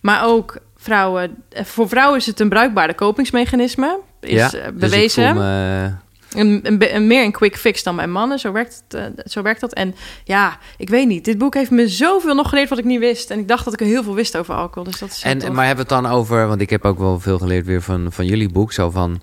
[0.01, 1.43] Maar ook vrouwen...
[1.49, 3.99] eh, Voor vrouwen is het een bruikbare kopingsmechanisme.
[4.21, 4.89] Is ja, eh, dus
[6.33, 8.39] Een, een, een meer een quick fix dan bij mannen.
[8.39, 9.73] Zo werkt, het, eh, zo werkt dat.
[9.73, 11.25] En ja, ik weet niet.
[11.25, 13.29] Dit boek heeft me zoveel nog geleerd wat ik niet wist.
[13.29, 14.83] En ik dacht dat ik er heel veel wist over alcohol.
[14.83, 15.51] Dus dat is En, tof.
[15.51, 18.11] maar hebben we het dan over, want ik heb ook wel veel geleerd weer van,
[18.11, 18.73] van jullie boek.
[18.73, 19.21] Zo van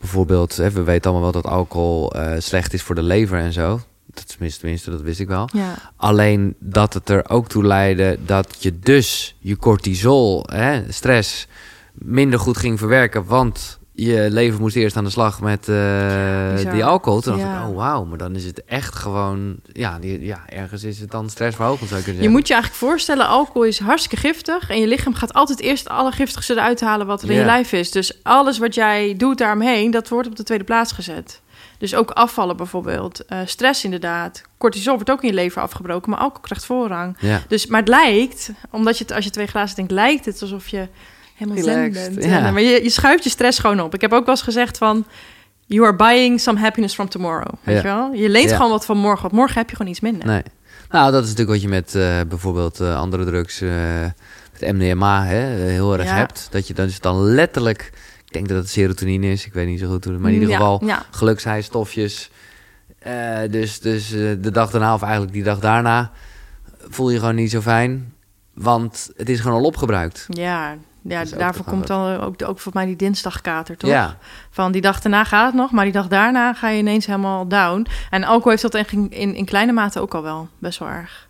[0.00, 3.52] bijvoorbeeld, hè, we weten allemaal wel dat alcohol eh, slecht is voor de lever en
[3.52, 3.80] zo.
[4.06, 5.48] Dat is tenminste, tenminste, dat wist ik wel.
[5.52, 5.74] Ja.
[5.96, 11.46] Alleen dat het er ook toe leidde dat je dus je cortisol, hè, stress,
[11.92, 13.24] minder goed ging verwerken.
[13.24, 17.20] Want je lever moest eerst aan de slag met eh, die alcohol.
[17.20, 17.62] Toen dacht Ja.
[17.62, 19.56] ik, oh wauw, maar dan is het echt gewoon...
[19.72, 22.30] Ja, die, ja ergens is het dan stressverhogend, zou ik kunnen Je zeggen.
[22.40, 24.70] moet je eigenlijk voorstellen, alcohol is hartstikke giftig.
[24.70, 27.72] En je lichaam gaat altijd eerst het allergiftigste eruit halen wat er in je lijf
[27.72, 27.90] is.
[27.90, 31.40] Dus alles wat jij doet daaromheen, dat wordt op de tweede plaats gezet.
[31.78, 33.24] Dus ook afvallen bijvoorbeeld.
[33.24, 34.42] Eh, stress inderdaad.
[34.58, 37.16] Cortisol wordt ook in je lever afgebroken, maar alcohol krijgt voorrang.
[37.48, 40.68] Dus, maar het lijkt, omdat je het, als je twee glazen denkt, lijkt het alsof
[40.68, 40.88] je
[41.48, 42.24] helemaal zen bent.
[42.24, 42.46] ja.
[42.46, 43.94] En, maar je, je schuift je stress gewoon op.
[43.94, 45.06] Ik heb ook wel eens gezegd van...
[45.66, 47.52] You are buying some happiness from tomorrow.
[47.62, 47.90] Weet Ja.
[47.90, 48.12] je wel?
[48.12, 48.56] Je leent Ja.
[48.56, 49.22] gewoon wat van morgen.
[49.22, 50.26] Want morgen heb je gewoon iets minder.
[50.26, 50.42] Nee.
[50.90, 53.70] Nou, dat is natuurlijk wat je met eh, bijvoorbeeld eh, andere drugs, eh
[54.60, 55.40] met MDMA, hè,
[55.70, 56.48] heel erg hebt.
[56.50, 57.90] Dat je dan, dus dan letterlijk,
[58.26, 60.54] ik denk dat het serotonine is, ik weet niet zo goed hoe, maar in ieder
[60.56, 61.02] geval ja.
[61.10, 62.30] geluksheidsstofjes
[62.98, 66.10] Eh, dus dus de dag daarna, of eigenlijk die dag daarna,
[66.88, 68.12] voel je gewoon niet zo fijn.
[68.54, 70.26] Want het is gewoon al opgebruikt.
[70.28, 73.90] Ja, ja daarvoor komt dan ook, ook voor mij die dinsdagkater, toch?
[73.90, 74.16] Ja,
[74.50, 77.48] Van die dag daarna gaat het nog, maar die dag daarna ga je ineens helemaal
[77.48, 77.86] down.
[78.10, 81.28] En alcohol heeft dat eigenlijk in, in kleine mate ook al wel best wel erg.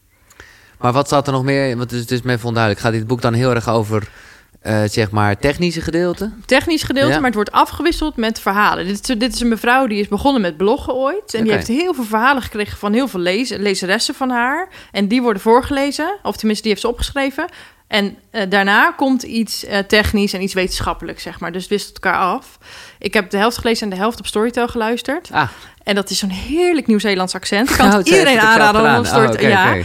[0.78, 1.76] maar wat zat er nog meer?
[1.76, 2.82] Want het is, even onduidelijk.
[2.84, 4.08] Gaat dit boek dan heel erg over,
[4.60, 6.30] eh, zeg maar, technische gedeelte?
[6.46, 7.16] Technisch gedeelte, Ja.
[7.16, 8.86] maar het wordt afgewisseld met verhalen.
[8.86, 11.34] Dit is, dit is een mevrouw die is begonnen met bloggen ooit.
[11.34, 14.68] En die heeft heel veel verhalen gekregen van heel veel lez lezeressen van haar.
[14.92, 17.46] En die worden voorgelezen, of tenminste, die heeft ze opgeschreven.
[17.92, 21.52] En eh, daarna komt iets eh, technisch en iets wetenschappelijks, zeg maar.
[21.52, 22.58] Dus het wisselt elkaar af.
[22.98, 25.28] Ik heb de helft gelezen en de helft op Storytel geluisterd.
[25.32, 25.48] Ah,
[25.82, 27.70] En dat is zo'n heerlijk Nieuw-Zeelands accent.
[27.70, 29.34] Ik kan nou, het iedereen aanraden om Oh, Storytel...
[29.34, 29.76] oké, ja.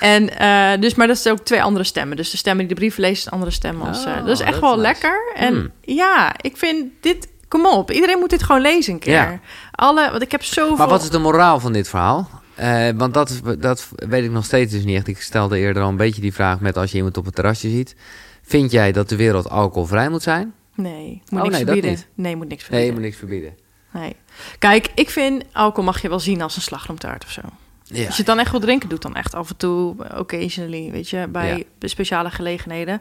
[0.00, 2.16] En eh, dus, maar dat is ook twee andere stemmen.
[2.16, 4.04] Dus de stemmen die de brief leest, een andere stem als.
[4.04, 5.32] Oh, dat is echt dat wel is lekker.
[5.34, 5.70] En Hmm.
[5.80, 7.28] ja, ik vind dit.
[7.48, 9.12] Kom op, iedereen moet dit gewoon lezen een keer.
[9.12, 9.40] Ja.
[9.72, 10.76] Alle, want ik heb zoveel.
[10.76, 12.28] Maar wat is de moraal van dit verhaal?
[12.56, 15.06] Eh, want dat, dat weet ik nog steeds dus niet echt.
[15.08, 17.68] Ik stelde eerder al een beetje die vraag met als je iemand op het terrasje
[17.70, 17.96] ziet.
[18.42, 20.54] Vind jij dat de wereld alcoholvrij moet zijn?
[20.74, 21.98] Nee, moet Oh, niks nee, verbieden.
[22.14, 22.94] Nee, moet niks Nee, verbieden.
[22.94, 23.54] moet niks verbieden.
[23.92, 24.16] Nee.
[24.58, 27.40] Kijk, ik vind alcohol mag je wel zien als een slagroomtaart of zo.
[27.82, 27.96] Ja.
[28.04, 30.90] Als je het dan echt wil drinken, doe het dan echt af en toe, occasionally,
[30.90, 31.88] weet je, bij Ja.
[31.88, 33.00] speciale gelegenheden.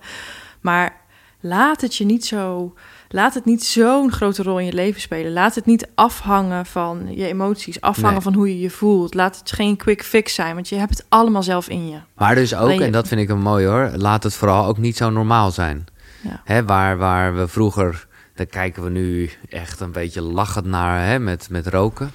[0.61, 1.01] Maar
[1.39, 2.73] laat het je niet zo,
[3.09, 5.33] laat het niet zo'n grote rol in je leven spelen.
[5.33, 8.21] Laat het niet afhangen van je emoties, afhangen Nee.
[8.21, 9.13] van hoe je je voelt.
[9.13, 11.97] Laat het geen quick fix zijn, want je hebt het allemaal zelf in je.
[12.15, 14.77] Maar dus ook, je- en dat vind ik een mooi hoor, laat het vooral ook
[14.77, 15.85] niet zo normaal zijn.
[16.21, 16.41] Ja.
[16.43, 21.19] Hè, waar, waar we vroeger, daar kijken we nu echt een beetje lachend naar hè,
[21.19, 22.11] met, met roken.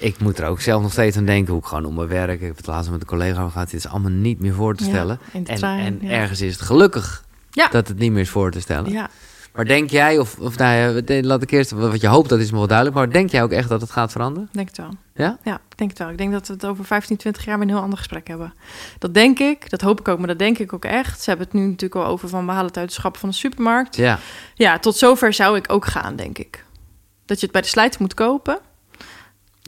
[0.00, 2.40] Ik moet er ook zelf nog steeds aan denken, hoe ik gewoon om mijn werk,
[2.40, 4.84] ik heb het laatst met een collega gehad, dit is allemaal niet meer voor te
[4.84, 5.18] stellen.
[5.32, 6.10] en trein, en ja.
[6.10, 7.24] ergens is het gelukkig
[7.70, 8.92] dat het niet meer is voor te stellen.
[8.92, 9.08] Ja,
[9.58, 12.50] Maar denk jij, of, of nou ja, laat ik eerst, wat je hoopt, dat is
[12.50, 14.48] me wel duidelijk, maar denk jij ook echt dat het gaat veranderen?
[14.52, 14.90] denk het wel.
[15.14, 15.38] Ja?
[15.42, 16.08] Ja, ik denk het wel.
[16.08, 18.54] Ik denk dat we het over 15, 20 jaar weer een heel ander gesprek hebben.
[18.98, 21.22] Dat denk ik, dat hoop ik ook, maar dat denk ik ook echt.
[21.22, 23.28] Ze hebben het nu natuurlijk al over van we halen het uit de schappen van
[23.28, 23.96] de supermarkt.
[23.96, 24.18] Ja.
[24.54, 26.64] Ja, tot zover zou ik ook gaan, denk ik.
[27.24, 28.58] Dat je het bij de slijter moet kopen.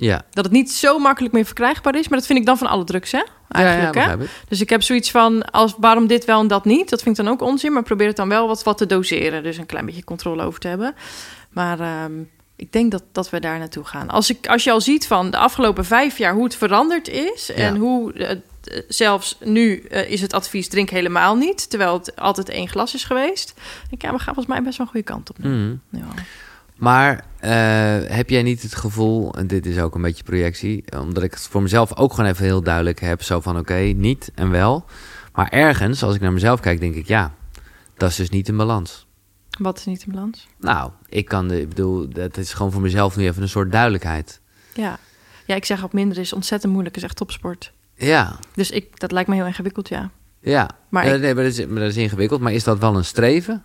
[0.01, 0.22] Ja.
[0.30, 2.09] Dat het niet zo makkelijk meer verkrijgbaar is.
[2.09, 3.22] Maar dat vind ik dan van alle drugs, hè?
[3.48, 4.22] Eigenlijk, ja, ja, hè?
[4.22, 4.30] ik.
[4.48, 6.90] Dus ik heb zoiets van, als, waarom dit wel en dat niet?
[6.90, 7.72] Dat vind ik dan ook onzin.
[7.72, 9.42] Maar probeer het dan wel wat, wat te doseren.
[9.42, 10.94] Dus een klein beetje controle over te hebben.
[11.51, 12.12] Maar ehm,
[12.57, 14.09] ik denk dat, dat we daar naartoe gaan.
[14.09, 17.53] Als, ik, als je al ziet van de afgelopen vijf jaar hoe het veranderd is...
[17.53, 18.38] en hoe eh, eh,
[18.88, 21.70] zelfs nu eh, is het advies drink helemaal niet...
[21.70, 23.55] terwijl het altijd één glas is geweest...
[23.90, 25.38] ik, ja, we gaan volgens mij best wel een goede kant op.
[25.38, 25.74] Mhm.
[25.90, 26.07] Ja.
[26.76, 27.51] Maar eh,
[28.16, 31.41] heb jij niet het gevoel, en dit is ook een beetje projectie, omdat ik het
[31.41, 34.84] voor mezelf ook gewoon even heel duidelijk heb, zo van oké, niet en wel.
[35.34, 37.34] Maar ergens, als ik naar mezelf kijk, denk ik ja,
[37.97, 39.07] dat is dus niet in balans.
[39.59, 40.49] Wat is niet in balans?
[40.59, 43.72] Nou, ik kan, de, ik bedoel, dat is gewoon voor mezelf nu even een soort
[43.72, 44.41] duidelijkheid.
[44.74, 44.99] Ja.
[45.47, 46.97] ja, ik zeg ook minder is ontzettend moeilijk.
[46.97, 47.72] is echt topsport.
[47.95, 50.11] Ja, Dus ik, dat lijkt me heel ingewikkeld, ja.
[50.41, 50.70] ja.
[50.88, 52.97] Maar Eh, ik- nee, maar dat, is, maar dat is ingewikkeld, maar is dat wel
[52.97, 53.62] een streven?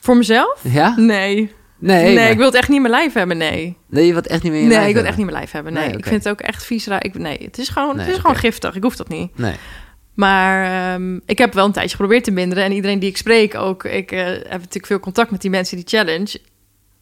[0.00, 0.60] Voor mezelf?
[0.62, 0.96] Ja?
[0.96, 1.52] Nee.
[1.84, 3.76] Nee, Nee, maar- ik wil het echt niet in mijn lijf hebben, nee.
[3.88, 5.26] nee je wilt echt niet meer in je Nee, lijf ik wil het echt niet
[5.26, 5.88] in mijn lijf hebben, nee.
[5.88, 6.86] Nee, Ik vind het ook echt vies.
[6.86, 7.04] raar.
[7.04, 8.74] Ik, nee, het is gewoon, Nee, het is gewoon giftig.
[8.74, 9.38] Ik hoef dat niet.
[9.38, 9.54] Nee.
[10.14, 12.64] Maar ehm, ik heb wel een tijdje geprobeerd te minderen.
[12.64, 13.84] En iedereen die ik spreek ook...
[13.84, 16.38] Ik eh, heb natuurlijk veel contact met die mensen die challenge.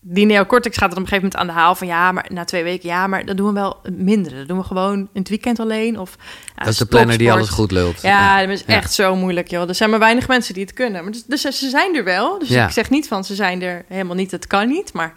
[0.05, 1.86] Die neocortex gaat er op een gegeven moment aan de haal van...
[1.86, 4.38] ja, maar na twee weken, ja, maar dat doen we wel minderen.
[4.38, 5.98] Dat doen we gewoon in het weekend alleen.
[5.98, 8.00] Of, ja, dat is de planner die alles goed lult.
[8.03, 8.66] Ja, dat is Ja.
[8.66, 9.68] echt zo moeilijk, joh.
[9.68, 11.03] Er zijn maar weinig mensen die het kunnen.
[11.03, 12.38] Maar dus, dus ze zijn er wel.
[12.38, 12.64] Dus Ja.
[12.66, 14.92] ik zeg niet van ze zijn er helemaal niet, het kan niet.
[14.92, 15.14] Maar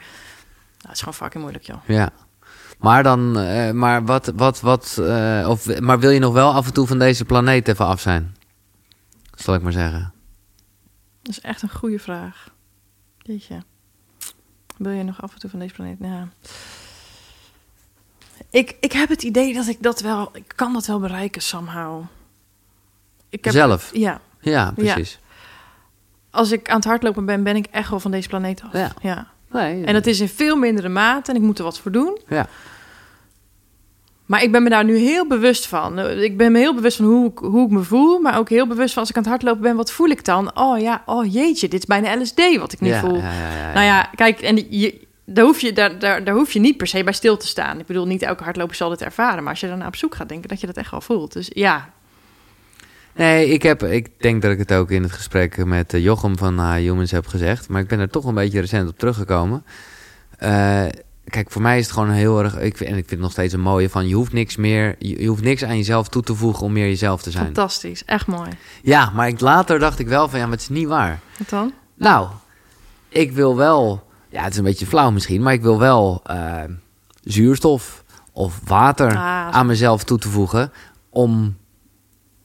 [0.82, 1.78] het is gewoon fucking moeilijk, joh.
[1.88, 2.10] Ja.
[2.80, 6.66] Maar dan, eh, maar wat, wat, wat, eh, of, maar wil je nog wel af
[6.66, 8.36] en toe van deze planeet even af zijn?
[9.36, 10.14] Zal ik maar zeggen.
[11.22, 12.48] Dat is echt een goede vraag.
[13.18, 13.64] Jeetje.
[14.78, 15.98] Wil je nog af en toe van deze planeet?
[16.00, 16.28] Ja.
[18.50, 20.30] Ik, ik heb het idee dat ik dat wel...
[20.34, 22.04] Ik kan dat wel bereiken, somehow.
[23.30, 23.90] Ik heb, Zelf?
[23.94, 24.22] Ja.
[24.40, 25.20] Ja, precies.
[26.30, 28.74] Als ik aan het hardlopen ben, ben ik echt wel van deze planeet af.
[28.74, 28.92] Ja.
[29.02, 29.28] ja.
[29.52, 32.20] Nee, En dat is in veel mindere mate en ik moet er wat voor doen.
[32.28, 32.48] Ja.
[34.26, 36.00] Maar ik ben me daar nu heel bewust van.
[36.00, 38.20] Ik ben me heel bewust van hoe ik, hoe ik me voel.
[38.20, 40.58] Maar ook heel bewust van als ik aan het hardlopen ben, wat voel ik dan?
[40.58, 43.18] Oh ja, oh jeetje, dit is bijna LSD wat ik nu ja, voel.
[43.18, 46.52] Ja, ja, ja, Nou ja, kijk, en je, daar, hoef je, daar, daar, daar hoef
[46.52, 47.80] je niet per se bij stil te staan.
[47.80, 49.44] Ik bedoel, niet elke hardloper zal dit ervaren.
[49.44, 51.34] Maar als je daarna op zoek gaat, denk ik dat je dat echt wel voelt.
[51.34, 51.94] Dus ja,
[53.16, 56.38] Nee, ik, heb, ik denk dat ik het ook in het gesprek met eh, Jochem
[56.38, 57.70] van uh, Humans heb gezegd.
[57.70, 59.66] Maar ik ben er toch een beetje recent op teruggekomen.
[60.38, 60.86] Eh,
[61.26, 62.58] kijk, voor mij is het gewoon heel erg...
[62.60, 64.08] Ik, vind- en ik vind het nog steeds een mooie van...
[64.08, 64.96] Je hoeft niks meer...
[65.00, 67.46] Je, je hoeft niks aan jezelf toe te voegen om meer jezelf te zijn.
[67.46, 68.06] fantastisch.
[68.06, 68.50] Echt mooi.
[68.82, 70.40] Ja, maar ik, later dacht ik wel van...
[70.40, 71.20] Ja, maar het is niet waar.
[71.38, 71.74] Wat dan?
[71.96, 72.28] Nou,
[73.10, 74.08] ik wil wel...
[74.30, 76.64] Ja, het is een beetje flauw misschien, maar ik wil wel eh,
[77.24, 80.72] zuurstof of water Ah, aan mezelf toe te voegen
[81.10, 81.58] om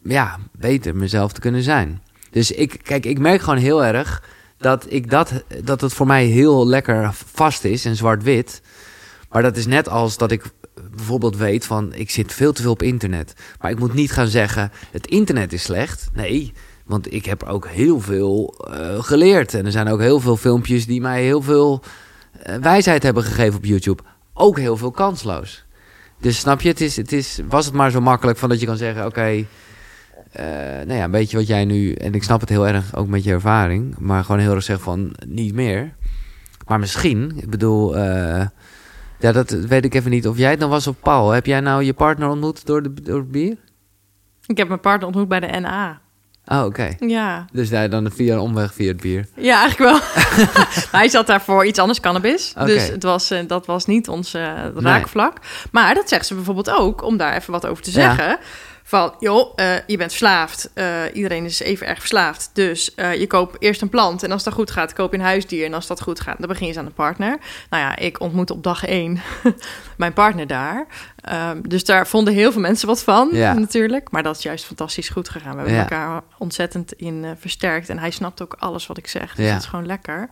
[0.03, 2.03] ja, beter mezelf te kunnen zijn.
[2.31, 4.23] Dus ik, kijk, ik merk gewoon heel erg
[4.61, 5.33] dat, ik dat,
[5.65, 8.63] dat het voor mij heel lekker vast is en zwart-wit.
[9.31, 10.43] Maar dat is net als dat ik
[10.91, 13.35] bijvoorbeeld weet van ik zit veel te veel op internet.
[13.61, 16.09] Maar ik moet niet gaan zeggen het internet is slecht.
[16.13, 16.53] Nee,
[16.85, 19.55] want ik heb ook heel veel eh, geleerd.
[19.55, 21.83] En er zijn ook heel veel filmpjes die mij heel veel
[22.33, 24.03] eh, wijsheid hebben gegeven op YouTube.
[24.35, 25.65] Ook heel veel kansloos.
[26.21, 28.67] Dus snap je, het is, het is, was het maar zo makkelijk van dat je
[28.67, 29.47] kan zeggen: Oké,
[30.33, 30.45] eh,
[30.87, 33.25] nou ja, een beetje wat jij nu, en ik snap het heel erg ook met
[33.25, 35.95] je ervaring, maar gewoon heel erg zeggen van niet meer.
[36.67, 38.47] Maar misschien, ik bedoel, eh,
[39.19, 41.31] ja, dat weet ik even niet of jij het dan was op Paul.
[41.31, 43.57] Heb jij nou je partner ontmoet door, de, door het bier?
[44.47, 46.01] Ik heb mijn partner ontmoet bij de NA.
[46.45, 46.89] Oh, oké.
[47.01, 49.27] Ja, Dus jij dan via een omweg via het bier.
[49.37, 50.01] ja eigenlijk wel.
[51.01, 52.53] Hij zat daar voor iets anders, cannabis.
[52.65, 54.35] Dus het was, eh, dat was niet ons
[54.75, 55.37] raakvlak.
[55.73, 58.39] Maar dat zegt ze bijvoorbeeld ook, om daar even wat over te Ja.
[58.91, 60.71] Van, joh, eh, je bent verslaafd.
[60.75, 62.51] Eh, iedereen is even erg verslaafd.
[62.53, 64.23] Dus eh, je koopt eerst een plant.
[64.23, 65.65] En als dat goed gaat, koop je een huisdier.
[65.67, 67.39] En als dat goed gaat, dan begin je eens aan een partner.
[67.71, 69.21] Nou ja, ik ontmoette op dag één
[69.97, 70.87] mijn partner daar.
[71.21, 73.53] Ehm, dus daar vonden heel veel mensen wat van, Ja.
[73.53, 74.11] natuurlijk.
[74.11, 75.51] Maar dat is juist fantastisch goed gegaan.
[75.51, 75.81] We hebben Ja.
[75.81, 77.89] elkaar ontzettend in versterkt.
[77.89, 79.35] En hij snapt ook alles wat ik zeg.
[79.35, 79.53] Dus Ja.
[79.53, 80.29] dat is gewoon lekker.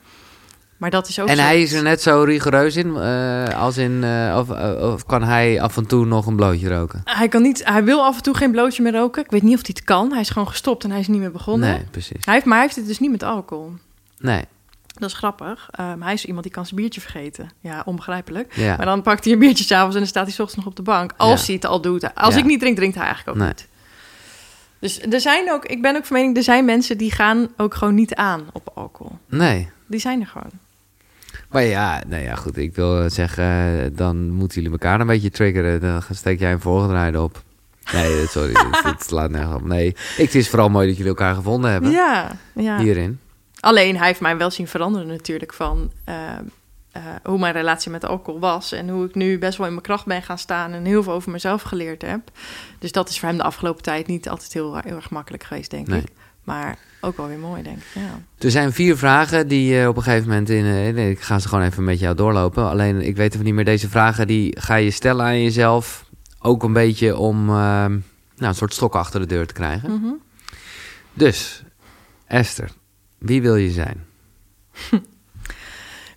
[0.79, 3.77] Maar dat is ook En zo- hij is er net zo rigoureus in, eh, als
[3.77, 7.01] in, eh, of, eh, of kan hij af en toe nog een blootje roken?
[7.05, 9.25] Hij, kan niet, hij wil af en toe geen blootje meer roken.
[9.25, 10.11] Ik weet niet of hij het kan.
[10.13, 11.69] Hij is gewoon gestopt en hij is niet meer begonnen.
[11.71, 12.25] Nee, precies.
[12.25, 13.73] Hij heeft, maar hij heeft het dus niet met alcohol.
[14.19, 14.45] Nee,
[14.99, 15.69] Dat is grappig.
[15.71, 17.51] Ehm, hij is iemand die kan zijn biertje vergeten.
[17.61, 18.55] Ja, onbegrijpelijk.
[18.57, 18.77] ja.
[18.77, 20.77] Maar dan pakt hij een biertje s'avonds en dan staat hij 's ochtends nog op
[20.77, 21.13] de bank.
[21.17, 21.47] Als Ja.
[21.47, 22.15] hij het al doet.
[22.15, 22.41] Als Ja.
[22.41, 23.53] ik niet drink, drinkt hij eigenlijk ook Nee.
[23.53, 23.69] niet.
[24.81, 27.75] Dus er zijn ook, ik ben ook van mening, er zijn mensen die gaan ook
[27.75, 29.19] gewoon niet aan op alcohol.
[29.29, 29.69] Nee.
[29.87, 30.51] Die zijn er gewoon.
[31.49, 32.57] Maar ja, nou ja, goed.
[32.57, 35.81] Ik wil zeggen, dan moeten jullie elkaar een beetje triggeren.
[35.81, 37.43] Dan steek jij een voorgedraaide op.
[37.93, 38.53] Nee, eh, sorry.
[38.83, 39.65] het, slaat nergens op.
[39.65, 41.91] Nee, het is vooral mooi dat jullie elkaar gevonden hebben.
[41.91, 42.79] Ja, ja.
[42.79, 43.21] Hierin.
[43.61, 46.15] Alleen hij heeft mij wel zien veranderen natuurlijk van eh,
[46.93, 48.73] eh, hoe mijn relatie met alcohol was.
[48.73, 51.13] En hoe ik nu best wel in mijn kracht ben gaan staan en heel veel
[51.13, 52.21] over mezelf geleerd heb.
[52.79, 55.71] Dus dat is voor hem de afgelopen tijd niet altijd heel, heel erg makkelijk geweest,
[55.71, 56.01] denk Nee.
[56.01, 56.09] ik.
[56.49, 57.85] Maar ook wel weer mooi, denk ik.
[57.95, 58.21] Ja.
[58.39, 60.65] Er zijn vier vragen die je op een gegeven moment in...
[60.65, 62.69] eh, ik ga ze gewoon even met jou doorlopen.
[62.69, 63.65] Alleen, ik weet even niet meer.
[63.65, 66.05] Deze vragen die ga je stellen aan jezelf.
[66.41, 68.01] Ook een beetje om eh, nou,
[68.37, 69.91] een soort stok achter de deur te krijgen.
[69.91, 70.13] Mhm.
[71.13, 71.63] Dus,
[72.27, 72.71] Esther,
[73.19, 74.05] wie wil je zijn?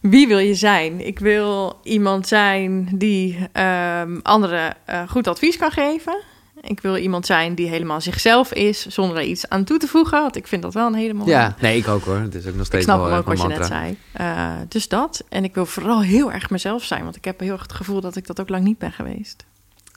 [0.01, 1.05] Wie wil je zijn?
[1.05, 6.21] Ik wil iemand zijn die ehm, anderen eh, goed advies kan geven.
[6.61, 10.21] Ik wil iemand zijn die helemaal zichzelf is, zonder er iets aan toe te voegen.
[10.21, 11.29] Want ik vind dat wel een hele mooie.
[11.29, 12.17] Ja, nee, ik ook hoor.
[12.17, 13.97] Het is ook nog Ik steeds snap wel ook wat je net zei.
[14.11, 15.23] Eh, dus dat.
[15.29, 17.03] En ik wil vooral heel erg mezelf zijn.
[17.03, 19.45] Want ik heb heel erg het gevoel dat ik dat ook lang niet ben geweest.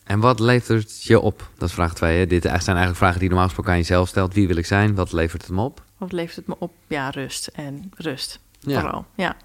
[0.04, 1.50] En wat levert je op?
[1.58, 2.18] Dat is vraag twee.
[2.18, 2.26] Hè?
[2.26, 4.34] Dit zijn eigenlijk vragen die je normaal gesproken aan jezelf stelt.
[4.34, 4.94] Wie wil ik zijn?
[4.94, 5.82] Wat levert het me op?
[5.98, 6.72] Wat levert het me op?
[6.86, 8.40] Ja, rust en rust.
[8.60, 8.80] Ja.
[8.80, 9.06] Vooral.
[9.14, 9.36] Ja.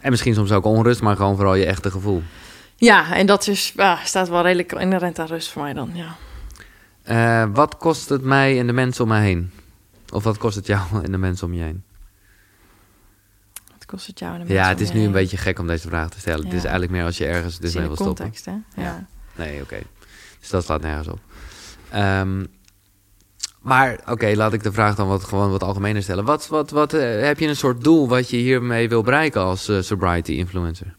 [0.00, 2.22] En misschien soms ook onrust, maar gewoon vooral je echte gevoel.
[2.80, 5.90] Ja, en dat is, ja, staat wel redelijk inherent aan rust voor mij dan.
[5.94, 6.16] Ja.
[7.02, 9.50] Eh, wat kost het mij en de mensen om mij heen?
[10.12, 11.82] Of wat kost het jou en de mensen om je heen?
[13.72, 14.34] Wat kost het jou?
[14.34, 16.18] en de Ja, mensen het om is nu een beetje gek om deze vraag te
[16.20, 16.40] stellen.
[16.40, 16.46] Ja.
[16.46, 18.16] Het is eigenlijk meer als je ergens Het dus mee wil stoppen.
[18.16, 18.52] context, hè?
[18.52, 18.60] Ja.
[18.82, 19.06] Ja.
[19.36, 19.78] Nee, oké.
[20.40, 21.18] Dus dat slaat nergens op.
[21.90, 22.44] Ehm,
[23.60, 26.24] maar oké, laat ik de vraag dan wat, gewoon wat algemener stellen.
[26.24, 29.68] Wat, wat, wat, eh, heb je een soort doel wat je hiermee wil bereiken als
[29.68, 30.96] eh, sobriety influencer?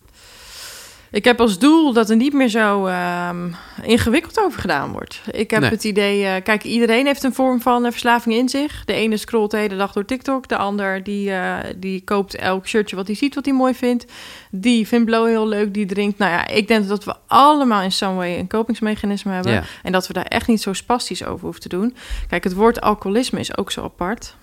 [1.12, 3.52] Ik heb als doel dat er niet meer zo ehm,
[3.84, 5.22] ingewikkeld over gedaan wordt.
[5.32, 5.70] Ik heb Nee.
[5.70, 8.86] het idee, eh, kijk, iedereen heeft een vorm van eh, verslaving in zich.
[8.86, 10.48] De ene scrolt de hele dag door TikTok.
[10.48, 14.06] De ander die, eh, die koopt elk shirtje wat hij ziet, wat hij mooi vindt.
[14.52, 16.18] Die vindt blow heel leuk, die drinkt.
[16.18, 19.52] Nou ja, ik denk dat we allemaal in some way een kopingsmechanisme hebben.
[19.52, 19.64] Ja.
[19.84, 21.96] En dat we daar echt niet zo spastisch over hoeven te doen.
[22.28, 24.36] Kijk, het woord alcoholisme is ook zo apart.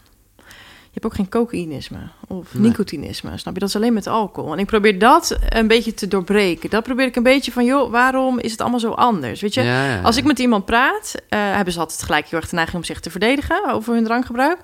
[0.97, 2.63] Je hebt ook geen cocaïnisme of Nee.
[2.63, 3.61] nicotinisme, snap je?
[3.61, 4.53] Dat is alleen met alcohol.
[4.53, 6.71] En ik probeer dat een beetje te doorbreken.
[6.71, 9.41] Dat probeer ik een beetje van, joh, waarom is het allemaal zo anders?
[9.41, 12.39] Weet je, Ja, ja, als ik met iemand praat, eh, hebben ze altijd gelijk heel
[12.39, 14.59] erg de neiging om zich te verdedigen over hun drankgebruik.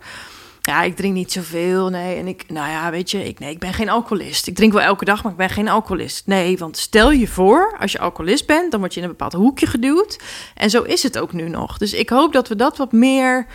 [0.61, 2.17] Ja, ik drink niet zoveel, nee.
[2.17, 4.47] En ik, nou ja, weet je, ik, nee, ik ben geen alcoholist.
[4.47, 6.27] Ik drink wel elke dag, maar ik ben geen alcoholist.
[6.27, 9.33] Nee, want stel je voor, als je alcoholist bent, dan word je in een bepaald
[9.33, 10.19] hoekje geduwd.
[10.55, 11.79] En zo is het ook nu nog.
[11.79, 13.47] Dus ik hoop dat we dat wat meer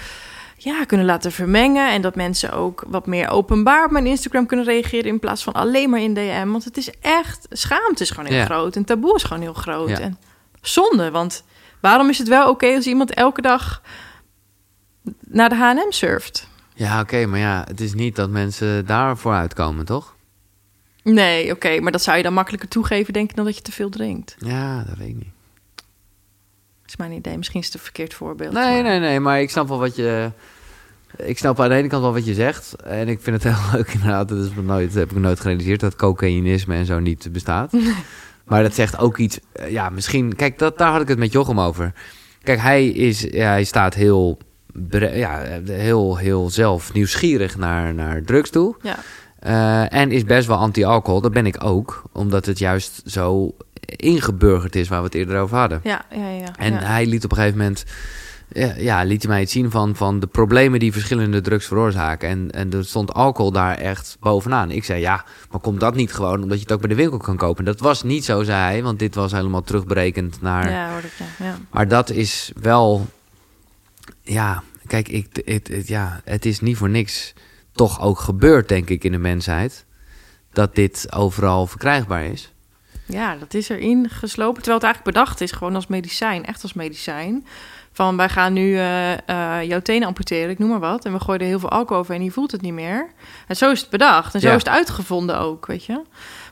[0.58, 1.91] ja, kunnen laten vermengen.
[1.91, 5.05] En dat mensen ook wat meer openbaar op mijn Instagram kunnen reageren.
[5.05, 6.47] In plaats van alleen maar in DM.
[6.51, 7.47] Want het is echt.
[7.49, 8.45] Schaamte is gewoon heel Ja.
[8.45, 8.76] groot.
[8.76, 9.89] En taboe is gewoon heel groot.
[9.89, 9.99] Ja.
[9.99, 10.18] En
[10.62, 11.12] zonde.
[11.12, 11.43] Want
[11.82, 13.82] waarom is het wel oké als iemand elke dag
[15.28, 16.47] naar de HM surft?
[16.74, 20.16] Ja, oké, maar ja, het is niet dat mensen daarvoor uitkomen, toch?
[21.03, 21.80] Nee, oké.
[21.80, 24.36] maar dat zou je dan makkelijker toegeven, denk ik, dan dat je te veel drinkt.
[24.39, 25.36] Ja, dat weet ik niet.
[26.88, 27.38] Is mijn idee.
[27.38, 28.54] Misschien is het een verkeerd voorbeeld.
[28.54, 30.32] Nee, maar- nee, nee, maar ik snap wel wat je...
[31.18, 32.76] Ik snap aan de ene kant wel wat je zegt.
[32.76, 34.30] En ik vind het heel leuk inderdaad.
[34.30, 37.72] Dat, is nooit, heb ik nooit gerealiseerd dat cocaïnisme en zo niet bestaat.
[38.46, 39.40] Maar dat zegt ook iets...
[39.70, 40.36] Ja, misschien...
[40.36, 41.94] Kijk, dat, daar had ik het met Jochem over.
[42.44, 44.38] Kijk, hij, is, ja, hij staat heel,
[44.90, 48.76] ja, heel, heel zelf nieuwsgierig naar, naar drugs toe.
[48.82, 48.98] Ja.
[49.40, 51.22] Eh, en is best wel anti-alcohol.
[51.22, 52.04] Dat ben ik ook.
[52.12, 53.56] Omdat het juist zo
[53.96, 55.80] ingeburgerd is waar we het eerder over hadden.
[55.84, 56.56] Ja, ja, ja.
[56.58, 56.80] En ja.
[56.80, 57.86] hij liet op een gegeven moment...
[58.50, 62.30] Ja, ja, liet hij mij iets zien van, van de problemen die verschillende drugs veroorzaken.
[62.30, 64.72] En, en er stond alcohol daar echt bovenaan.
[64.72, 67.18] Ik zei, ja, maar komt dat niet gewoon omdat je het ook bij de winkel
[67.18, 67.66] kan kopen?
[67.66, 70.70] Dat was niet zo, zei hij, want dit was helemaal terugberekend naar...
[70.70, 71.46] Ja, hoorde ik, ja.
[71.46, 71.58] ja.
[71.72, 73.08] Maar dat is wel...
[74.22, 77.34] Ja, kijk, ik, het, het- ja, het is niet voor niks
[77.72, 79.86] toch ook gebeurd, denk ik, in de mensheid.
[80.52, 82.54] Dat dit overal verkrijgbaar is.
[83.08, 84.55] Ja, dat is erin geslopen.
[84.64, 87.45] Terwijl het eigenlijk bedacht is, gewoon als medicijn, echt als medicijn.
[87.91, 91.05] Van wij gaan nu eh, eh, jouw tenen amputeren, ik noem maar wat.
[91.05, 93.10] En we gooien er heel veel alcohol over en je voelt het niet meer.
[93.47, 94.34] En zo is het bedacht.
[94.34, 94.53] En zo Ja.
[94.55, 96.01] is het uitgevonden ook, weet je.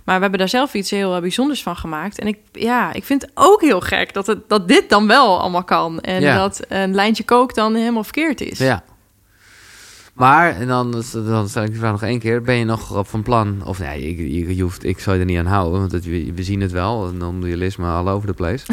[0.03, 2.19] Maar we hebben daar zelf iets heel eh, bijzonders van gemaakt.
[2.19, 5.39] En ik, ja, ik vind het ook heel gek dat, het, dat dit dan wel
[5.39, 5.99] allemaal kan.
[5.99, 6.35] En Ja.
[6.37, 8.57] dat een lijntje kook dan helemaal verkeerd is.
[8.57, 8.83] Ja.
[10.15, 12.41] Maar, en dan, dan stel ik de vraag nog één keer.
[12.41, 13.65] Ben je nog op van plan?
[13.65, 15.79] Of nee, je, je, je hoeft, ik zou je er niet aan houden.
[15.79, 17.07] Want het, we, we zien het wel.
[17.07, 18.65] En dan je lisme all over the place.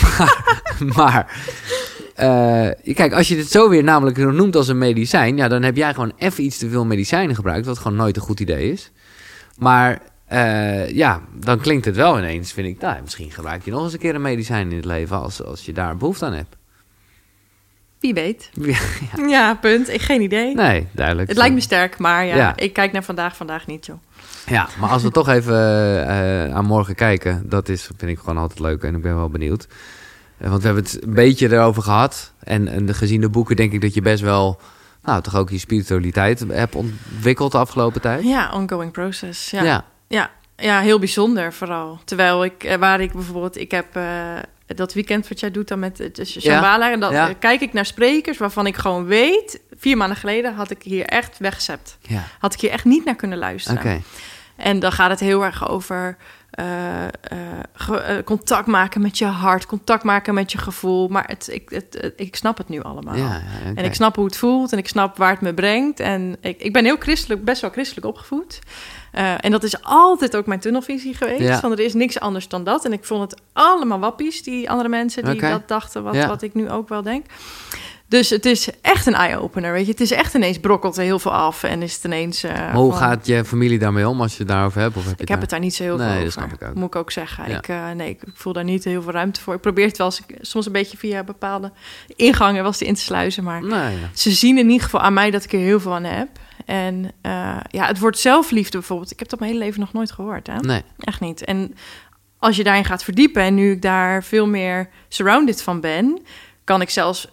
[0.00, 0.44] maar,
[0.96, 1.42] maar
[2.14, 5.36] eh, kijk, als je dit zo weer namelijk noemt als een medicijn...
[5.36, 7.66] Ja, dan heb jij gewoon even iets te veel medicijnen gebruikt...
[7.66, 8.90] wat gewoon nooit een goed idee is.
[9.58, 12.80] Maar eh, ja, dan klinkt het wel ineens, vind ik...
[12.80, 15.20] Nou, misschien gebruik je nog eens een keer een medicijn in het leven...
[15.20, 16.56] als, als je daar behoefte aan hebt.
[18.04, 18.50] Wie weet.
[19.16, 19.88] Ja, Ja, punt.
[19.88, 20.54] Ik geen idee.
[20.54, 21.28] nee, duidelijk.
[21.28, 22.52] Het lijkt me sterk, maar ja, Ja.
[22.56, 23.96] ik kijk naar vandaag, vandaag niet, joh.
[24.46, 25.54] Ja, maar als we toch even
[26.08, 29.28] eh, aan morgen kijken, dat is, vind ik gewoon altijd leuk en ik ben wel
[29.28, 29.66] benieuwd.
[30.38, 32.32] Eh, want we hebben het een beetje erover gehad.
[32.42, 34.60] En, en de, gezien de boeken denk ik dat je best wel,
[35.02, 38.24] nou toch ook je spiritualiteit hebt ontwikkeld de afgelopen tijd.
[38.24, 39.50] Ja, ongoing process.
[39.50, 39.62] Ja.
[39.62, 39.84] ja.
[40.08, 41.98] Ja, ja, heel bijzonder vooral.
[42.04, 43.86] Terwijl ik, eh, waar ik bijvoorbeeld, ik heb
[44.66, 46.92] dat weekend wat jij doet dan met de Shambhala.
[46.92, 47.28] En dan ja.
[47.28, 51.04] eh, kijk ik naar sprekers waarvan ik gewoon weet, vier maanden geleden had ik hier
[51.04, 51.98] echt weggezept.
[52.00, 52.24] ja.
[52.38, 53.82] Had ik hier echt niet naar kunnen luisteren.
[54.56, 56.16] En dan gaat het heel erg over
[56.50, 57.08] eh, eh,
[57.88, 61.08] eh, contact maken met je hart, contact maken met je gevoel.
[61.08, 63.14] Maar het, ik, het, het- ik snap het nu allemaal.
[63.74, 66.00] En ik snap hoe het voelt en ik snap waar het me brengt.
[66.00, 68.58] En ik, ik ben heel christelijk, best wel christelijk opgevoed.
[69.14, 71.40] Eh, en dat is altijd ook mijn tunnelvisie geweest.
[71.42, 71.60] Ja.
[71.60, 72.84] Van er is niks anders dan dat.
[72.84, 76.26] En ik vond het allemaal wappies, die andere mensen die dat dachten, wat, Ja.
[76.28, 77.26] wat ik nu ook wel denk.
[78.08, 79.90] Dus het is echt een eye-opener, weet je.
[79.90, 82.42] Het is echt ineens brokkelt er heel veel af en is het ineens...
[82.42, 84.96] eh, hoe van- gaat je familie daarmee om als je het daarover hebt?
[84.96, 86.32] Of heb ik heb het daar niet zo heel Nee, veel dat over.
[86.32, 86.74] snap ik ook.
[86.74, 87.48] Moet ik ook zeggen.
[87.50, 87.56] Ja.
[87.58, 89.54] Ik, eh, nee, ik voel daar niet heel veel ruimte voor.
[89.54, 91.72] Ik probeer het wel eens, soms een beetje via bepaalde
[92.16, 93.44] ingangen was die in te sluizen.
[93.44, 93.90] Maar ja.
[94.14, 96.28] ze zien in ieder geval aan mij dat ik er heel veel aan heb.
[96.64, 99.10] En eh, ja, het woord zelfliefde bijvoorbeeld.
[99.10, 100.46] Ik heb dat mijn hele leven nog nooit gehoord.
[100.46, 100.58] Hè?
[100.58, 100.82] nee.
[100.98, 101.44] Echt niet.
[101.44, 101.74] En
[102.38, 106.22] als je daarin gaat verdiepen en nu ik daar veel meer surrounded van ben,
[106.64, 107.28] kan ik zelfs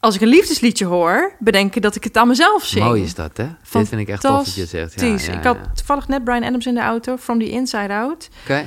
[0.00, 2.84] als ik een liefdesliedje hoor, bedenken dat ik het aan mezelf zing.
[2.84, 3.44] Mooi is dat, hè?
[3.72, 5.00] Dit vind ik echt tof dat je zegt.
[5.00, 8.28] Ja, ja, ik had toevallig net Brian Adams in de auto, From the Inside Out.
[8.42, 8.64] Oké.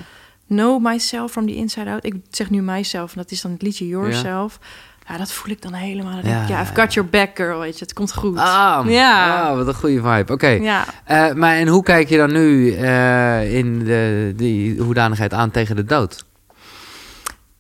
[0.47, 2.05] Know myself from the inside out.
[2.05, 4.57] Ik zeg nu myself, en dat is dan het liedje Yourself.
[4.61, 4.68] Ja,
[5.17, 6.11] dat voel ik dan helemaal.
[6.13, 7.85] Dan denk ik, Ja, ja, I've got your back, girl, weet je.
[7.85, 8.37] Het komt goed.
[8.37, 9.41] Ah, Ja.
[9.49, 10.33] ah, wat een goede vibe.
[10.33, 10.47] Oké.
[10.47, 15.51] Ja, Eh, maar en hoe kijk je dan nu eh, in de, die hoedanigheid aan
[15.51, 16.25] tegen de dood?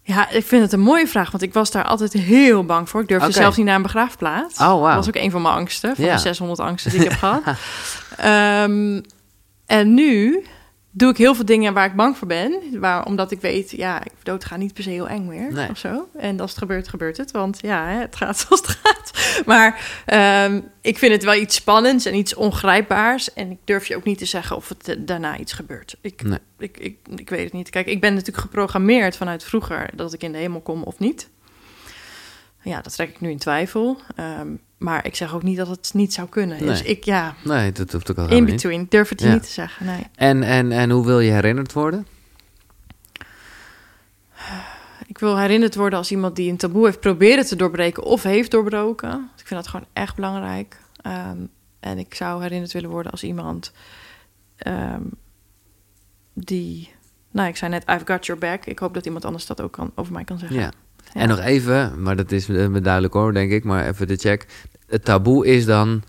[0.01, 3.01] Ja, ik vind het een mooie vraag, want ik was daar altijd heel bang voor.
[3.01, 4.59] Ik durfde zelfs niet naar een begraafplaats.
[4.59, 4.81] Oh, wauw.
[4.85, 6.13] Dat was ook een van mijn angsten, van Ja.
[6.13, 7.41] de 600 angsten die ik heb gehad.
[8.17, 9.01] Ehm,
[9.65, 10.45] en nu
[10.97, 12.61] doe ik heel veel dingen waar ik bang voor ben.
[12.79, 15.69] Waar, omdat ik weet, ja, ik dood gaat niet per se heel eng meer Nee.
[15.69, 16.09] of zo.
[16.17, 17.31] En als het gebeurt, gebeurt het.
[17.31, 19.11] Want ja, het gaat zoals het gaat.
[19.45, 23.33] Maar ehm, ik vind het wel iets spannends en iets ongrijpbaars.
[23.33, 25.95] En ik durf je ook niet te zeggen of het eh, daarna iets gebeurt.
[26.01, 26.39] Ik, Nee.
[26.57, 27.69] ik, ik, ik weet het niet.
[27.69, 31.29] Kijk, ik ben natuurlijk geprogrammeerd vanuit vroeger dat ik in de hemel kom of niet.
[32.61, 33.97] Ja, dat trek ik nu in twijfel.
[34.15, 34.47] Ehm,
[34.85, 36.57] maar ik zeg ook niet dat het niet zou kunnen.
[36.59, 38.53] Dus ik, ja, Nee, dat hoeft ook al in niet.
[38.53, 38.85] between.
[38.89, 39.33] Durf het je Ja.
[39.33, 40.03] niet te zeggen, nee.
[40.15, 42.07] En, en, en hoe wil je herinnerd worden?
[45.07, 48.51] Ik wil herinnerd worden als iemand die een taboe heeft proberen te doorbreken of heeft
[48.51, 49.29] doorbroken.
[49.37, 50.77] Ik vind dat gewoon echt belangrijk.
[51.01, 51.37] Ehm,
[51.79, 53.71] en ik zou herinnerd willen worden als iemand
[54.57, 55.01] ehm,
[56.33, 56.93] die...
[57.31, 58.65] Nou, ik zei net, I've got your back.
[58.65, 60.57] Ik hoop dat iemand anders dat ook kan, over mij kan zeggen.
[60.59, 60.71] Ja.
[61.13, 64.15] En nog even, maar dat is eh, me duidelijk hoor, denk ik, maar even de
[64.15, 64.45] check.
[64.87, 66.03] Het taboe is dan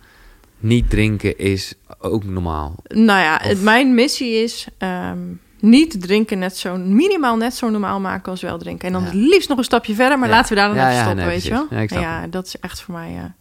[0.58, 2.74] niet drinken is ook normaal.
[2.88, 4.66] Nou ja, Of- het, mijn missie is...
[4.78, 5.18] ehm,
[5.60, 8.86] niet drinken net zo minimaal net zo normaal maken als wel drinken.
[8.86, 9.06] En dan Ja.
[9.08, 10.34] het liefst nog een stapje verder, maar Ja.
[10.34, 11.66] laten we daar dan Ja, even stoppen, nee, weet je wel?
[11.70, 13.10] Ja, ja, dat is echt voor mij.
[13.10, 13.34] Ja.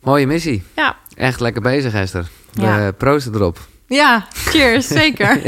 [0.00, 0.62] Mooie missie.
[0.76, 0.96] Ja.
[1.16, 2.28] Echt lekker bezig, Esther.
[2.52, 3.58] We proosten erop.
[3.90, 5.40] Ja, cheers, zeker.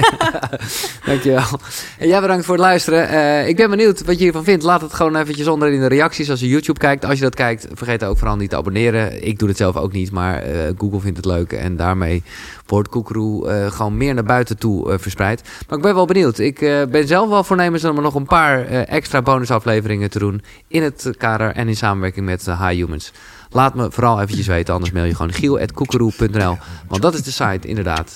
[1.06, 1.60] Dankjewel.
[1.98, 3.08] En jij bedankt voor het luisteren.
[3.08, 4.64] Eh, ik ben benieuwd wat je hiervan vindt.
[4.64, 7.04] Laat het gewoon eventjes onder in de reacties als je YouTube kijkt.
[7.04, 9.26] Als je dat kijkt, vergeet ook vooral niet te abonneren.
[9.26, 11.52] Ik doe het zelf ook niet, maar eh, Google vindt het leuk.
[11.52, 12.22] En daarmee
[12.66, 15.42] wordt Koekeroe eh, gewoon meer naar buiten toe verspreid.
[15.68, 16.38] Maar ik ben wel benieuwd.
[16.38, 16.58] Ik
[16.90, 20.42] ben zelf wel voornemens om er nog een paar extra bonusafleveringen te doen.
[20.68, 23.12] In het kader en in samenwerking met High Humans.
[23.52, 26.58] Laat me vooral eventjes weten, anders mail je gewoon giel.koekeroe.nl.
[26.88, 28.14] Want dat is de site, inderdaad.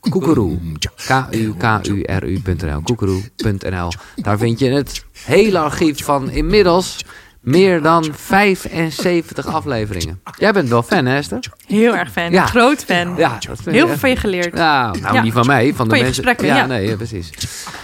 [0.00, 0.58] Koekeroe.
[1.06, 2.80] K-U-K-U-R-U.nl.
[2.82, 3.88] Koekeroe.nl.
[4.16, 7.04] Daar vind je het hele archief van inmiddels
[7.40, 10.20] meer dan 75 afleveringen.
[10.38, 11.40] Jij bent wel fan, hè, Esther?
[11.66, 12.30] Heel erg fan.
[12.30, 12.46] Ja.
[12.46, 13.14] Groot fan.
[13.16, 14.56] Ja, Heel veel van je geleerd.
[14.56, 15.22] Ja, nou Ja.
[15.22, 16.24] niet van mij, van de Van mensen.
[16.46, 16.66] ja, ja.
[16.66, 17.30] nee, ja, precies.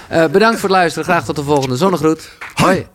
[0.09, 1.05] Eh, bedankt voor het luisteren.
[1.05, 2.31] Graag tot de volgende zonnegroet.
[2.55, 2.87] Hoi.